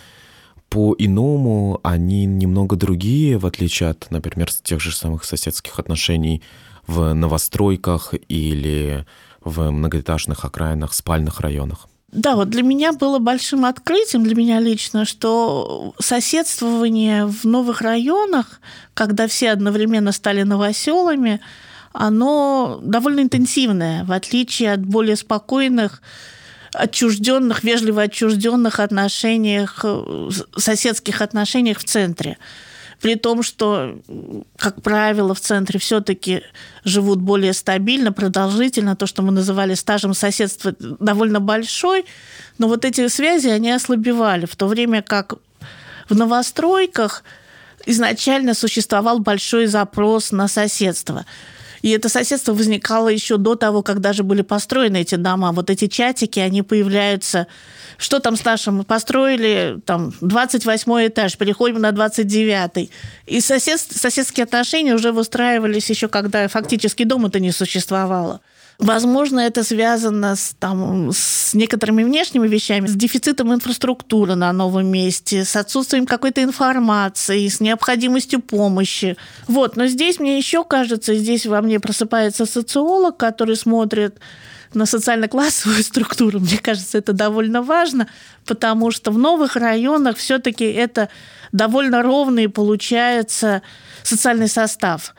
по-иному, 0.70 1.78
они 1.82 2.24
немного 2.24 2.76
другие, 2.76 3.36
в 3.36 3.44
отличие 3.44 3.90
от, 3.90 4.10
например, 4.10 4.50
тех 4.50 4.80
же 4.80 4.96
самых 4.96 5.24
соседских 5.24 5.78
отношений 5.78 6.42
в 6.86 7.12
новостройках 7.12 8.14
или 8.28 9.04
в 9.44 9.70
многоэтажных 9.70 10.46
окраинах, 10.46 10.94
спальных 10.94 11.40
районах? 11.40 11.86
Да, 12.12 12.34
вот 12.34 12.48
для 12.48 12.62
меня 12.62 12.94
было 12.94 13.18
большим 13.18 13.66
открытием, 13.66 14.24
для 14.24 14.34
меня 14.34 14.58
лично, 14.58 15.04
что 15.04 15.94
соседствование 16.00 17.26
в 17.26 17.44
новых 17.44 17.82
районах, 17.82 18.62
когда 18.94 19.28
все 19.28 19.50
одновременно 19.50 20.12
стали 20.12 20.44
новоселами, 20.44 21.40
оно 21.92 22.80
довольно 22.82 23.20
интенсивное, 23.20 24.04
в 24.04 24.12
отличие 24.12 24.72
от 24.72 24.84
более 24.84 25.16
спокойных 25.16 26.02
отчужденных, 26.72 27.64
вежливо 27.64 28.02
отчужденных 28.02 28.78
отношениях, 28.78 29.84
соседских 30.56 31.20
отношениях 31.20 31.78
в 31.78 31.84
центре. 31.84 32.38
При 33.00 33.14
том, 33.14 33.42
что, 33.42 33.98
как 34.56 34.82
правило, 34.82 35.34
в 35.34 35.40
центре 35.40 35.80
все-таки 35.80 36.42
живут 36.84 37.20
более 37.20 37.54
стабильно, 37.54 38.12
продолжительно, 38.12 38.94
то, 38.94 39.06
что 39.06 39.22
мы 39.22 39.32
называли 39.32 39.74
стажем 39.74 40.14
соседства, 40.14 40.74
довольно 40.78 41.40
большой, 41.40 42.04
но 42.58 42.68
вот 42.68 42.84
эти 42.84 43.08
связи, 43.08 43.48
они 43.48 43.72
ослабевали, 43.72 44.44
в 44.44 44.54
то 44.54 44.66
время 44.66 45.02
как 45.02 45.34
в 46.08 46.14
новостройках 46.14 47.24
изначально 47.86 48.52
существовал 48.52 49.18
большой 49.18 49.66
запрос 49.66 50.30
на 50.30 50.46
соседство– 50.46 51.26
и 51.82 51.90
это 51.90 52.08
соседство 52.08 52.52
возникало 52.52 53.08
еще 53.08 53.36
до 53.36 53.54
того, 53.54 53.82
как 53.82 54.00
даже 54.00 54.22
были 54.22 54.42
построены 54.42 54.98
эти 54.98 55.14
дома. 55.14 55.52
Вот 55.52 55.70
эти 55.70 55.86
чатики, 55.86 56.38
они 56.38 56.62
появляются. 56.62 57.46
Что 57.96 58.18
там 58.18 58.36
с 58.36 58.44
нашим? 58.44 58.84
Построили 58.84 59.78
там 59.84 60.12
28 60.20 61.06
этаж, 61.08 61.36
переходим 61.36 61.80
на 61.80 61.92
29. 61.92 62.90
И 63.26 63.40
сосед, 63.40 63.80
соседские 63.80 64.44
отношения 64.44 64.94
уже 64.94 65.12
выстраивались 65.12 65.90
еще, 65.90 66.08
когда 66.08 66.48
фактически 66.48 67.04
дома-то 67.04 67.40
не 67.40 67.52
существовало. 67.52 68.40
Возможно, 68.80 69.40
это 69.40 69.62
связано 69.62 70.36
с, 70.36 70.54
там, 70.58 71.10
с 71.12 71.52
некоторыми 71.52 72.02
внешними 72.02 72.48
вещами, 72.48 72.86
с 72.86 72.94
дефицитом 72.94 73.52
инфраструктуры 73.52 74.36
на 74.36 74.50
новом 74.54 74.86
месте, 74.86 75.44
с 75.44 75.54
отсутствием 75.54 76.06
какой-то 76.06 76.42
информации, 76.42 77.46
с 77.46 77.60
необходимостью 77.60 78.40
помощи. 78.40 79.18
Вот, 79.46 79.76
но 79.76 79.86
здесь 79.86 80.18
мне 80.18 80.38
еще 80.38 80.64
кажется, 80.64 81.14
здесь 81.14 81.44
во 81.44 81.60
мне 81.60 81.78
просыпается 81.78 82.46
социолог, 82.46 83.18
который 83.18 83.56
смотрит 83.56 84.18
на 84.72 84.86
социально-классовую 84.86 85.82
структуру. 85.84 86.40
Мне 86.40 86.56
кажется, 86.56 86.96
это 86.96 87.12
довольно 87.12 87.60
важно, 87.60 88.08
потому 88.46 88.90
что 88.92 89.10
в 89.10 89.18
новых 89.18 89.56
районах 89.56 90.16
все-таки 90.16 90.64
это 90.64 91.10
довольно 91.52 92.02
ровный 92.02 92.48
получается 92.48 93.60
социальный 94.04 94.48
состав 94.48 95.14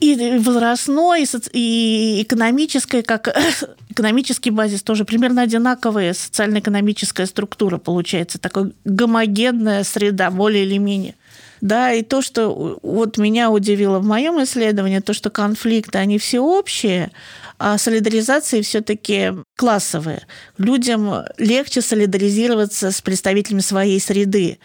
и 0.00 0.38
возрастной, 0.38 1.26
и 1.52 2.22
экономической, 2.22 3.02
как 3.02 3.28
экономический 3.90 4.50
базис 4.50 4.82
тоже 4.82 5.04
примерно 5.04 5.42
одинаковая 5.42 6.14
социально-экономическая 6.14 7.26
структура 7.26 7.78
получается, 7.78 8.38
такая 8.38 8.72
гомогенная 8.84 9.84
среда, 9.84 10.30
более 10.30 10.64
или 10.64 10.78
менее. 10.78 11.14
Да, 11.60 11.92
и 11.92 12.02
то, 12.02 12.22
что 12.22 12.78
вот 12.82 13.18
меня 13.18 13.50
удивило 13.50 13.98
в 13.98 14.04
моем 14.04 14.42
исследовании, 14.42 15.00
то, 15.00 15.12
что 15.12 15.28
конфликты, 15.28 15.98
они 15.98 16.18
все 16.18 16.38
общие, 16.40 17.10
а 17.58 17.76
солидаризации 17.78 18.62
все-таки 18.62 19.32
классовые. 19.56 20.26
Людям 20.56 21.24
легче 21.36 21.82
солидаризироваться 21.82 22.92
с 22.92 23.00
представителями 23.02 23.60
своей 23.60 24.00
среды 24.00 24.58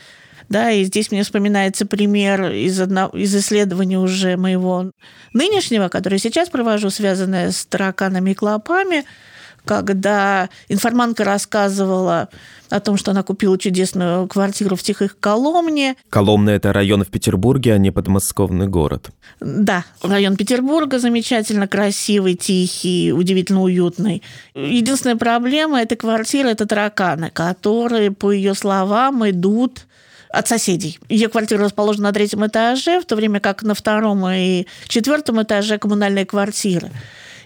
Да, 0.49 0.71
и 0.71 0.83
здесь 0.83 1.11
мне 1.11 1.23
вспоминается 1.23 1.85
пример 1.85 2.51
из, 2.51 2.79
одного, 2.79 3.17
из 3.17 3.35
исследования 3.35 3.99
уже 3.99 4.37
моего 4.37 4.91
нынешнего, 5.33 5.89
которое 5.89 6.17
сейчас 6.17 6.49
провожу, 6.49 6.89
связанное 6.89 7.51
с 7.51 7.65
тараканами 7.65 8.31
и 8.31 8.35
клопами, 8.35 9.05
когда 9.65 10.49
информантка 10.67 11.23
рассказывала 11.23 12.29
о 12.69 12.79
том, 12.79 12.97
что 12.97 13.11
она 13.11 13.23
купила 13.23 13.57
чудесную 13.57 14.27
квартиру 14.27 14.75
в 14.75 14.83
Тихой 14.83 15.09
Коломне. 15.19 15.95
Коломна– 16.09 16.49
это 16.51 16.73
район 16.73 17.03
в 17.03 17.09
Петербурге, 17.09 17.73
а 17.73 17.77
не 17.77 17.91
подмосковный 17.91 18.67
город. 18.67 19.11
Да, 19.39 19.85
район 20.01 20.35
Петербурга 20.35 20.99
замечательно 20.99 21.67
красивый, 21.67 22.35
тихий, 22.35 23.13
удивительно 23.13 23.61
уютный. 23.61 24.23
Единственная 24.53 25.15
проблема 25.15 25.81
этой 25.81 25.95
квартиры– 25.95 26.49
это 26.51 26.65
тараканы, 26.65 27.29
которые, 27.29 28.11
по 28.11 28.31
ее 28.31 28.55
словам, 28.55 29.29
идут 29.29 29.85
от 30.33 30.47
соседей. 30.47 30.99
Ее 31.09 31.29
квартира 31.29 31.63
расположена 31.63 32.09
на 32.09 32.13
третьем 32.13 32.45
этаже, 32.45 32.99
в 32.99 33.05
то 33.05 33.15
время 33.15 33.39
как 33.39 33.61
на 33.61 33.75
втором 33.75 34.27
и 34.27 34.65
четвертом 34.87 35.41
этаже 35.43 35.77
коммунальные 35.77 36.25
квартиры. 36.25 36.89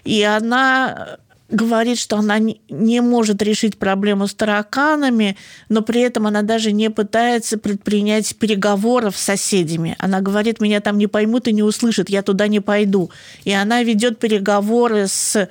И 0.04 0.22
она 0.22 1.18
говорит, 1.50 1.98
что 1.98 2.16
она 2.16 2.38
не 2.38 3.00
может 3.02 3.42
решить 3.42 3.78
проблему 3.78 4.26
с 4.26 4.34
тараканами, 4.34 5.36
но 5.68 5.82
при 5.82 6.00
этом 6.00 6.26
она 6.26 6.40
даже 6.40 6.72
не 6.72 6.88
пытается 6.90 7.58
предпринять 7.58 8.34
переговоров 8.36 9.18
с 9.18 9.22
соседями. 9.22 9.94
Она 9.98 10.22
говорит, 10.22 10.60
меня 10.60 10.80
там 10.80 10.96
не 10.96 11.06
поймут 11.06 11.46
и 11.46 11.52
не 11.52 11.62
услышат, 11.62 12.08
я 12.08 12.22
туда 12.22 12.48
не 12.48 12.60
пойду. 12.60 13.10
И 13.44 13.52
она 13.52 13.82
ведет 13.82 14.18
переговоры 14.18 15.08
с 15.08 15.48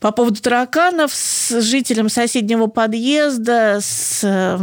по 0.00 0.12
поводу 0.12 0.40
тараканов 0.40 1.14
с 1.14 1.60
жителем 1.62 2.08
соседнего 2.10 2.66
подъезда, 2.66 3.78
с 3.80 4.58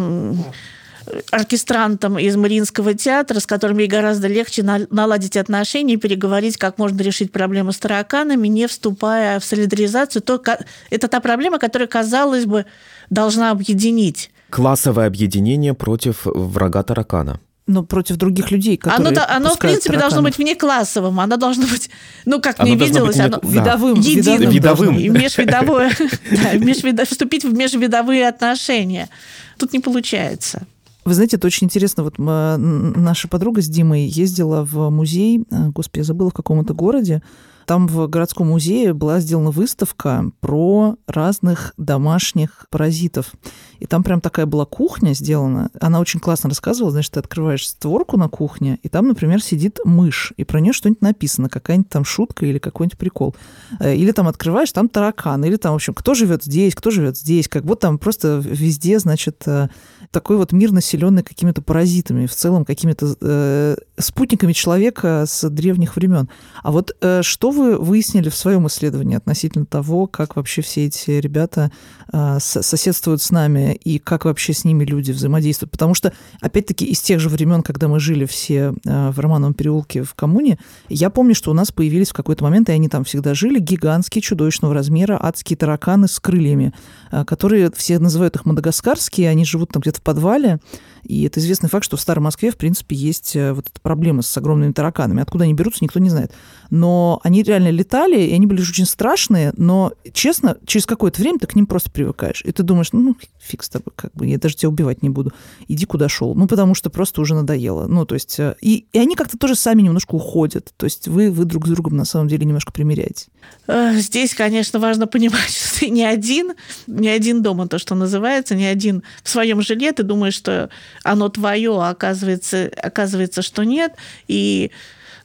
оркестрантом 1.31 2.17
из 2.17 2.35
Мариинского 2.35 2.93
театра, 2.93 3.39
с 3.39 3.45
которым 3.45 3.77
ей 3.79 3.87
гораздо 3.87 4.27
легче 4.27 4.63
наладить 4.63 5.37
отношения 5.37 5.95
и 5.95 5.97
переговорить, 5.97 6.57
как 6.57 6.77
можно 6.77 7.01
решить 7.01 7.31
проблему 7.31 7.71
с 7.71 7.77
тараканами, 7.77 8.47
не 8.47 8.67
вступая 8.67 9.39
в 9.39 9.45
солидаризацию. 9.45 10.21
То, 10.21 10.41
это 10.89 11.07
та 11.07 11.19
проблема, 11.19 11.59
которая, 11.59 11.87
казалось 11.87 12.45
бы, 12.45 12.65
должна 13.09 13.51
объединить. 13.51 14.31
Классовое 14.49 15.07
объединение 15.07 15.73
против 15.73 16.21
врага 16.25 16.83
таракана 16.83 17.39
но 17.67 17.83
против 17.83 18.15
других 18.15 18.49
людей, 18.49 18.77
которые 18.77 19.09
Оно, 19.09 19.21
оно 19.27 19.55
в 19.55 19.59
принципе, 19.59 19.89
тараканов. 19.89 20.13
должно 20.13 20.21
быть 20.23 20.37
внеклассовым. 20.37 21.19
Оно 21.19 21.35
должно 21.35 21.67
быть, 21.67 21.89
ну, 22.25 22.39
как 22.41 22.59
оно 22.59 22.73
мне 22.73 22.85
виделось, 22.85 23.17
быть, 23.17 23.25
оно 23.25 23.39
да. 23.43 23.47
видовым. 23.47 23.99
Единым. 23.99 24.49
Видовым. 24.49 25.13
Межвидовое, 25.13 25.91
да, 26.93 27.05
вступить 27.05 27.43
в 27.43 27.53
межвидовые 27.53 28.27
отношения. 28.27 29.09
Тут 29.57 29.73
не 29.73 29.79
получается. 29.79 30.65
Вы 31.07 31.13
знаете, 31.13 31.37
это 31.37 31.47
очень 31.47 31.67
интересно. 31.67 32.03
Вот 32.03 32.17
мы, 32.17 32.57
наша 32.57 33.29
подруга 33.29 33.61
с 33.61 33.69
Димой 33.69 34.01
ездила 34.01 34.65
в 34.65 34.89
музей, 34.89 35.45
э, 35.49 35.69
господи, 35.69 35.99
я 35.99 36.03
забыла, 36.03 36.31
в 36.31 36.33
каком-то 36.33 36.73
городе. 36.73 37.23
Там 37.65 37.87
в 37.87 38.07
городском 38.07 38.47
музее 38.47 38.93
была 38.93 39.19
сделана 39.19 39.51
выставка 39.51 40.31
про 40.39 40.95
разных 41.05 41.73
домашних 41.77 42.65
паразитов. 42.69 43.33
И 43.79 43.85
там 43.85 44.03
прям 44.03 44.21
такая 44.21 44.45
была 44.45 44.65
кухня 44.65 45.13
сделана. 45.13 45.69
Она 45.79 45.99
очень 45.99 46.21
классно 46.21 46.49
рассказывала. 46.49 46.91
Значит, 46.91 47.13
ты 47.13 47.19
открываешь 47.19 47.67
створку 47.67 48.17
на 48.17 48.29
кухне, 48.29 48.79
и 48.83 48.89
там, 48.89 49.07
например, 49.09 49.41
сидит 49.41 49.79
мышь, 49.83 50.31
и 50.37 50.45
про 50.45 50.61
нее 50.61 50.71
что-нибудь 50.71 51.01
написано, 51.01 51.49
какая-нибудь 51.49 51.89
там 51.89 52.05
шутка 52.05 52.45
или 52.45 52.57
какой-нибудь 52.57 52.97
прикол. 52.97 53.35
Э, 53.81 53.95
или 53.95 54.11
там 54.11 54.29
открываешь, 54.29 54.71
там 54.71 54.87
таракан, 54.87 55.43
или 55.43 55.57
там, 55.57 55.73
в 55.73 55.75
общем, 55.75 55.93
кто 55.93 56.13
живет 56.13 56.45
здесь, 56.45 56.73
кто 56.73 56.89
живет 56.89 57.17
здесь, 57.17 57.49
как 57.49 57.65
будто 57.65 57.81
там 57.81 57.97
просто 57.97 58.41
везде, 58.43 58.97
значит, 58.99 59.43
э, 59.45 59.67
такой 60.11 60.37
вот 60.37 60.51
мир, 60.51 60.71
населенный 60.71 61.23
какими-то 61.23 61.61
паразитами, 61.61 62.25
в 62.25 62.33
целом 62.33 62.65
какими-то 62.65 63.15
э, 63.21 63.75
спутниками 63.97 64.53
человека 64.53 65.25
с 65.27 65.49
древних 65.49 65.95
времен. 65.95 66.29
А 66.63 66.71
вот 66.71 66.95
э, 67.01 67.21
что 67.23 67.51
вы 67.51 67.77
выяснили 67.77 68.29
в 68.29 68.35
своем 68.35 68.67
исследовании 68.67 69.15
относительно 69.17 69.65
того, 69.65 70.07
как 70.07 70.35
вообще 70.35 70.61
все 70.61 70.85
эти 70.85 71.11
ребята 71.11 71.71
э, 72.11 72.37
соседствуют 72.39 73.21
с 73.21 73.31
нами 73.31 73.75
и 73.75 73.99
как 73.99 74.25
вообще 74.25 74.53
с 74.53 74.63
ними 74.63 74.83
люди 74.85 75.11
взаимодействуют? 75.11 75.71
Потому 75.71 75.93
что, 75.93 76.13
опять-таки, 76.41 76.85
из 76.85 77.01
тех 77.01 77.19
же 77.19 77.29
времен, 77.29 77.63
когда 77.63 77.87
мы 77.87 77.99
жили 77.99 78.25
все 78.25 78.73
э, 78.85 79.09
в 79.11 79.19
Романовом 79.19 79.53
переулке 79.53 80.03
в 80.03 80.13
коммуне, 80.13 80.59
я 80.89 81.09
помню, 81.09 81.35
что 81.35 81.51
у 81.51 81.53
нас 81.53 81.71
появились 81.71 82.09
в 82.09 82.13
какой-то 82.13 82.43
момент, 82.43 82.69
и 82.69 82.71
они 82.71 82.89
там 82.89 83.03
всегда 83.03 83.33
жили, 83.33 83.59
гигантские, 83.59 84.21
чудовищного 84.21 84.73
размера, 84.73 85.17
адские 85.21 85.57
тараканы 85.57 86.07
с 86.07 86.19
крыльями, 86.19 86.73
э, 87.11 87.25
которые 87.25 87.71
все 87.75 87.99
называют 87.99 88.35
их 88.35 88.45
мадагаскарские, 88.45 89.29
они 89.29 89.45
живут 89.45 89.71
там 89.71 89.81
где-то 89.81 89.96
в 89.97 90.01
подвале, 90.01 90.59
и 91.03 91.23
это 91.23 91.39
известный 91.39 91.69
факт, 91.69 91.85
что 91.85 91.97
в 91.97 92.01
Старой 92.01 92.21
Москве, 92.21 92.51
в 92.51 92.57
принципе, 92.57 92.95
есть 92.95 93.35
э, 93.35 93.53
вот 93.53 93.67
эта 93.67 93.79
проблема 93.81 94.21
с 94.21 94.37
огромными 94.37 94.71
тараканами. 94.71 95.21
Откуда 95.21 95.45
они 95.45 95.53
берутся, 95.53 95.83
никто 95.83 95.99
не 95.99 96.09
знает. 96.09 96.33
Но 96.69 97.19
они 97.23 97.43
реально 97.43 97.69
летали, 97.69 98.19
и 98.21 98.33
они 98.33 98.45
были 98.45 98.61
очень 98.61 98.85
страшные, 98.85 99.53
но, 99.57 99.93
честно, 100.13 100.57
через 100.65 100.85
какое-то 100.85 101.21
время 101.21 101.39
ты 101.39 101.47
к 101.47 101.55
ним 101.55 101.65
просто 101.65 101.91
привыкаешь. 101.91 102.41
И 102.45 102.51
ты 102.51 102.63
думаешь, 102.63 102.91
ну, 102.91 103.15
фиг 103.39 103.63
с 103.63 103.69
тобой, 103.69 103.93
как 103.95 104.13
бы, 104.13 104.27
я 104.27 104.37
даже 104.37 104.55
тебя 104.55 104.69
убивать 104.69 105.01
не 105.01 105.09
буду. 105.09 105.31
Иди 105.67 105.85
куда 105.85 106.09
шел. 106.09 106.35
Ну, 106.35 106.47
потому 106.47 106.75
что 106.75 106.89
просто 106.89 107.21
уже 107.21 107.35
надоело. 107.35 107.87
Ну, 107.87 108.05
то 108.05 108.15
есть, 108.15 108.39
э, 108.39 108.55
и, 108.61 108.85
и 108.91 108.99
они 108.99 109.15
как-то 109.15 109.37
тоже 109.37 109.55
сами 109.55 109.81
немножко 109.81 110.15
уходят. 110.15 110.73
То 110.77 110.85
есть 110.85 111.07
вы, 111.07 111.31
вы 111.31 111.45
друг 111.45 111.67
с 111.67 111.69
другом 111.69 111.95
на 111.95 112.05
самом 112.05 112.27
деле 112.27 112.45
немножко 112.45 112.71
примеряете. 112.71 113.27
Здесь, 113.67 114.33
конечно, 114.33 114.79
важно 114.79 115.07
понимать, 115.07 115.49
что 115.49 115.79
ты 115.79 115.89
не 115.89 116.03
один, 116.03 116.53
не 116.87 117.09
один 117.09 117.41
дома, 117.41 117.67
то, 117.67 117.79
что 117.79 117.95
называется, 117.95 118.55
не 118.55 118.65
один 118.65 119.03
в 119.23 119.29
своем 119.29 119.61
жиле. 119.61 119.91
Ты 119.91 120.03
думаешь, 120.03 120.35
что 120.35 120.69
оно 121.03 121.29
твое, 121.29 121.71
а 121.81 121.89
оказывается, 121.89 122.69
оказывается, 122.81 123.41
что 123.41 123.63
нет. 123.63 123.93
И 124.27 124.71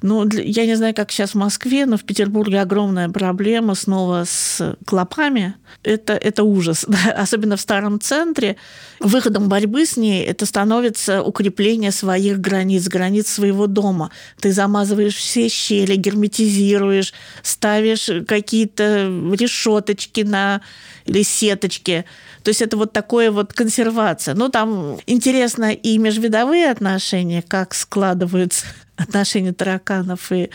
ну, 0.03 0.29
я 0.29 0.67
не 0.67 0.75
знаю, 0.75 0.95
как 0.95 1.11
сейчас 1.11 1.31
в 1.31 1.37
Москве, 1.37 1.87
но 1.87 1.97
в 1.97 2.05
Петербурге 2.05 2.61
огромная 2.61 3.09
проблема 3.09 3.75
снова 3.75 4.25
с 4.27 4.77
клопами. 4.85 5.55
Это, 5.83 6.15
это 6.15 6.43
ужас. 6.45 6.87
Да? 6.93 7.13
Особенно 7.13 7.57
в 7.57 7.61
старом 7.61 8.01
центре. 8.01 8.57
Выходом 9.01 9.49
борьбы 9.49 9.87
с 9.87 9.97
ней 9.97 10.25
это 10.25 10.45
становится 10.45 11.23
укрепление 11.23 11.91
своих 11.91 12.39
границ, 12.39 12.87
границ 12.87 13.29
своего 13.29 13.67
дома. 13.67 14.11
Ты 14.41 14.53
замазываешь 14.53 15.15
все 15.15 15.49
щели, 15.49 15.97
герметизируешь, 15.97 17.15
ставишь 17.43 18.11
какие-то 18.29 19.07
решеточки 19.33 20.21
на 20.21 20.61
или 21.07 21.23
сеточки. 21.23 22.05
То 22.43 22.49
есть 22.49 22.63
это 22.63 22.77
вот 22.77 22.93
такое 22.93 23.31
вот 23.31 23.53
консервация. 23.53 24.35
Ну, 24.35 24.49
там 24.49 24.99
интересно 25.07 25.73
и 25.73 25.99
межвидовые 25.99 26.71
отношения, 26.71 27.43
как 27.43 27.75
складываются 27.75 28.67
отношения 29.03 29.53
тараканов 29.53 30.33
и 30.33 30.51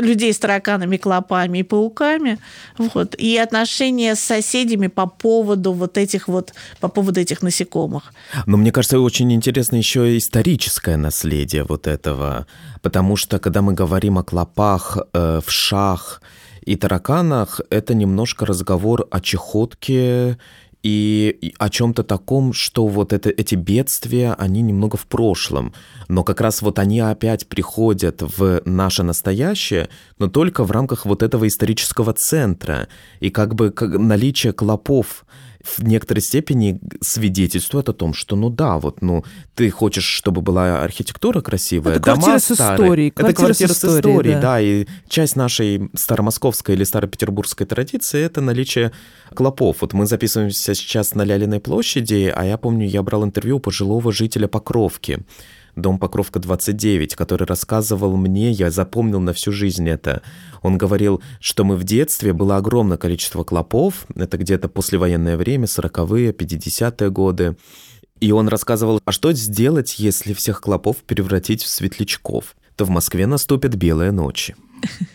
людей 0.00 0.32
с 0.32 0.38
тараканами, 0.38 0.96
клопами 0.96 1.58
и 1.58 1.62
пауками, 1.62 2.38
вот, 2.78 3.14
и 3.14 3.36
отношения 3.36 4.14
с 4.14 4.20
соседями 4.20 4.88
по 4.88 5.06
поводу 5.06 5.72
вот 5.72 5.98
этих 5.98 6.28
вот, 6.28 6.52
по 6.80 6.88
поводу 6.88 7.20
этих 7.20 7.42
насекомых. 7.42 8.12
Но 8.46 8.56
мне 8.56 8.72
кажется, 8.72 9.00
очень 9.00 9.32
интересно 9.32 9.76
еще 9.76 10.16
историческое 10.16 10.96
наследие 10.96 11.64
вот 11.64 11.86
этого, 11.86 12.46
потому 12.82 13.16
что 13.16 13.38
когда 13.38 13.62
мы 13.62 13.72
говорим 13.72 14.18
о 14.18 14.24
клопах, 14.24 14.98
э, 15.12 15.40
вшах 15.44 16.22
и 16.66 16.76
тараканах, 16.76 17.60
это 17.70 17.94
немножко 17.94 18.44
разговор 18.46 19.06
о 19.10 19.20
чехотке 19.20 20.38
и 20.86 21.52
о 21.58 21.68
чем-то 21.68 22.04
таком, 22.04 22.52
что 22.52 22.86
вот 22.86 23.12
это, 23.12 23.28
эти 23.28 23.56
бедствия, 23.56 24.34
они 24.38 24.62
немного 24.62 24.96
в 24.96 25.06
прошлом. 25.08 25.72
Но 26.06 26.22
как 26.22 26.40
раз 26.40 26.62
вот 26.62 26.78
они 26.78 27.00
опять 27.00 27.48
приходят 27.48 28.22
в 28.22 28.62
наше 28.64 29.02
настоящее, 29.02 29.88
но 30.18 30.28
только 30.28 30.62
в 30.62 30.70
рамках 30.70 31.04
вот 31.04 31.24
этого 31.24 31.48
исторического 31.48 32.12
центра. 32.12 32.86
И 33.18 33.30
как 33.30 33.56
бы 33.56 33.70
как 33.70 33.98
наличие 33.98 34.52
клопов 34.52 35.26
в 35.66 35.84
некоторой 35.84 36.22
степени 36.22 36.80
свидетельствует 37.00 37.88
о 37.88 37.92
том, 37.92 38.14
что, 38.14 38.36
ну 38.36 38.50
да, 38.50 38.78
вот, 38.78 39.02
ну, 39.02 39.24
ты 39.54 39.70
хочешь, 39.70 40.04
чтобы 40.04 40.40
была 40.40 40.82
архитектура 40.82 41.40
красивая, 41.40 41.96
это 41.96 42.14
дома 42.14 42.22
квартира 42.22 42.54
старые. 42.54 42.76
С 42.76 42.84
историей, 42.84 43.12
это 43.14 43.32
квартира 43.32 43.68
с 43.68 43.72
историей, 43.72 43.96
с 43.96 44.00
историей 44.00 44.34
да. 44.34 44.40
да. 44.40 44.60
И 44.60 44.86
часть 45.08 45.36
нашей 45.36 45.90
старомосковской 45.94 46.74
или 46.74 46.84
старопетербургской 46.84 47.66
традиции— 47.66 48.20
это 48.22 48.40
наличие 48.40 48.92
клопов. 49.34 49.78
Вот 49.80 49.92
мы 49.92 50.06
записываемся 50.06 50.74
сейчас 50.74 51.14
на 51.14 51.22
Лялиной 51.22 51.60
площади, 51.60 52.32
а 52.34 52.44
я 52.44 52.56
помню, 52.56 52.86
я 52.86 53.02
брал 53.02 53.24
интервью 53.24 53.56
у 53.56 53.60
пожилого 53.60 54.12
жителя 54.12 54.48
Покровки 54.48 55.24
дом 55.76 55.98
Покровка 55.98 56.38
29, 56.38 57.14
который 57.14 57.46
рассказывал 57.46 58.16
мне, 58.16 58.50
я 58.50 58.70
запомнил 58.70 59.20
на 59.20 59.32
всю 59.32 59.52
жизнь 59.52 59.88
это. 59.88 60.22
Он 60.62 60.78
говорил, 60.78 61.22
что 61.40 61.64
мы 61.64 61.76
в 61.76 61.84
детстве 61.84 62.32
было 62.32 62.56
огромное 62.56 62.96
количество 62.96 63.44
клопов, 63.44 64.06
это 64.14 64.36
где-то 64.38 64.68
послевоенное 64.68 65.36
время, 65.36 65.66
40-е, 65.66 66.32
50-е 66.32 67.10
годы. 67.10 67.56
И 68.20 68.32
он 68.32 68.48
рассказывал, 68.48 69.00
а 69.04 69.12
что 69.12 69.32
сделать, 69.32 69.98
если 69.98 70.32
всех 70.32 70.62
клопов 70.62 70.96
превратить 70.98 71.62
в 71.62 71.68
светлячков? 71.68 72.56
То 72.74 72.84
в 72.84 72.90
Москве 72.90 73.26
наступят 73.26 73.74
белые 73.74 74.10
ночи. 74.10 74.56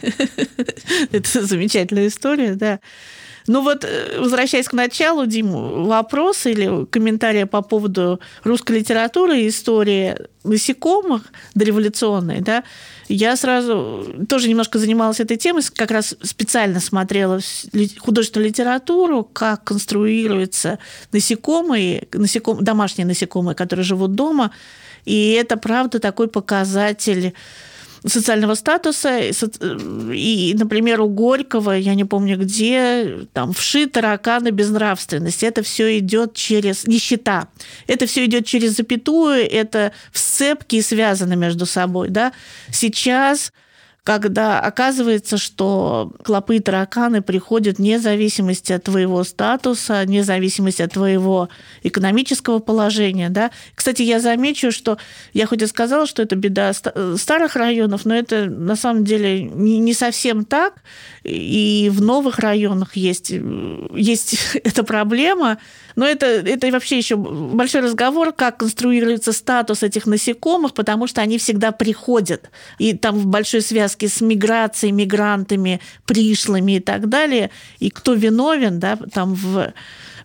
Это 1.12 1.46
замечательная 1.46 2.08
история, 2.08 2.56
да. 2.56 2.80
Ну 3.52 3.62
вот, 3.62 3.84
э, 3.84 4.18
возвращаясь 4.18 4.70
к 4.70 4.74
началу, 4.74 5.26
Дим, 5.26 5.52
вопрос 5.86 6.46
или 6.46 6.86
комментарий 6.86 7.46
по 7.46 7.62
поводу 7.62 8.22
русской 8.46 8.80
литературы 8.80 9.42
и 9.42 9.50
истории 9.50 10.16
насекомых 10.46 11.24
дореволюционной, 11.54 12.40
да, 12.40 12.64
я 13.10 13.36
сразу 13.36 14.08
тоже 14.30 14.48
немножко 14.48 14.80
занималась 14.80 15.20
этой 15.20 15.36
темой, 15.36 15.64
как 15.76 15.92
раз 15.92 16.16
специально 16.22 16.80
смотрела 16.80 17.42
художественную 18.00 18.48
литературу, 18.48 19.26
как 19.26 19.66
конструируются 19.66 20.80
насекомые, 21.12 22.08
насеком, 22.14 22.64
домашние 22.64 23.06
насекомые, 23.06 23.54
которые 23.54 23.84
живут 23.84 24.16
дома, 24.16 24.52
и 25.04 25.32
это, 25.32 25.58
правда, 25.58 26.00
такой 26.00 26.30
показатель 26.30 27.34
социального 28.06 28.56
статуса. 28.56 29.20
И, 30.14 30.56
например, 30.58 31.02
у 31.02 31.08
Горького, 31.08 31.72
я 31.72 31.96
не 31.96 32.06
помню 32.06 32.38
где, 32.38 33.28
там 33.34 33.54
вши 33.54 33.88
тараканы 33.88 34.50
безнравственности. 34.50 35.46
Это 35.46 35.62
все 35.64 35.98
идет 36.00 36.34
через 36.34 36.88
нищета. 36.88 37.48
Это 37.88 38.06
все 38.06 38.26
идет 38.26 38.46
через 38.46 38.76
запятую, 38.76 39.50
это 39.50 39.92
в 40.12 40.20
сцепке 40.20 40.82
связано 40.82 41.34
между 41.34 41.66
собой. 41.66 42.10
Да? 42.10 42.34
Сейчас 42.72 43.52
когда 44.04 44.60
оказывается, 44.60 45.38
что 45.38 46.12
клопы 46.24 46.56
и 46.56 46.60
тараканы 46.60 47.22
приходят 47.22 47.78
вне 47.78 48.00
зависимости 48.00 48.74
от 48.74 48.84
твоего 48.84 49.24
статуса, 49.24 50.02
вне 50.06 50.24
зависимости 50.24 50.82
от 50.82 50.94
твоего 50.94 51.50
экономического 51.84 52.58
положения. 52.58 53.30
Да? 53.30 53.52
Кстати, 53.76 54.02
я 54.02 54.20
замечу, 54.20 54.72
что 54.72 54.98
я 55.34 55.46
хоть 55.46 55.62
и 55.62 55.68
сказала, 55.68 56.08
что 56.08 56.24
это 56.24 56.36
беда 56.36 56.72
старых 57.16 57.56
районов, 57.56 58.06
но 58.06 58.16
это 58.16 58.46
на 58.46 58.76
самом 58.76 59.04
деле 59.04 59.44
не 59.44 59.94
совсем 59.94 60.46
так. 60.46 60.82
И 61.24 61.92
в 61.94 62.02
новых 62.02 62.40
районах 62.40 62.96
есть, 62.96 63.30
есть 63.30 64.56
эта 64.64 64.84
проблема. 64.84 65.60
Но 66.02 66.08
это, 66.08 66.26
это 66.26 66.72
вообще 66.72 66.98
еще 66.98 67.16
большой 67.16 67.82
разговор, 67.82 68.34
как 68.34 68.58
конструируется 68.58 69.34
статус 69.34 69.84
этих 69.84 70.08
насекомых, 70.08 70.74
потому 70.74 71.06
что 71.06 71.22
они 71.22 71.38
всегда 71.38 71.72
приходят. 71.72 72.50
И 72.80 72.98
там 72.98 73.20
в 73.20 73.28
большой 73.28 73.62
связке 73.62 74.08
с 74.08 74.20
миграцией, 74.20 74.94
мигрантами, 74.94 75.80
пришлыми 76.08 76.78
и 76.78 76.80
так 76.80 77.08
далее. 77.08 77.52
И 77.78 77.92
кто 77.92 78.16
виновен, 78.16 78.80
да, 78.80 78.98
там 79.14 79.36
в 79.36 79.74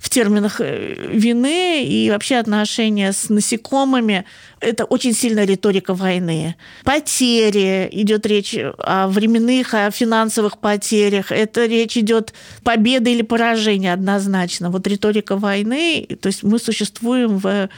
в 0.06 0.08
терминах 0.08 0.60
э, 0.60 0.94
вины 1.12 1.84
и 1.84 2.08
вообще 2.10 2.36
отношения 2.36 3.12
с 3.12 3.28
насекомыми. 3.28 4.24
Это 4.60 4.84
очень 4.84 5.12
сильная 5.12 5.46
риторика 5.46 5.94
войны. 5.94 6.54
Потери, 6.84 7.88
идет 7.90 8.24
речь 8.24 8.56
о 8.78 9.08
временных, 9.08 9.74
о 9.74 9.90
финансовых 9.90 10.58
потерях. 10.58 11.32
Это 11.32 11.66
речь 11.66 11.96
идет 11.96 12.34
победа 12.62 13.10
или 13.10 13.22
поражение 13.22 13.92
однозначно. 13.92 14.70
Вот 14.70 14.86
риторика 14.86 15.36
войны, 15.36 16.06
то 16.20 16.28
есть 16.28 16.44
мы 16.44 16.60
существуем 16.60 17.38
в 17.38 17.68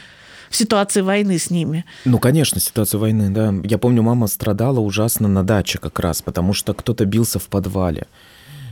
в 0.49 0.55
ситуации 0.55 1.01
войны 1.01 1.37
с 1.37 1.51
ними. 1.51 1.85
Ну, 2.05 2.17
конечно, 2.17 2.59
ситуация 2.59 2.97
войны, 2.97 3.29
да. 3.29 3.53
Я 3.63 3.77
помню, 3.77 4.01
мама 4.01 4.25
страдала 4.25 4.79
ужасно 4.79 5.27
на 5.27 5.43
даче 5.43 5.77
как 5.77 5.99
раз, 5.99 6.23
потому 6.23 6.53
что 6.53 6.73
кто-то 6.73 7.05
бился 7.05 7.37
в 7.37 7.47
подвале 7.47 8.07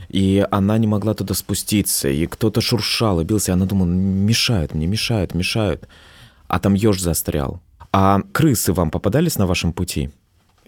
и 0.08 0.46
она 0.50 0.78
не 0.78 0.86
могла 0.86 1.14
туда 1.14 1.34
спуститься, 1.34 2.08
и 2.08 2.26
кто-то 2.26 2.60
шуршал 2.60 3.20
и 3.20 3.24
бился, 3.24 3.52
она 3.52 3.66
думала, 3.66 3.88
мешают 3.88 4.74
мне, 4.74 4.86
мешают, 4.86 5.34
мешают. 5.34 5.86
А 6.46 6.58
там 6.58 6.74
еж 6.74 7.00
застрял. 7.00 7.60
А 7.92 8.22
крысы 8.32 8.72
вам 8.72 8.90
попадались 8.90 9.36
на 9.36 9.46
вашем 9.46 9.72
пути? 9.72 10.10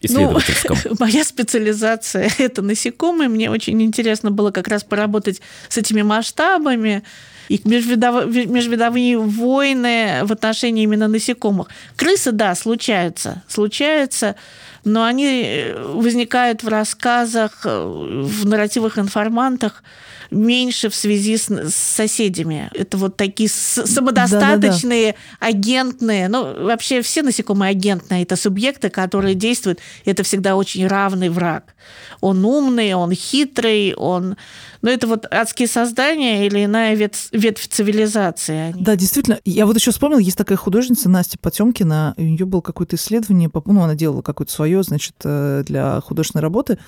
исследовательском? 0.02 0.78
Ну, 0.84 0.96
моя 1.00 1.24
специализация– 1.24 2.30
это 2.38 2.62
насекомые. 2.62 3.28
Мне 3.28 3.50
очень 3.50 3.82
интересно 3.82 4.30
было 4.30 4.50
как 4.50 4.68
раз 4.68 4.82
поработать 4.82 5.40
с 5.68 5.76
этими 5.78 6.02
масштабами 6.02 7.02
и 7.50 7.60
межвидовые 7.64 9.18
войны 9.18 10.20
в 10.22 10.30
отношении 10.30 10.84
именно 10.84 11.08
насекомых. 11.08 11.66
Крысы, 11.96 12.30
да, 12.30 12.54
случаются. 12.54 13.42
Случаются 13.48 14.36
но 14.84 15.04
они 15.04 15.42
э, 15.44 15.82
возникают 15.82 16.62
в 16.62 16.68
рассказах, 16.68 17.62
э, 17.64 17.84
в 17.84 18.46
нарративах 18.46 18.98
информантах 18.98 19.82
меньше 20.30 20.88
в 20.90 20.94
связи 20.94 21.36
с, 21.36 21.48
с 21.48 21.74
соседями. 21.74 22.70
Это 22.74 22.96
вот 22.96 23.16
такие 23.16 23.48
самодостаточные, 23.48 25.12
Да-да-да. 25.12 25.46
агентные. 25.46 26.28
Ну, 26.28 26.64
вообще 26.64 27.02
все 27.02 27.22
насекомые 27.22 27.70
агентные. 27.70 28.22
Это 28.22 28.36
субъекты, 28.36 28.90
которые 28.90 29.34
действуют. 29.34 29.80
Это 30.04 30.22
всегда 30.22 30.56
очень 30.56 30.86
равный 30.86 31.30
враг. 31.30 31.74
Он 32.20 32.44
умный, 32.44 32.94
он 32.94 33.12
хитрый, 33.12 33.94
он... 33.94 34.36
Ну, 34.82 34.90
это 34.90 35.06
вот 35.06 35.26
адские 35.30 35.68
создания 35.68 36.46
или 36.46 36.64
иная 36.64 36.94
ветвь, 36.94 37.28
ветвь 37.32 37.68
цивилизации. 37.68 38.74
Да, 38.78 38.96
действительно. 38.96 39.38
Я 39.44 39.66
вот 39.66 39.76
еще 39.76 39.90
вспомнила, 39.90 40.20
есть 40.20 40.38
такая 40.38 40.56
художница 40.56 41.08
Настя 41.08 41.38
Потемкина. 41.38 42.14
У 42.16 42.22
нее 42.22 42.46
было 42.46 42.60
какое-то 42.60 42.96
исследование, 42.96 43.50
ну, 43.52 43.82
она 43.82 43.94
делала 43.94 44.22
какое-то 44.22 44.52
свое, 44.52 44.82
значит, 44.82 45.14
э, 45.24 45.62
для 45.66 46.00
художественной 46.00 46.42
работы 46.42 46.78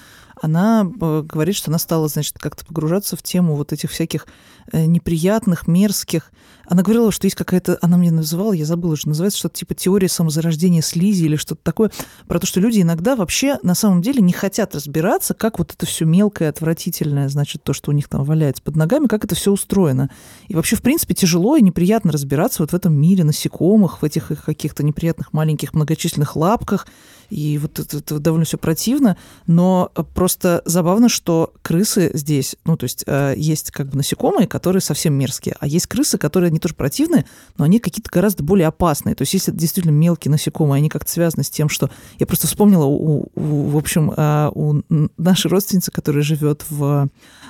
она 0.42 0.84
э, 0.84 1.22
говорит, 1.24 1.54
что 1.54 1.70
она 1.70 1.78
стала, 1.78 2.08
значит, 2.08 2.38
как-то 2.38 2.64
погружаться 2.66 3.16
в 3.16 3.22
тему 3.22 3.54
вот 3.54 3.72
этих 3.72 3.90
всяких 3.90 4.26
э, 4.72 4.86
неприятных, 4.86 5.68
мерзких. 5.68 6.32
Она 6.66 6.82
говорила, 6.82 7.12
что 7.12 7.26
есть 7.26 7.36
какая-то, 7.36 7.78
она 7.80 7.96
мне 7.96 8.10
называла, 8.10 8.52
я 8.52 8.64
забыла, 8.64 8.96
что 8.96 9.08
называется 9.08 9.38
что-то 9.38 9.56
типа 9.56 9.74
теория 9.74 10.08
самозарождения 10.08 10.82
слизи 10.82 11.24
или 11.24 11.36
что-то 11.36 11.60
такое, 11.62 11.90
про 12.26 12.38
то, 12.38 12.46
что 12.46 12.60
люди 12.60 12.80
иногда 12.80 13.16
вообще 13.16 13.58
на 13.62 13.74
самом 13.74 14.02
деле 14.02 14.20
не 14.20 14.32
хотят 14.32 14.74
разбираться, 14.74 15.34
как 15.34 15.58
вот 15.58 15.72
это 15.72 15.86
все 15.86 16.04
мелкое, 16.04 16.48
отвратительное, 16.48 17.28
значит, 17.28 17.62
то, 17.62 17.72
что 17.72 17.90
у 17.90 17.94
них 17.94 18.08
там 18.08 18.24
валяется 18.24 18.62
под 18.62 18.76
ногами, 18.76 19.06
как 19.06 19.24
это 19.24 19.34
все 19.34 19.52
устроено. 19.52 20.10
И 20.48 20.54
вообще, 20.54 20.76
в 20.76 20.82
принципе, 20.82 21.14
тяжело 21.14 21.56
и 21.56 21.62
неприятно 21.62 22.12
разбираться 22.12 22.62
вот 22.62 22.72
в 22.72 22.74
этом 22.74 22.94
мире 22.94 23.24
насекомых, 23.24 24.02
в 24.02 24.04
этих 24.04 24.30
их 24.30 24.44
каких-то 24.44 24.82
неприятных 24.82 25.32
маленьких 25.32 25.74
многочисленных 25.74 26.36
лапках, 26.36 26.86
и 27.32 27.56
вот 27.56 27.78
это, 27.78 27.96
это 27.96 28.18
довольно 28.18 28.44
все 28.44 28.58
противно, 28.58 29.16
но 29.46 29.90
просто 30.14 30.60
забавно, 30.66 31.08
что 31.08 31.54
крысы 31.62 32.10
здесь, 32.12 32.56
ну, 32.66 32.76
то 32.76 32.84
есть 32.84 33.04
э, 33.06 33.32
есть 33.38 33.70
как 33.70 33.88
бы 33.88 33.96
насекомые, 33.96 34.46
которые 34.46 34.82
совсем 34.82 35.14
мерзкие, 35.14 35.56
а 35.58 35.66
есть 35.66 35.86
крысы, 35.86 36.18
которые 36.18 36.51
не 36.52 36.58
тоже 36.58 36.74
противные, 36.74 37.24
но 37.56 37.64
они 37.64 37.78
какие-то 37.78 38.10
гораздо 38.10 38.42
более 38.42 38.68
опасные. 38.68 39.14
То 39.14 39.22
есть 39.22 39.34
если 39.34 39.52
это 39.52 39.60
действительно 39.60 39.92
мелкие 39.92 40.30
насекомые, 40.30 40.78
они 40.78 40.88
как-то 40.88 41.10
связаны 41.10 41.44
с 41.44 41.50
тем, 41.50 41.68
что... 41.68 41.90
Я 42.18 42.26
просто 42.26 42.46
вспомнила, 42.46 42.84
у, 42.84 43.28
у, 43.34 43.68
в 43.68 43.76
общем, 43.76 44.12
э, 44.16 44.50
у 44.54 44.82
нашей 45.16 45.50
родственницы, 45.50 45.90
которая 45.90 46.22
живет 46.22 46.64
в 46.70 47.08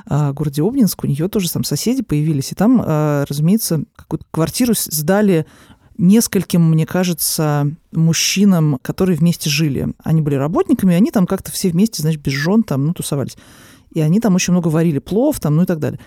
э, 0.09 0.33
городе 0.33 0.63
Обнинск, 0.63 1.05
у 1.05 1.07
нее 1.07 1.29
тоже 1.29 1.51
там 1.51 1.65
соседи 1.65 2.03
появились, 2.03 2.53
и 2.53 2.55
там, 2.55 2.83
э, 2.85 3.25
разумеется, 3.29 3.85
какую-то 3.97 4.25
квартиру 4.31 4.75
сдали 4.77 5.47
нескольким, 5.99 6.63
мне 6.63 6.87
кажется, 6.87 7.71
мужчинам, 7.93 8.79
которые 8.83 9.17
вместе 9.17 9.51
жили. 9.51 9.89
Они 10.03 10.21
были 10.21 10.35
работниками, 10.35 10.95
и 10.95 10.97
они 10.97 11.11
там 11.11 11.27
как-то 11.27 11.53
все 11.53 11.71
вместе, 11.71 12.03
значит, 12.03 12.23
без 12.23 12.33
жен 12.33 12.63
там, 12.63 12.87
ну, 12.87 12.95
тусовались. 12.95 13.37
И 13.93 14.01
они 14.01 14.21
там 14.21 14.35
очень 14.35 14.53
много 14.53 14.69
варили 14.69 14.99
плов, 14.99 15.39
там, 15.39 15.57
ну 15.57 15.63
и 15.63 15.67
так 15.67 15.79
далее. 15.79 16.01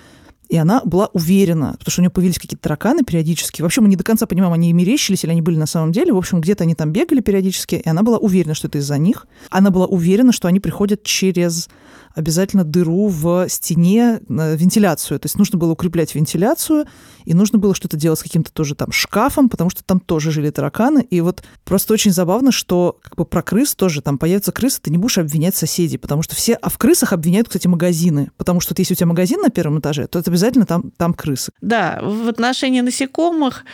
И 0.55 0.57
она 0.57 0.81
была 0.85 1.07
уверена, 1.07 1.75
потому 1.77 1.91
что 1.91 1.99
у 1.99 2.03
нее 2.03 2.09
появились 2.09 2.39
какие-то 2.39 2.63
тараканы 2.63 3.03
периодически. 3.03 3.61
Вообще 3.61 3.81
мы 3.81 3.89
не 3.89 3.97
до 3.97 4.05
конца 4.05 4.25
понимаем, 4.25 4.53
они 4.53 4.71
мерещились 4.71 5.25
или 5.25 5.31
они 5.31 5.41
были 5.41 5.57
на 5.57 5.65
самом 5.65 5.91
деле. 5.91 6.13
В 6.13 6.17
общем, 6.17 6.39
где-то 6.39 6.63
они 6.63 6.75
там 6.75 6.93
бегали 6.93 7.19
периодически, 7.19 7.75
и 7.75 7.89
она 7.89 8.03
была 8.03 8.19
уверена, 8.19 8.53
что 8.53 8.69
это 8.69 8.77
из-за 8.77 8.97
них. 8.97 9.27
Она 9.49 9.69
была 9.69 9.85
уверена, 9.85 10.31
что 10.31 10.47
они 10.47 10.61
приходят 10.61 11.03
через 11.03 11.67
обязательно 12.15 12.63
дыру 12.63 13.07
в 13.07 13.47
стене, 13.49 14.21
вентиляцию. 14.27 15.19
То 15.19 15.25
есть 15.25 15.37
нужно 15.37 15.59
было 15.59 15.71
укреплять 15.71 16.15
вентиляцию, 16.15 16.85
и 17.25 17.33
нужно 17.33 17.59
было 17.59 17.75
что-то 17.75 17.97
делать 17.97 18.19
с 18.19 18.23
каким-то 18.23 18.51
тоже 18.51 18.75
там 18.75 18.91
шкафом, 18.91 19.49
потому 19.49 19.69
что 19.69 19.83
там 19.83 19.99
тоже 19.99 20.31
жили 20.31 20.49
тараканы. 20.49 21.01
И 21.09 21.21
вот 21.21 21.43
просто 21.63 21.93
очень 21.93 22.11
забавно, 22.11 22.51
что 22.51 22.97
как 23.01 23.15
бы 23.15 23.25
про 23.25 23.41
крыс 23.41 23.75
тоже 23.75 24.01
там 24.01 24.17
появятся 24.17 24.51
крысы, 24.51 24.79
ты 24.81 24.91
не 24.91 24.97
будешь 24.97 25.17
обвинять 25.17 25.55
соседей, 25.55 25.97
потому 25.97 26.21
что 26.21 26.35
все... 26.35 26.53
А 26.53 26.69
в 26.69 26.77
крысах 26.77 27.13
обвиняют, 27.13 27.47
кстати, 27.47 27.67
магазины, 27.67 28.31
потому 28.37 28.59
что 28.61 28.73
если 28.77 28.93
у 28.93 28.97
тебя 28.97 29.07
магазин 29.07 29.41
на 29.41 29.49
первом 29.49 29.79
этаже, 29.79 30.07
то 30.07 30.19
это 30.19 30.31
обязательно 30.31 30.65
там, 30.65 30.91
там 30.97 31.13
крысы. 31.13 31.51
Да, 31.61 31.99
в 32.01 32.27
отношении 32.27 32.81
насекомых 32.81 33.65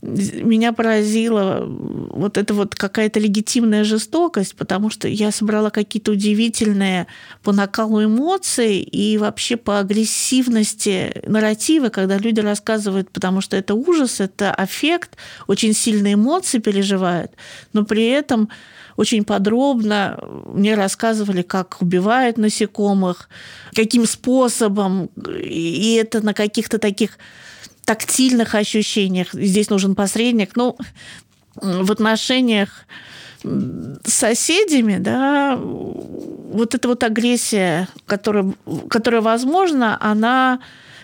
меня 0.00 0.72
поразила 0.72 1.64
вот 1.66 2.38
эта 2.38 2.54
вот 2.54 2.74
какая-то 2.74 3.20
легитимная 3.20 3.84
жестокость, 3.84 4.56
потому 4.56 4.88
что 4.88 5.08
я 5.08 5.30
собрала 5.32 5.70
какие-то 5.70 6.12
удивительные 6.12 7.06
по 7.42 7.52
накалу 7.52 7.89
эмоций 7.98 8.78
и 8.80 9.18
вообще 9.18 9.56
по 9.56 9.78
агрессивности 9.78 11.22
нарратива, 11.26 11.88
когда 11.88 12.18
люди 12.18 12.40
рассказывают, 12.40 13.10
потому 13.10 13.40
что 13.40 13.56
это 13.56 13.74
ужас, 13.74 14.20
это 14.20 14.54
аффект, 14.54 15.16
очень 15.46 15.72
сильные 15.72 16.14
эмоции 16.14 16.58
переживают, 16.58 17.32
но 17.72 17.84
при 17.84 18.06
этом 18.06 18.48
очень 18.96 19.24
подробно 19.24 20.18
мне 20.52 20.74
рассказывали, 20.74 21.42
как 21.42 21.80
убивают 21.80 22.36
насекомых, 22.36 23.28
каким 23.74 24.06
способом, 24.06 25.10
и 25.42 25.94
это 25.94 26.24
на 26.24 26.34
каких-то 26.34 26.78
таких 26.78 27.18
тактильных 27.84 28.54
ощущениях. 28.54 29.28
Здесь 29.32 29.70
нужен 29.70 29.94
посредник. 29.94 30.54
Ну, 30.54 30.76
в 31.54 31.90
отношениях 31.90 32.84
соседями, 34.04 34.98
да, 34.98 35.56
вот 35.56 36.74
эта 36.74 36.88
вот 36.88 37.02
агрессия, 37.04 37.88
которая, 38.06 38.52
которая 38.88 39.20
возможна, 39.20 39.96
она 40.00 40.60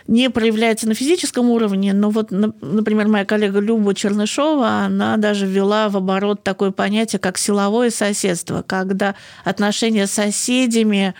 не 0.06 0.30
проявляется 0.30 0.86
на 0.86 0.94
физическом 0.94 1.50
уровне, 1.50 1.92
но 1.92 2.10
вот, 2.10 2.30
например, 2.30 3.08
моя 3.08 3.24
коллега 3.24 3.58
Люба 3.58 3.94
Чернышова, 3.94 4.84
она 4.84 5.16
даже 5.16 5.46
ввела 5.46 5.88
в 5.88 5.96
оборот 5.96 6.42
такое 6.42 6.70
понятие, 6.70 7.18
как 7.18 7.38
силовое 7.38 7.90
соседство, 7.90 8.62
когда 8.66 9.14
отношения 9.44 10.06
с 10.06 10.12
соседями 10.12 11.14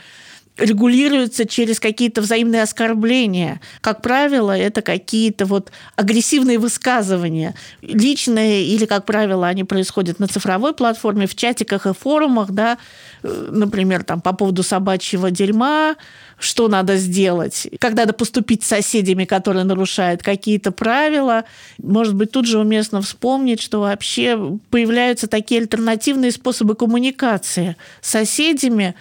регулируется 0.57 1.46
через 1.46 1.80
какие-то 1.80 2.22
взаимные 2.22 2.62
оскорбления. 2.62 3.61
Как 3.80 4.00
правило, 4.00 4.57
это 4.57 4.80
какие-то 4.82 5.44
вот 5.44 5.70
агрессивные 5.96 6.59
высказывания. 6.59 7.54
Личные 7.82 8.64
или, 8.64 8.86
как 8.86 9.04
правило, 9.04 9.46
они 9.46 9.64
происходят 9.64 10.18
на 10.18 10.28
цифровой 10.28 10.74
платформе, 10.74 11.26
в 11.26 11.34
чатиках 11.34 11.86
и 11.86 11.92
форумах, 11.92 12.52
да, 12.52 12.78
э, 13.22 13.48
например, 13.50 14.02
там 14.02 14.20
по 14.20 14.32
поводу 14.32 14.62
собачьего 14.62 15.30
дерьма, 15.30 15.96
что 16.38 16.68
надо 16.68 16.96
сделать, 16.96 17.68
как 17.78 17.94
надо 17.94 18.12
поступить 18.12 18.62
с 18.62 18.68
соседями, 18.68 19.24
которые 19.24 19.64
нарушают 19.64 20.22
какие-то 20.22 20.70
правила. 20.70 21.44
Может 21.78 22.14
быть, 22.14 22.30
тут 22.30 22.46
же 22.46 22.59
уместно 22.59 23.02
вспомнить, 23.02 23.61
что 23.61 23.80
вообще 23.80 24.59
появляются 24.70 25.26
такие 25.26 25.61
альтернативные 25.61 26.30
способы 26.30 26.74
коммуникации 26.74 27.76
с 28.00 28.11
соседями, 28.11 28.94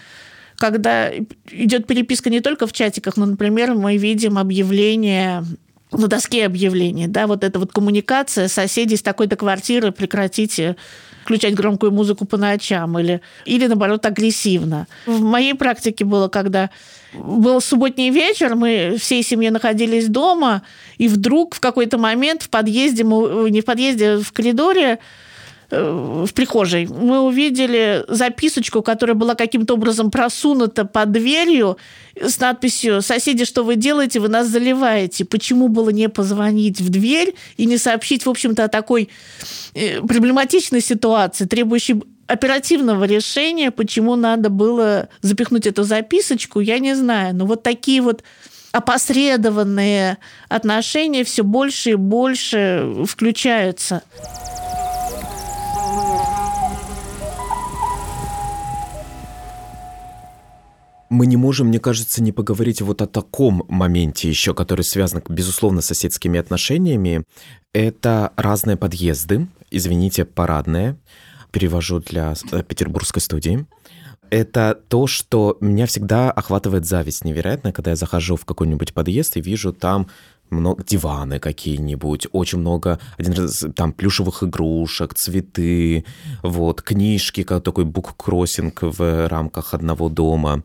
когда 0.57 1.11
идет 1.51 1.87
переписка 1.87 2.29
не 2.29 2.41
только 2.41 2.67
в 2.67 2.73
чатиках, 2.73 3.17
но, 3.17 3.25
например, 3.25 3.73
мы 3.73 3.97
видим 3.97 4.37
объявление 4.37 5.43
на 5.91 6.07
доске 6.07 6.45
объявлений, 6.45 7.07
да, 7.07 7.27
вот 7.27 7.43
эта 7.43 7.59
вот 7.59 7.71
коммуникация 7.71 8.47
соседей 8.47 8.97
с 8.97 9.01
такой-то 9.01 9.35
квартиры, 9.35 9.91
прекратите 9.91 10.75
включать 11.23 11.55
громкую 11.55 11.91
музыку 11.91 12.25
по 12.25 12.37
ночам 12.37 12.99
или, 12.99 13.19
или 13.45 13.65
наоборот, 13.65 14.05
агрессивно. 14.05 14.87
В 15.07 15.21
моей 15.21 15.55
практике 15.55 16.05
было, 16.05 16.27
когда 16.27 16.69
был 17.13 17.61
субботний 17.61 18.11
вечер, 18.11 18.55
мы 18.55 18.97
всей 18.99 19.23
семьей 19.23 19.49
находились 19.49 20.07
дома, 20.07 20.61
и 20.99 21.07
вдруг 21.07 21.55
в 21.55 21.59
какой-то 21.59 21.97
момент 21.97 22.43
в 22.43 22.49
подъезде, 22.49 23.03
мы, 23.03 23.49
не 23.49 23.61
в 23.61 23.65
подъезде, 23.65 24.09
а 24.09 24.19
в 24.21 24.31
коридоре 24.33 24.99
в 25.71 26.29
прихожей, 26.33 26.87
мы 26.87 27.21
увидели 27.21 28.03
записочку, 28.07 28.81
которая 28.81 29.15
была 29.15 29.35
каким-то 29.35 29.73
образом 29.73 30.11
просунута 30.11 30.85
под 30.85 31.11
дверью 31.11 31.77
с 32.21 32.39
надписью 32.39 33.01
«Соседи, 33.01 33.45
что 33.45 33.63
вы 33.63 33.75
делаете? 33.75 34.19
Вы 34.19 34.29
нас 34.29 34.47
заливаете». 34.47 35.25
Почему 35.25 35.67
было 35.67 35.89
не 35.89 36.07
позвонить 36.09 36.79
в 36.79 36.89
дверь 36.89 37.35
и 37.57 37.65
не 37.65 37.77
сообщить, 37.77 38.25
в 38.25 38.29
общем-то, 38.29 38.65
о 38.65 38.67
такой 38.67 39.09
э, 39.73 40.01
проблематичной 40.01 40.81
ситуации, 40.81 41.45
требующей 41.45 42.01
оперативного 42.27 43.03
решения, 43.03 43.71
почему 43.71 44.15
надо 44.15 44.49
было 44.49 45.09
запихнуть 45.21 45.67
эту 45.67 45.83
записочку, 45.83 46.59
я 46.59 46.79
не 46.79 46.95
знаю. 46.95 47.35
Но 47.35 47.45
вот 47.45 47.63
такие 47.63 48.01
вот 48.01 48.23
опосредованные 48.71 50.17
отношения 50.49 51.23
все 51.23 51.43
больше 51.43 51.91
и 51.91 51.95
больше 51.95 53.05
включаются. 53.07 54.03
Мы 61.15 61.27
не 61.27 61.37
можем, 61.37 61.67
мне 61.67 61.79
кажется, 61.79 62.21
не 62.21 62.33
поговорить 62.33 62.81
вот 62.81 63.01
о 63.01 63.07
таком 63.07 63.63
моменте 63.69 64.27
еще, 64.27 64.53
который 64.53 64.81
связан, 64.81 65.23
безусловно, 65.29 65.79
с 65.79 65.85
соседскими 65.85 66.37
отношениями. 66.37 67.23
Это 67.73 68.33
разные 68.35 68.75
подъезды, 68.75 69.47
извините, 69.71 70.25
парадные, 70.25 70.97
перевожу 71.51 72.01
для 72.01 72.33
э, 72.51 72.63
петербургской 72.63 73.21
студии. 73.21 73.65
Это 74.29 74.77
то, 74.89 75.07
что 75.07 75.57
меня 75.61 75.85
всегда 75.85 76.31
охватывает 76.31 76.85
зависть 76.85 77.23
невероятно, 77.23 77.71
когда 77.71 77.91
я 77.91 77.95
захожу 77.95 78.35
в 78.35 78.43
какой-нибудь 78.43 78.93
подъезд 78.93 79.37
и 79.37 79.41
вижу 79.41 79.71
там 79.71 80.07
много 80.49 80.83
диваны 80.83 81.39
какие-нибудь, 81.39 82.27
очень 82.31 82.59
много 82.59 82.99
один 83.17 83.33
раз 83.33 83.65
там 83.75 83.93
плюшевых 83.93 84.43
игрушек, 84.43 85.13
цветы, 85.13 86.05
вот 86.43 86.81
книжки, 86.81 87.43
как 87.43 87.63
такой 87.63 87.85
буккроссинг 87.85 88.79
в 88.81 89.27
рамках 89.27 89.73
одного 89.73 90.09
дома, 90.09 90.63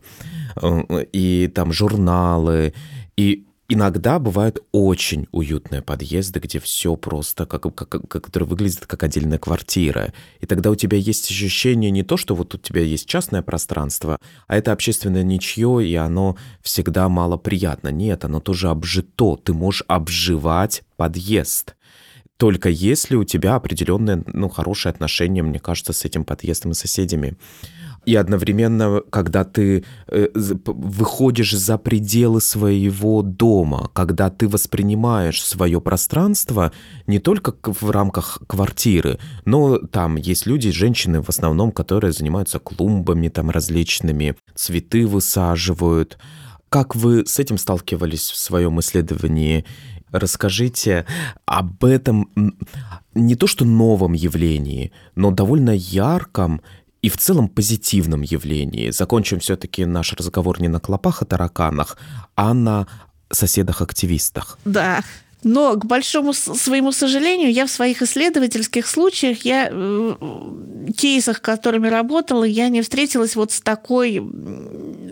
и 1.11 1.51
там 1.53 1.71
журналы, 1.71 2.73
и 3.17 3.45
Иногда 3.73 4.19
бывают 4.19 4.59
очень 4.73 5.27
уютные 5.31 5.81
подъезды, 5.81 6.41
где 6.41 6.59
все 6.59 6.97
просто, 6.97 7.45
как, 7.45 7.73
как, 7.73 7.87
как, 7.87 8.09
которые 8.09 8.49
выглядят 8.49 8.85
как 8.85 9.01
отдельная 9.01 9.37
квартира. 9.37 10.11
И 10.41 10.45
тогда 10.45 10.71
у 10.71 10.75
тебя 10.75 10.97
есть 10.97 11.31
ощущение 11.31 11.89
не 11.89 12.03
то, 12.03 12.17
что 12.17 12.35
вот 12.35 12.53
у 12.53 12.57
тебя 12.57 12.81
есть 12.81 13.07
частное 13.07 13.41
пространство, 13.41 14.19
а 14.47 14.57
это 14.57 14.73
общественное 14.73 15.23
ничье, 15.23 15.87
и 15.87 15.95
оно 15.95 16.35
всегда 16.61 17.07
малоприятно. 17.07 17.87
Нет, 17.87 18.25
оно 18.25 18.41
тоже 18.41 18.67
обжито. 18.67 19.37
Ты 19.37 19.53
можешь 19.53 19.85
обживать 19.87 20.83
подъезд 20.97 21.75
только 22.35 22.69
если 22.69 23.15
у 23.15 23.23
тебя 23.23 23.53
определенное, 23.53 24.23
ну, 24.25 24.49
хорошее 24.49 24.91
отношение, 24.91 25.43
мне 25.43 25.59
кажется, 25.59 25.93
с 25.93 26.05
этим 26.05 26.25
подъездом 26.25 26.71
и 26.71 26.73
соседями 26.73 27.37
и 28.05 28.15
одновременно, 28.15 29.01
когда 29.09 29.43
ты 29.43 29.83
э, 30.07 30.27
выходишь 30.33 31.53
за 31.53 31.77
пределы 31.77 32.41
своего 32.41 33.21
дома, 33.21 33.89
когда 33.93 34.29
ты 34.29 34.47
воспринимаешь 34.47 35.43
свое 35.43 35.79
пространство 35.79 36.71
не 37.05 37.19
только 37.19 37.53
в 37.63 37.89
рамках 37.91 38.39
квартиры, 38.47 39.19
но 39.45 39.77
там 39.77 40.15
есть 40.15 40.47
люди, 40.47 40.71
женщины 40.71 41.21
в 41.21 41.29
основном, 41.29 41.71
которые 41.71 42.11
занимаются 42.11 42.59
клумбами 42.59 43.27
там 43.27 43.51
различными, 43.51 44.35
цветы 44.55 45.05
высаживают. 45.05 46.17
Как 46.69 46.95
вы 46.95 47.25
с 47.25 47.37
этим 47.37 47.57
сталкивались 47.57 48.31
в 48.31 48.37
своем 48.37 48.79
исследовании? 48.79 49.65
Расскажите 50.11 51.05
об 51.45 51.85
этом 51.85 52.29
не 53.13 53.35
то 53.35 53.47
что 53.47 53.65
новом 53.65 54.13
явлении, 54.13 54.91
но 55.15 55.31
довольно 55.31 55.71
ярком 55.71 56.61
и 57.01 57.09
в 57.09 57.17
целом 57.17 57.47
позитивном 57.47 58.21
явлении. 58.21 58.91
Закончим 58.91 59.39
все-таки 59.39 59.85
наш 59.85 60.13
разговор 60.13 60.61
не 60.61 60.67
на 60.67 60.79
клопах 60.79 61.21
и 61.21 61.25
тараканах, 61.25 61.97
а 62.35 62.53
на 62.53 62.87
соседах-активистах. 63.31 64.59
Да. 64.65 65.01
Но, 65.43 65.73
к 65.75 65.85
большому 65.85 66.33
своему 66.33 66.91
сожалению, 66.91 67.51
я 67.51 67.65
в 67.65 67.71
своих 67.71 68.03
исследовательских 68.03 68.85
случаях, 68.85 69.43
я 69.43 69.69
э, 69.71 70.15
кейсах, 70.95 71.41
которыми 71.41 71.87
работала, 71.87 72.43
я 72.43 72.69
не 72.69 72.83
встретилась 72.83 73.35
вот 73.35 73.51
с 73.51 73.59
такой, 73.59 74.21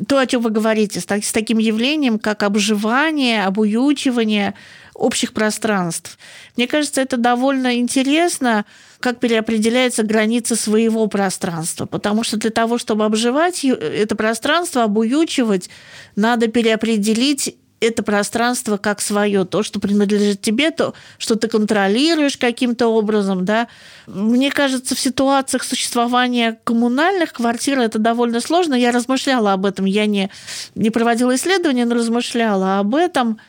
то, 0.07 0.19
о 0.19 0.27
чем 0.27 0.43
вы 0.43 0.51
говорите, 0.51 0.99
с, 0.99 1.05
так, 1.05 1.23
с 1.23 1.31
таким 1.31 1.57
явлением, 1.57 2.19
как 2.19 2.43
обживание, 2.43 3.43
обуючивание 3.43 4.53
общих 4.99 5.33
пространств. 5.33 6.17
Мне 6.57 6.67
кажется, 6.67 7.01
это 7.01 7.17
довольно 7.17 7.77
интересно, 7.77 8.65
как 8.99 9.19
переопределяется 9.19 10.03
граница 10.03 10.55
своего 10.55 11.07
пространства. 11.07 11.85
Потому 11.85 12.23
что 12.23 12.37
для 12.37 12.49
того, 12.51 12.77
чтобы 12.77 13.05
обживать 13.05 13.63
это 13.63 14.15
пространство, 14.15 14.83
обуючивать, 14.83 15.69
надо 16.15 16.47
переопределить 16.47 17.55
это 17.81 18.03
пространство 18.03 18.77
как 18.77 19.01
свое, 19.01 19.45
то, 19.45 19.63
что 19.63 19.79
принадлежит 19.79 20.41
тебе, 20.41 20.71
то, 20.71 20.93
что 21.17 21.35
ты 21.35 21.47
контролируешь 21.47 22.37
каким-то 22.37 22.87
образом, 22.87 23.45
да. 23.45 23.67
Мне 24.07 24.51
кажется, 24.51 24.95
в 24.95 24.99
ситуациях 24.99 25.63
существования 25.63 26.59
коммунальных 26.63 27.33
квартир 27.33 27.79
это 27.79 27.99
довольно 27.99 28.41
сложно. 28.41 28.73
Я 28.73 28.91
размышляла 28.91 29.53
об 29.53 29.65
этом, 29.65 29.85
я 29.85 30.05
не, 30.05 30.29
не 30.75 30.89
проводила 30.89 31.35
исследования, 31.35 31.85
но 31.85 31.95
размышляла 31.95 32.79
об 32.79 32.95
этом 32.95 33.39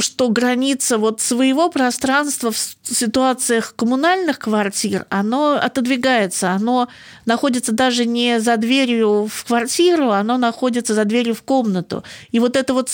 что 0.00 0.28
граница 0.28 0.98
вот 0.98 1.20
своего 1.20 1.70
пространства 1.70 2.50
в 2.50 2.58
ситуациях 2.82 3.74
коммунальных 3.76 4.38
квартир, 4.38 5.06
оно 5.08 5.52
отодвигается, 5.52 6.52
оно 6.52 6.88
находится 7.26 7.72
даже 7.72 8.04
не 8.06 8.40
за 8.40 8.56
дверью 8.56 9.28
в 9.32 9.44
квартиру, 9.44 10.10
оно 10.10 10.38
находится 10.38 10.94
за 10.94 11.04
дверью 11.04 11.34
в 11.34 11.42
комнату. 11.42 12.04
И 12.32 12.40
вот 12.40 12.56
это 12.56 12.74
вот 12.74 12.90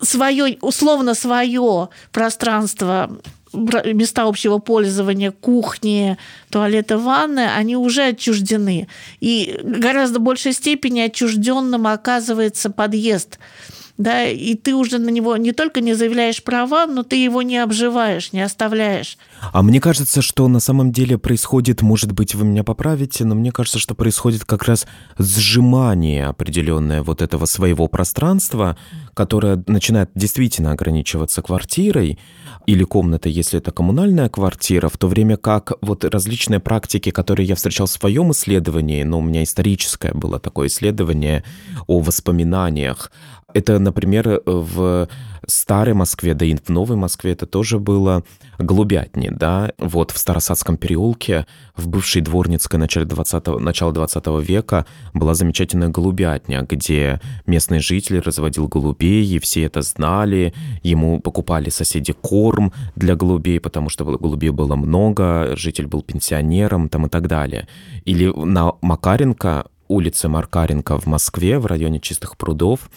свое, 0.00 0.58
условно 0.60 1.14
свое 1.14 1.88
пространство 2.12 3.10
места 3.52 4.22
общего 4.22 4.58
пользования, 4.58 5.32
кухни, 5.32 6.16
туалеты, 6.50 6.96
ванны, 6.96 7.48
они 7.48 7.76
уже 7.76 8.04
отчуждены. 8.08 8.88
И 9.20 9.58
гораздо 9.62 10.18
большей 10.20 10.52
степени 10.52 11.00
отчужденным 11.00 11.86
оказывается 11.86 12.70
подъезд 12.70 13.38
да, 14.00 14.24
и 14.24 14.54
ты 14.54 14.74
уже 14.74 14.98
на 14.98 15.10
него 15.10 15.36
не 15.36 15.52
только 15.52 15.82
не 15.82 15.92
заявляешь 15.92 16.42
права, 16.42 16.86
но 16.86 17.02
ты 17.02 17.16
его 17.22 17.42
не 17.42 17.58
обживаешь, 17.58 18.32
не 18.32 18.40
оставляешь. 18.40 19.18
А 19.52 19.62
мне 19.62 19.78
кажется, 19.78 20.22
что 20.22 20.48
на 20.48 20.58
самом 20.58 20.90
деле 20.90 21.18
происходит, 21.18 21.82
может 21.82 22.12
быть, 22.12 22.34
вы 22.34 22.46
меня 22.46 22.64
поправите, 22.64 23.26
но 23.26 23.34
мне 23.34 23.52
кажется, 23.52 23.78
что 23.78 23.94
происходит 23.94 24.46
как 24.46 24.64
раз 24.64 24.86
сжимание 25.18 26.28
определенное 26.28 27.02
вот 27.02 27.20
этого 27.20 27.44
своего 27.44 27.88
пространства, 27.88 28.78
которое 29.12 29.62
начинает 29.66 30.10
действительно 30.14 30.72
ограничиваться 30.72 31.42
квартирой, 31.42 32.18
или 32.66 32.84
комната, 32.84 33.28
если 33.28 33.58
это 33.58 33.70
коммунальная 33.70 34.28
квартира, 34.28 34.88
в 34.88 34.96
то 34.96 35.08
время 35.08 35.36
как 35.36 35.72
вот 35.80 36.04
различные 36.04 36.60
практики, 36.60 37.10
которые 37.10 37.46
я 37.46 37.54
встречал 37.54 37.86
в 37.86 37.90
своем 37.90 38.32
исследовании, 38.32 39.02
но 39.02 39.18
у 39.18 39.22
меня 39.22 39.42
историческое 39.42 40.12
было 40.12 40.38
такое 40.38 40.68
исследование 40.68 41.44
о 41.86 42.00
воспоминаниях, 42.00 43.10
это, 43.54 43.78
например, 43.78 44.42
в 44.46 45.08
старой 45.46 45.94
Москве, 45.94 46.34
да 46.34 46.44
и 46.44 46.54
в 46.54 46.68
новой 46.68 46.96
Москве 46.96 47.32
это 47.32 47.46
тоже 47.46 47.78
было 47.78 48.24
голубятни, 48.58 49.30
да, 49.30 49.72
вот 49.78 50.10
в 50.10 50.18
Старосадском 50.18 50.76
переулке, 50.76 51.46
в 51.76 51.88
бывшей 51.88 52.22
Дворницкой 52.22 52.78
начале 52.78 53.06
20 53.06 53.46
начала 53.60 53.92
20 53.92 54.26
века 54.46 54.86
была 55.14 55.34
замечательная 55.34 55.88
голубятня, 55.88 56.66
где 56.68 57.20
местный 57.46 57.80
житель 57.80 58.20
разводил 58.20 58.68
голубей, 58.68 59.24
и 59.24 59.38
все 59.38 59.64
это 59.64 59.82
знали, 59.82 60.54
ему 60.82 61.20
покупали 61.20 61.70
соседи 61.70 62.12
корм 62.12 62.72
для 62.96 63.16
голубей, 63.16 63.60
потому 63.60 63.88
что 63.88 64.04
голубей 64.04 64.50
было 64.50 64.76
много, 64.76 65.56
житель 65.56 65.86
был 65.86 66.02
пенсионером 66.02 66.88
там 66.88 67.06
и 67.06 67.08
так 67.08 67.26
далее. 67.28 67.66
Или 68.04 68.26
на 68.26 68.72
Макаренко, 68.82 69.66
улице 69.88 70.28
Макаренко 70.28 70.98
в 70.98 71.06
Москве, 71.06 71.58
в 71.58 71.66
районе 71.66 72.00
Чистых 72.00 72.36
прудов, 72.36 72.90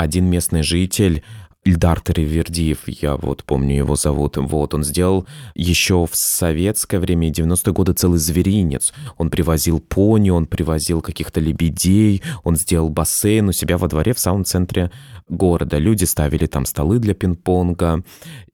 один 0.00 0.26
местный 0.26 0.62
житель 0.62 1.22
Ильдар 1.64 2.00
Таривердиев, 2.00 2.84
я 2.86 3.16
вот 3.16 3.44
помню 3.44 3.76
его 3.76 3.94
зовут, 3.94 4.38
вот, 4.38 4.72
он 4.72 4.84
сделал 4.84 5.26
еще 5.54 6.06
в 6.06 6.12
советское 6.12 6.98
время, 6.98 7.30
90-е 7.30 7.72
годы, 7.74 7.92
целый 7.92 8.18
зверинец. 8.18 8.94
Он 9.18 9.28
привозил 9.28 9.80
пони, 9.80 10.30
он 10.30 10.46
привозил 10.46 11.02
каких-то 11.02 11.40
лебедей, 11.40 12.22
он 12.42 12.56
сделал 12.56 12.88
бассейн 12.88 13.48
у 13.48 13.52
себя 13.52 13.76
во 13.76 13.88
дворе 13.88 14.14
в 14.14 14.20
самом 14.20 14.44
центре 14.46 14.90
города. 15.28 15.76
Люди 15.76 16.04
ставили 16.04 16.46
там 16.46 16.64
столы 16.64 17.00
для 17.00 17.12
пинг-понга. 17.12 18.02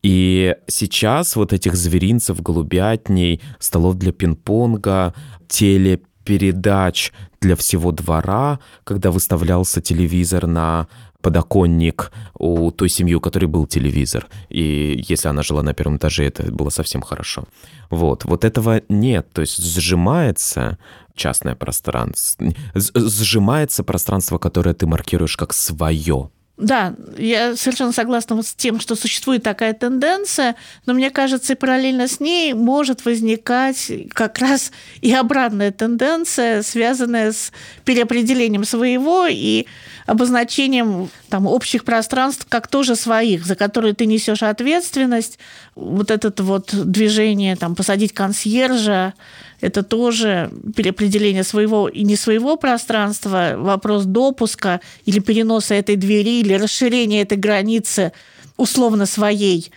И 0.03 0.57
сейчас 0.67 1.37
вот 1.37 1.53
этих 1.53 1.77
зверинцев, 1.77 2.43
голубятней, 2.43 3.41
столов 3.61 3.95
для 3.95 4.11
пинг-понга, 4.11 5.15
телепередач 5.47 7.13
для 7.41 7.55
всего 7.55 7.93
двора, 7.93 8.59
когда 8.83 9.13
выставлялся 9.13 9.81
телевизор 9.81 10.47
на 10.47 10.89
подоконник 11.25 12.13
у 12.39 12.71
той 12.71 12.91
семьи, 12.91 13.15
у 13.15 13.21
которой 13.21 13.47
был 13.47 13.67
телевизор. 13.67 14.27
И 14.51 15.03
если 15.09 15.31
она 15.31 15.43
жила 15.43 15.63
на 15.63 15.73
первом 15.73 15.97
этаже, 15.97 16.27
это 16.27 16.53
было 16.53 16.69
совсем 16.69 17.01
хорошо. 17.01 17.45
Вот, 17.91 18.25
вот 18.25 18.45
этого 18.45 18.83
нет. 18.91 19.33
То 19.33 19.41
есть 19.41 19.57
сжимается 19.57 20.79
частное 21.15 21.55
пространство, 21.55 22.53
сжимается 22.75 23.83
пространство, 23.85 24.39
которое 24.39 24.75
ты 24.75 24.87
маркируешь 24.87 25.37
как 25.37 25.55
свое. 25.55 26.29
Да, 26.57 26.95
я 27.19 27.57
совершенно 27.57 27.91
согласна 27.91 28.37
вот 28.37 28.47
с 28.47 28.55
тем, 28.55 28.79
что 28.79 28.95
существует 28.95 29.43
такая 29.43 29.73
тенденция, 29.73 30.55
но 30.87 30.95
мне 30.95 31.11
кажется, 31.11 31.55
и 31.55 31.57
параллельно 31.57 32.07
с 32.07 32.21
ней 32.21 32.55
может 32.55 33.05
возникать 33.05 33.91
как 34.13 34.39
раз 34.39 34.71
и 35.01 35.13
обратная 35.13 35.73
тенденция, 35.73 36.63
связанная 36.63 37.33
с 37.33 37.51
переопределением 37.85 38.65
своего 38.65 39.27
и 39.29 39.67
обозначением 40.07 41.11
там, 41.29 41.49
общих 41.49 41.85
пространств 41.85 42.47
как 42.49 42.69
тоже 42.69 42.95
своих, 42.95 43.45
за 43.45 43.57
которые 43.57 43.95
ты 43.95 44.07
несешь 44.07 44.45
ответственность. 44.45 45.41
Вот 45.75 46.13
это 46.13 46.33
вот 46.45 46.71
движение, 46.73 47.57
там, 47.57 47.75
посадить 47.75 48.13
консьержа, 48.13 49.15
это 49.61 49.83
тоже 49.83 50.51
переопределение 50.77 51.45
своего 51.45 51.89
и 51.89 52.03
не 52.05 52.17
своего 52.17 52.57
пространства, 52.57 53.55
вопрос 53.57 54.05
допуска 54.05 54.81
или 55.07 55.19
переноса 55.21 55.75
этой 55.75 55.97
двери, 55.97 56.41
или 56.41 56.55
расширения 56.55 57.23
этой 57.23 57.39
границы 57.39 58.13
условно 58.57 59.07
своей 59.07 59.71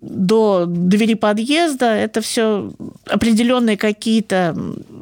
до 0.00 0.66
двери 0.66 1.14
подъезда, 1.14 1.86
это 1.86 2.20
все 2.20 2.70
определенные 3.06 3.78
какие-то 3.78 4.54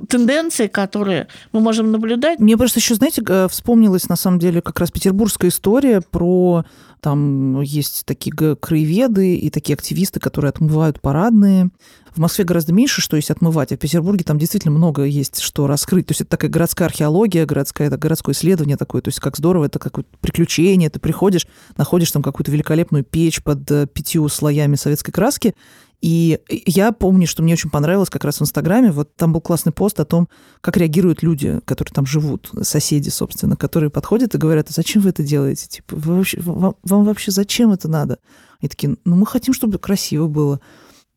тенденции, 0.09 0.69
которые 0.69 1.27
мы 1.53 1.61
можем 1.61 1.91
наблюдать. 1.91 2.39
Мне 2.39 2.57
просто 2.57 2.79
еще, 2.79 2.95
знаете, 2.95 3.23
вспомнилась 3.49 4.09
на 4.09 4.17
самом 4.17 4.39
деле 4.39 4.63
как 4.63 4.79
раз 4.79 4.93
петербургская 4.93 5.51
история 5.51 6.01
про 6.01 6.65
там 7.05 7.61
есть 7.61 8.07
такие 8.07 8.33
краеведы 8.33 9.37
и 9.37 9.51
такие 9.51 9.75
активисты, 9.75 10.21
которые 10.21 10.49
отмывают 10.49 11.03
парадные. 11.03 11.69
В 12.15 12.19
Москве 12.19 12.47
гораздо 12.47 12.73
меньше, 12.73 13.03
что 13.03 13.17
есть 13.17 13.31
отмывать, 13.31 13.73
а 13.73 13.77
в 13.77 13.79
Петербурге 13.79 14.25
там 14.25 14.39
действительно 14.39 14.73
много 14.73 15.03
есть, 15.05 15.41
что 15.41 15.67
раскрыть. 15.67 16.07
То 16.07 16.13
есть 16.13 16.23
это 16.23 16.31
такая 16.31 16.51
городская 16.51 16.89
археология, 16.89 17.45
городская, 17.45 17.89
это 17.89 17.99
городское 17.99 18.35
исследование 18.35 18.79
такое. 18.79 19.03
То 19.03 19.09
есть 19.09 19.21
как 19.21 19.37
здорово, 19.37 19.67
это 19.67 19.79
какое-то 19.79 20.09
приключение. 20.23 20.89
Ты 20.89 20.99
приходишь, 20.99 21.47
находишь 21.77 22.11
там 22.11 22.23
какую-то 22.23 22.51
великолепную 22.51 23.05
печь 23.05 23.43
под 23.43 23.71
э, 23.71 23.87
пятью 23.87 24.27
слоями 24.29 24.77
советской 24.77 25.13
краски, 25.13 25.55
и 26.01 26.41
я 26.67 26.93
помню, 26.93 27.27
что 27.27 27.43
мне 27.43 27.55
очень 27.55 27.71
понравилось 27.71 28.11
как 28.11 28.25
раз 28.25 28.39
в 28.39 28.43
Инстаграме, 28.43 28.93
вот 28.93 29.15
там 29.17 29.33
был 29.33 29.41
классный 29.41 29.73
пост 29.73 29.99
о 30.01 30.05
том, 30.05 30.29
как 30.61 30.77
реагируют 30.77 31.23
люди, 31.23 31.61
которые 31.65 31.93
там 31.93 32.05
живут, 32.05 32.51
соседи, 32.63 33.09
собственно, 33.09 33.57
которые 33.57 33.91
подходят 33.91 34.35
и 34.35 34.39
говорят, 34.39 34.69
а 34.69 34.73
зачем 34.73 35.03
вы 35.03 35.11
это 35.11 35.23
делаете? 35.23 35.67
Типа, 35.67 35.97
вы 35.97 36.17
вообще, 36.17 36.41
вам, 36.41 36.77
вам 36.83 37.05
вообще 37.05 37.31
зачем 37.31 37.73
это 37.73 37.89
надо? 37.89 38.19
И 38.61 38.69
такие, 38.69 38.97
ну 39.05 39.17
мы 39.17 39.27
хотим, 39.27 39.55
чтобы 39.55 39.79
красиво 39.79 40.27
было. 40.27 40.61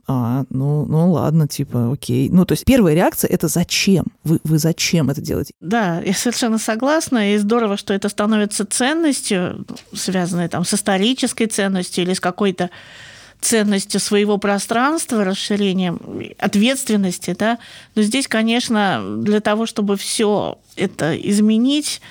А, 0.10 0.46
ну, 0.50 0.86
ну 0.86 1.12
ладно, 1.12 1.50
типа, 1.50 1.92
окей. 1.92 2.30
Ну, 2.30 2.46
то 2.46 2.54
есть 2.54 2.64
первая 2.64 2.96
реакция– 2.96 3.30
это 3.32 3.50
зачем? 3.50 4.06
Вы, 4.24 4.40
вы 4.46 4.58
зачем 4.58 5.10
это 5.10 5.20
делаете? 5.20 5.52
Да, 5.60 6.00
я 6.00 6.14
совершенно 6.14 6.58
согласна, 6.58 7.34
и 7.34 7.38
здорово, 7.38 7.76
что 7.76 7.94
это 7.94 8.08
становится 8.08 8.66
ценностью, 8.66 9.66
связанной 9.94 10.48
там 10.48 10.64
с 10.64 10.74
исторической 10.74 11.48
ценностью 11.48 12.06
или 12.06 12.14
с 12.14 12.22
какой-то 12.22 12.70
ценностью 13.42 14.00
своего 14.00 14.38
пространства, 14.38 15.24
расширением 15.24 16.00
ответственности, 16.40 17.36
да. 17.38 17.60
Но 17.96 18.02
здесь, 18.02 18.28
конечно, 18.28 19.04
для 19.20 19.40
того, 19.40 19.66
чтобы 19.66 19.96
все 19.96 20.58
это 20.76 21.16
изменить, 21.16 22.02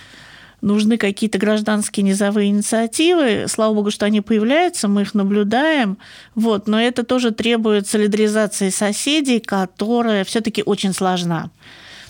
нужны 0.60 0.98
какие-то 0.98 1.38
гражданские 1.38 2.04
низовые 2.04 2.50
инициативы. 2.50 3.46
Слава 3.48 3.74
богу, 3.74 3.90
что 3.90 4.06
они 4.06 4.20
появляются, 4.20 4.88
мы 4.88 5.02
их 5.02 5.14
наблюдаем. 5.14 5.98
Вот. 6.34 6.66
Но 6.66 6.80
это 6.80 7.04
тоже 7.04 7.30
требует 7.30 7.86
солидаризации 7.86 8.70
соседей, 8.70 9.40
которая 9.40 10.24
все-таки 10.24 10.62
очень 10.64 10.92
сложна. 10.92 11.50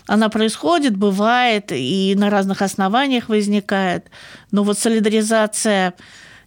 Она 0.07 0.29
происходит, 0.29 0.95
бывает, 0.95 1.71
и 1.71 2.15
на 2.17 2.29
разных 2.29 2.61
основаниях 2.61 3.27
возникает. 3.27 4.05
Но 4.51 4.63
вот 4.63 4.79
солидаризация 4.79 5.93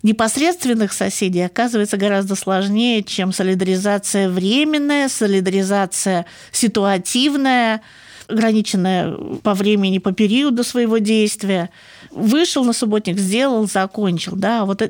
непосредственных 0.02 0.92
соседей 0.92 1.42
оказывается 1.42 1.96
гораздо 1.96 2.34
сложнее, 2.34 3.02
чем 3.02 3.32
солидаризация 3.32 4.28
временная, 4.28 5.08
солидаризация 5.08 6.26
ситуативная, 6.52 7.82
ограниченная 8.28 9.12
по 9.42 9.54
времени, 9.54 9.98
по 9.98 10.12
периоду 10.12 10.64
своего 10.64 10.98
действия. 10.98 11.70
Вышел 12.10 12.64
на 12.64 12.72
субботник, 12.72 13.18
сделал, 13.18 13.68
закончил. 13.68 14.36
Да? 14.36 14.64
Вот 14.64 14.82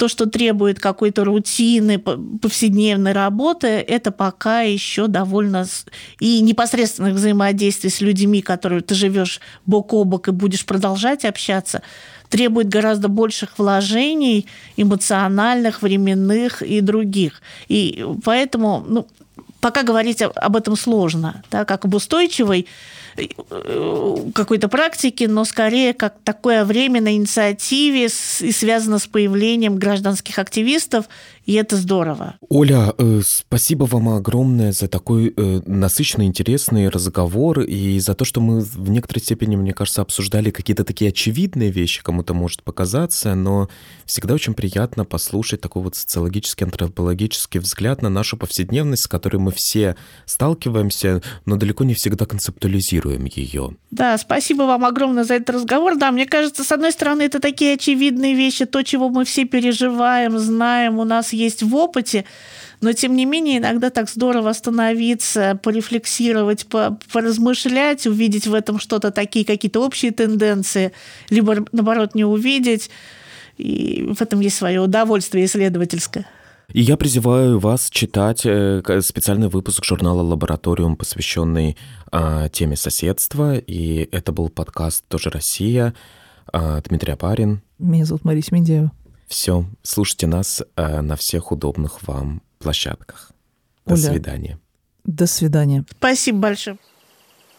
то, 0.00 0.08
что 0.08 0.24
требует 0.24 0.80
какой-то 0.80 1.24
рутины, 1.24 1.98
повседневной 1.98 3.12
работы, 3.12 3.66
это 3.66 4.10
пока 4.10 4.62
еще 4.62 5.08
довольно... 5.08 5.66
И 6.20 6.40
непосредственных 6.40 7.14
взаимодействий 7.16 7.90
с 7.90 8.00
людьми, 8.00 8.40
которые 8.40 8.80
ты 8.80 8.94
живешь 8.94 9.42
бок 9.66 9.92
о 9.92 10.04
бок 10.04 10.28
и 10.28 10.30
будешь 10.30 10.64
продолжать 10.64 11.26
общаться, 11.26 11.82
требует 12.30 12.68
гораздо 12.68 13.08
больших 13.08 13.58
вложений 13.58 14.46
эмоциональных, 14.76 15.82
временных 15.82 16.62
и 16.62 16.80
других. 16.80 17.42
И 17.68 18.06
поэтому 18.24 18.82
ну, 18.88 19.06
пока 19.60 19.82
говорить 19.82 20.22
об 20.22 20.56
этом 20.56 20.76
сложно, 20.76 21.42
да, 21.50 21.64
как 21.64 21.84
об 21.84 21.94
устойчивой 21.94 22.66
Э, 23.16 24.16
какой-то 24.34 24.68
практики, 24.68 25.24
но 25.24 25.44
скорее 25.44 25.94
как 25.94 26.14
такое 26.24 26.64
временной 26.64 27.14
инициативе 27.16 28.06
и 28.06 28.52
связано 28.52 28.98
с 28.98 29.06
появлением 29.06 29.76
гражданских 29.76 30.38
активистов, 30.38 31.06
и 31.50 31.54
это 31.54 31.74
здорово. 31.74 32.36
Оля, 32.48 32.94
э, 32.96 33.22
спасибо 33.24 33.82
вам 33.82 34.08
огромное 34.10 34.70
за 34.70 34.86
такой 34.86 35.34
э, 35.36 35.60
насыщенный, 35.66 36.26
интересный 36.26 36.88
разговор 36.88 37.62
и 37.62 37.98
за 37.98 38.14
то, 38.14 38.24
что 38.24 38.40
мы 38.40 38.60
в 38.60 38.88
некоторой 38.88 39.20
степени, 39.20 39.56
мне 39.56 39.72
кажется, 39.72 40.00
обсуждали 40.00 40.50
какие-то 40.50 40.84
такие 40.84 41.08
очевидные 41.08 41.72
вещи, 41.72 42.04
кому-то 42.04 42.34
может 42.34 42.62
показаться, 42.62 43.34
но 43.34 43.68
всегда 44.06 44.34
очень 44.34 44.54
приятно 44.54 45.04
послушать 45.04 45.60
такой 45.60 45.82
вот 45.82 45.96
социологический, 45.96 46.66
антропологический 46.66 47.58
взгляд 47.58 48.00
на 48.00 48.10
нашу 48.10 48.36
повседневность, 48.36 49.02
с 49.02 49.08
которой 49.08 49.38
мы 49.38 49.50
все 49.50 49.96
сталкиваемся, 50.26 51.20
но 51.46 51.56
далеко 51.56 51.82
не 51.82 51.94
всегда 51.94 52.26
концептуализируем 52.26 53.24
ее. 53.24 53.70
Да, 53.90 54.16
спасибо 54.18 54.62
вам 54.62 54.84
огромное 54.84 55.24
за 55.24 55.34
этот 55.34 55.50
разговор. 55.50 55.96
Да, 55.96 56.12
мне 56.12 56.26
кажется, 56.26 56.62
с 56.62 56.70
одной 56.70 56.92
стороны, 56.92 57.22
это 57.22 57.40
такие 57.40 57.74
очевидные 57.74 58.34
вещи, 58.34 58.66
то, 58.66 58.84
чего 58.84 59.08
мы 59.08 59.24
все 59.24 59.46
переживаем, 59.46 60.38
знаем, 60.38 61.00
у 61.00 61.04
нас 61.04 61.32
есть 61.40 61.62
в 61.62 61.74
опыте, 61.74 62.24
но, 62.80 62.92
тем 62.92 63.14
не 63.14 63.24
менее, 63.24 63.58
иногда 63.58 63.90
так 63.90 64.08
здорово 64.08 64.50
остановиться, 64.50 65.58
порефлексировать, 65.62 66.66
поразмышлять, 67.12 68.06
увидеть 68.06 68.46
в 68.46 68.54
этом 68.54 68.78
что-то 68.78 69.10
такие 69.10 69.44
какие-то 69.44 69.84
общие 69.84 70.12
тенденции, 70.12 70.92
либо, 71.28 71.64
наоборот, 71.72 72.14
не 72.14 72.24
увидеть. 72.24 72.90
И 73.58 74.08
в 74.16 74.22
этом 74.22 74.40
есть 74.40 74.56
свое 74.56 74.80
удовольствие 74.80 75.44
исследовательское. 75.44 76.26
И 76.72 76.82
я 76.82 76.96
призываю 76.96 77.58
вас 77.58 77.90
читать 77.90 78.42
э, 78.44 78.80
специальный 79.02 79.48
выпуск 79.48 79.84
журнала 79.84 80.22
«Лабораториум», 80.22 80.96
посвященный 80.96 81.76
а, 82.12 82.48
теме 82.48 82.76
соседства. 82.76 83.58
И 83.58 84.08
это 84.12 84.30
был 84.32 84.48
подкаст 84.50 85.04
«Тоже 85.08 85.30
Россия». 85.30 85.94
А, 86.52 86.80
Дмитрий 86.80 87.12
Апарин. 87.12 87.60
Меня 87.78 88.04
зовут 88.04 88.24
Мария 88.24 88.42
Смедеева. 88.42 88.92
Все, 89.30 89.64
слушайте 89.84 90.26
нас 90.26 90.60
а, 90.74 91.02
на 91.02 91.14
всех 91.14 91.52
удобных 91.52 92.02
вам 92.02 92.42
площадках. 92.58 93.30
До 93.86 93.94
Оля, 93.94 94.02
свидания. 94.02 94.58
До 95.04 95.28
свидания. 95.28 95.84
Спасибо 95.88 96.38
большое. 96.38 96.78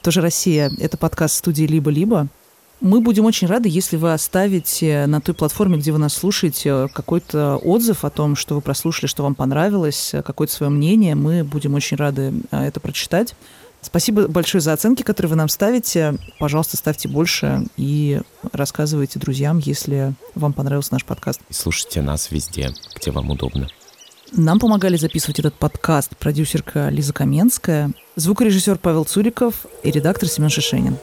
«Тоже 0.01 0.19
Россия»— 0.19 0.69
это 0.79 0.97
подкаст 0.97 1.37
студии 1.37 1.63
«Либо-либо». 1.63 2.27
Мы 2.81 2.99
будем 2.99 3.23
очень 3.23 3.47
рады, 3.47 3.69
если 3.69 3.95
вы 3.95 4.11
оставите 4.11 5.05
на 5.05 5.21
той 5.21 5.33
платформе, 5.33 5.77
где 5.77 5.93
вы 5.93 5.99
нас 5.99 6.13
слушаете, 6.13 6.89
какой-то 6.93 7.55
отзыв 7.55 8.03
о 8.03 8.09
том, 8.09 8.35
что 8.35 8.55
вы 8.55 8.61
прослушали, 8.61 9.05
что 9.05 9.23
вам 9.23 9.35
понравилось, 9.35 10.13
какое-то 10.25 10.51
свое 10.51 10.71
мнение. 10.71 11.15
Мы 11.15 11.45
будем 11.45 11.75
очень 11.75 11.95
рады 11.95 12.33
это 12.51 12.81
прочитать. 12.81 13.33
Спасибо 13.81 14.27
большое 14.27 14.61
за 14.61 14.73
оценки, 14.73 15.01
которые 15.01 15.31
вы 15.31 15.35
нам 15.35 15.49
ставите. 15.49 16.15
Пожалуйста, 16.39 16.77
ставьте 16.77 17.09
больше 17.09 17.65
и 17.77 18.21
рассказывайте 18.53 19.19
друзьям, 19.19 19.57
если 19.59 20.13
вам 20.35 20.53
понравился 20.53 20.93
наш 20.93 21.03
подкаст. 21.03 21.41
И 21.49 21.53
слушайте 21.53 22.01
нас 22.01 22.31
везде, 22.31 22.73
где 22.95 23.11
вам 23.11 23.31
удобно. 23.31 23.67
Нам 24.33 24.59
помогали 24.59 24.95
записывать 24.95 25.39
этот 25.39 25.55
подкаст 25.55 26.15
продюсерка 26.15 26.89
Лиза 26.89 27.11
Каменская, 27.11 27.91
звукорежиссер 28.15 28.77
Павел 28.77 29.03
Цуриков 29.03 29.65
и 29.83 29.91
редактор 29.91 30.29
Семен 30.29 30.49
Шишенин. 30.49 30.97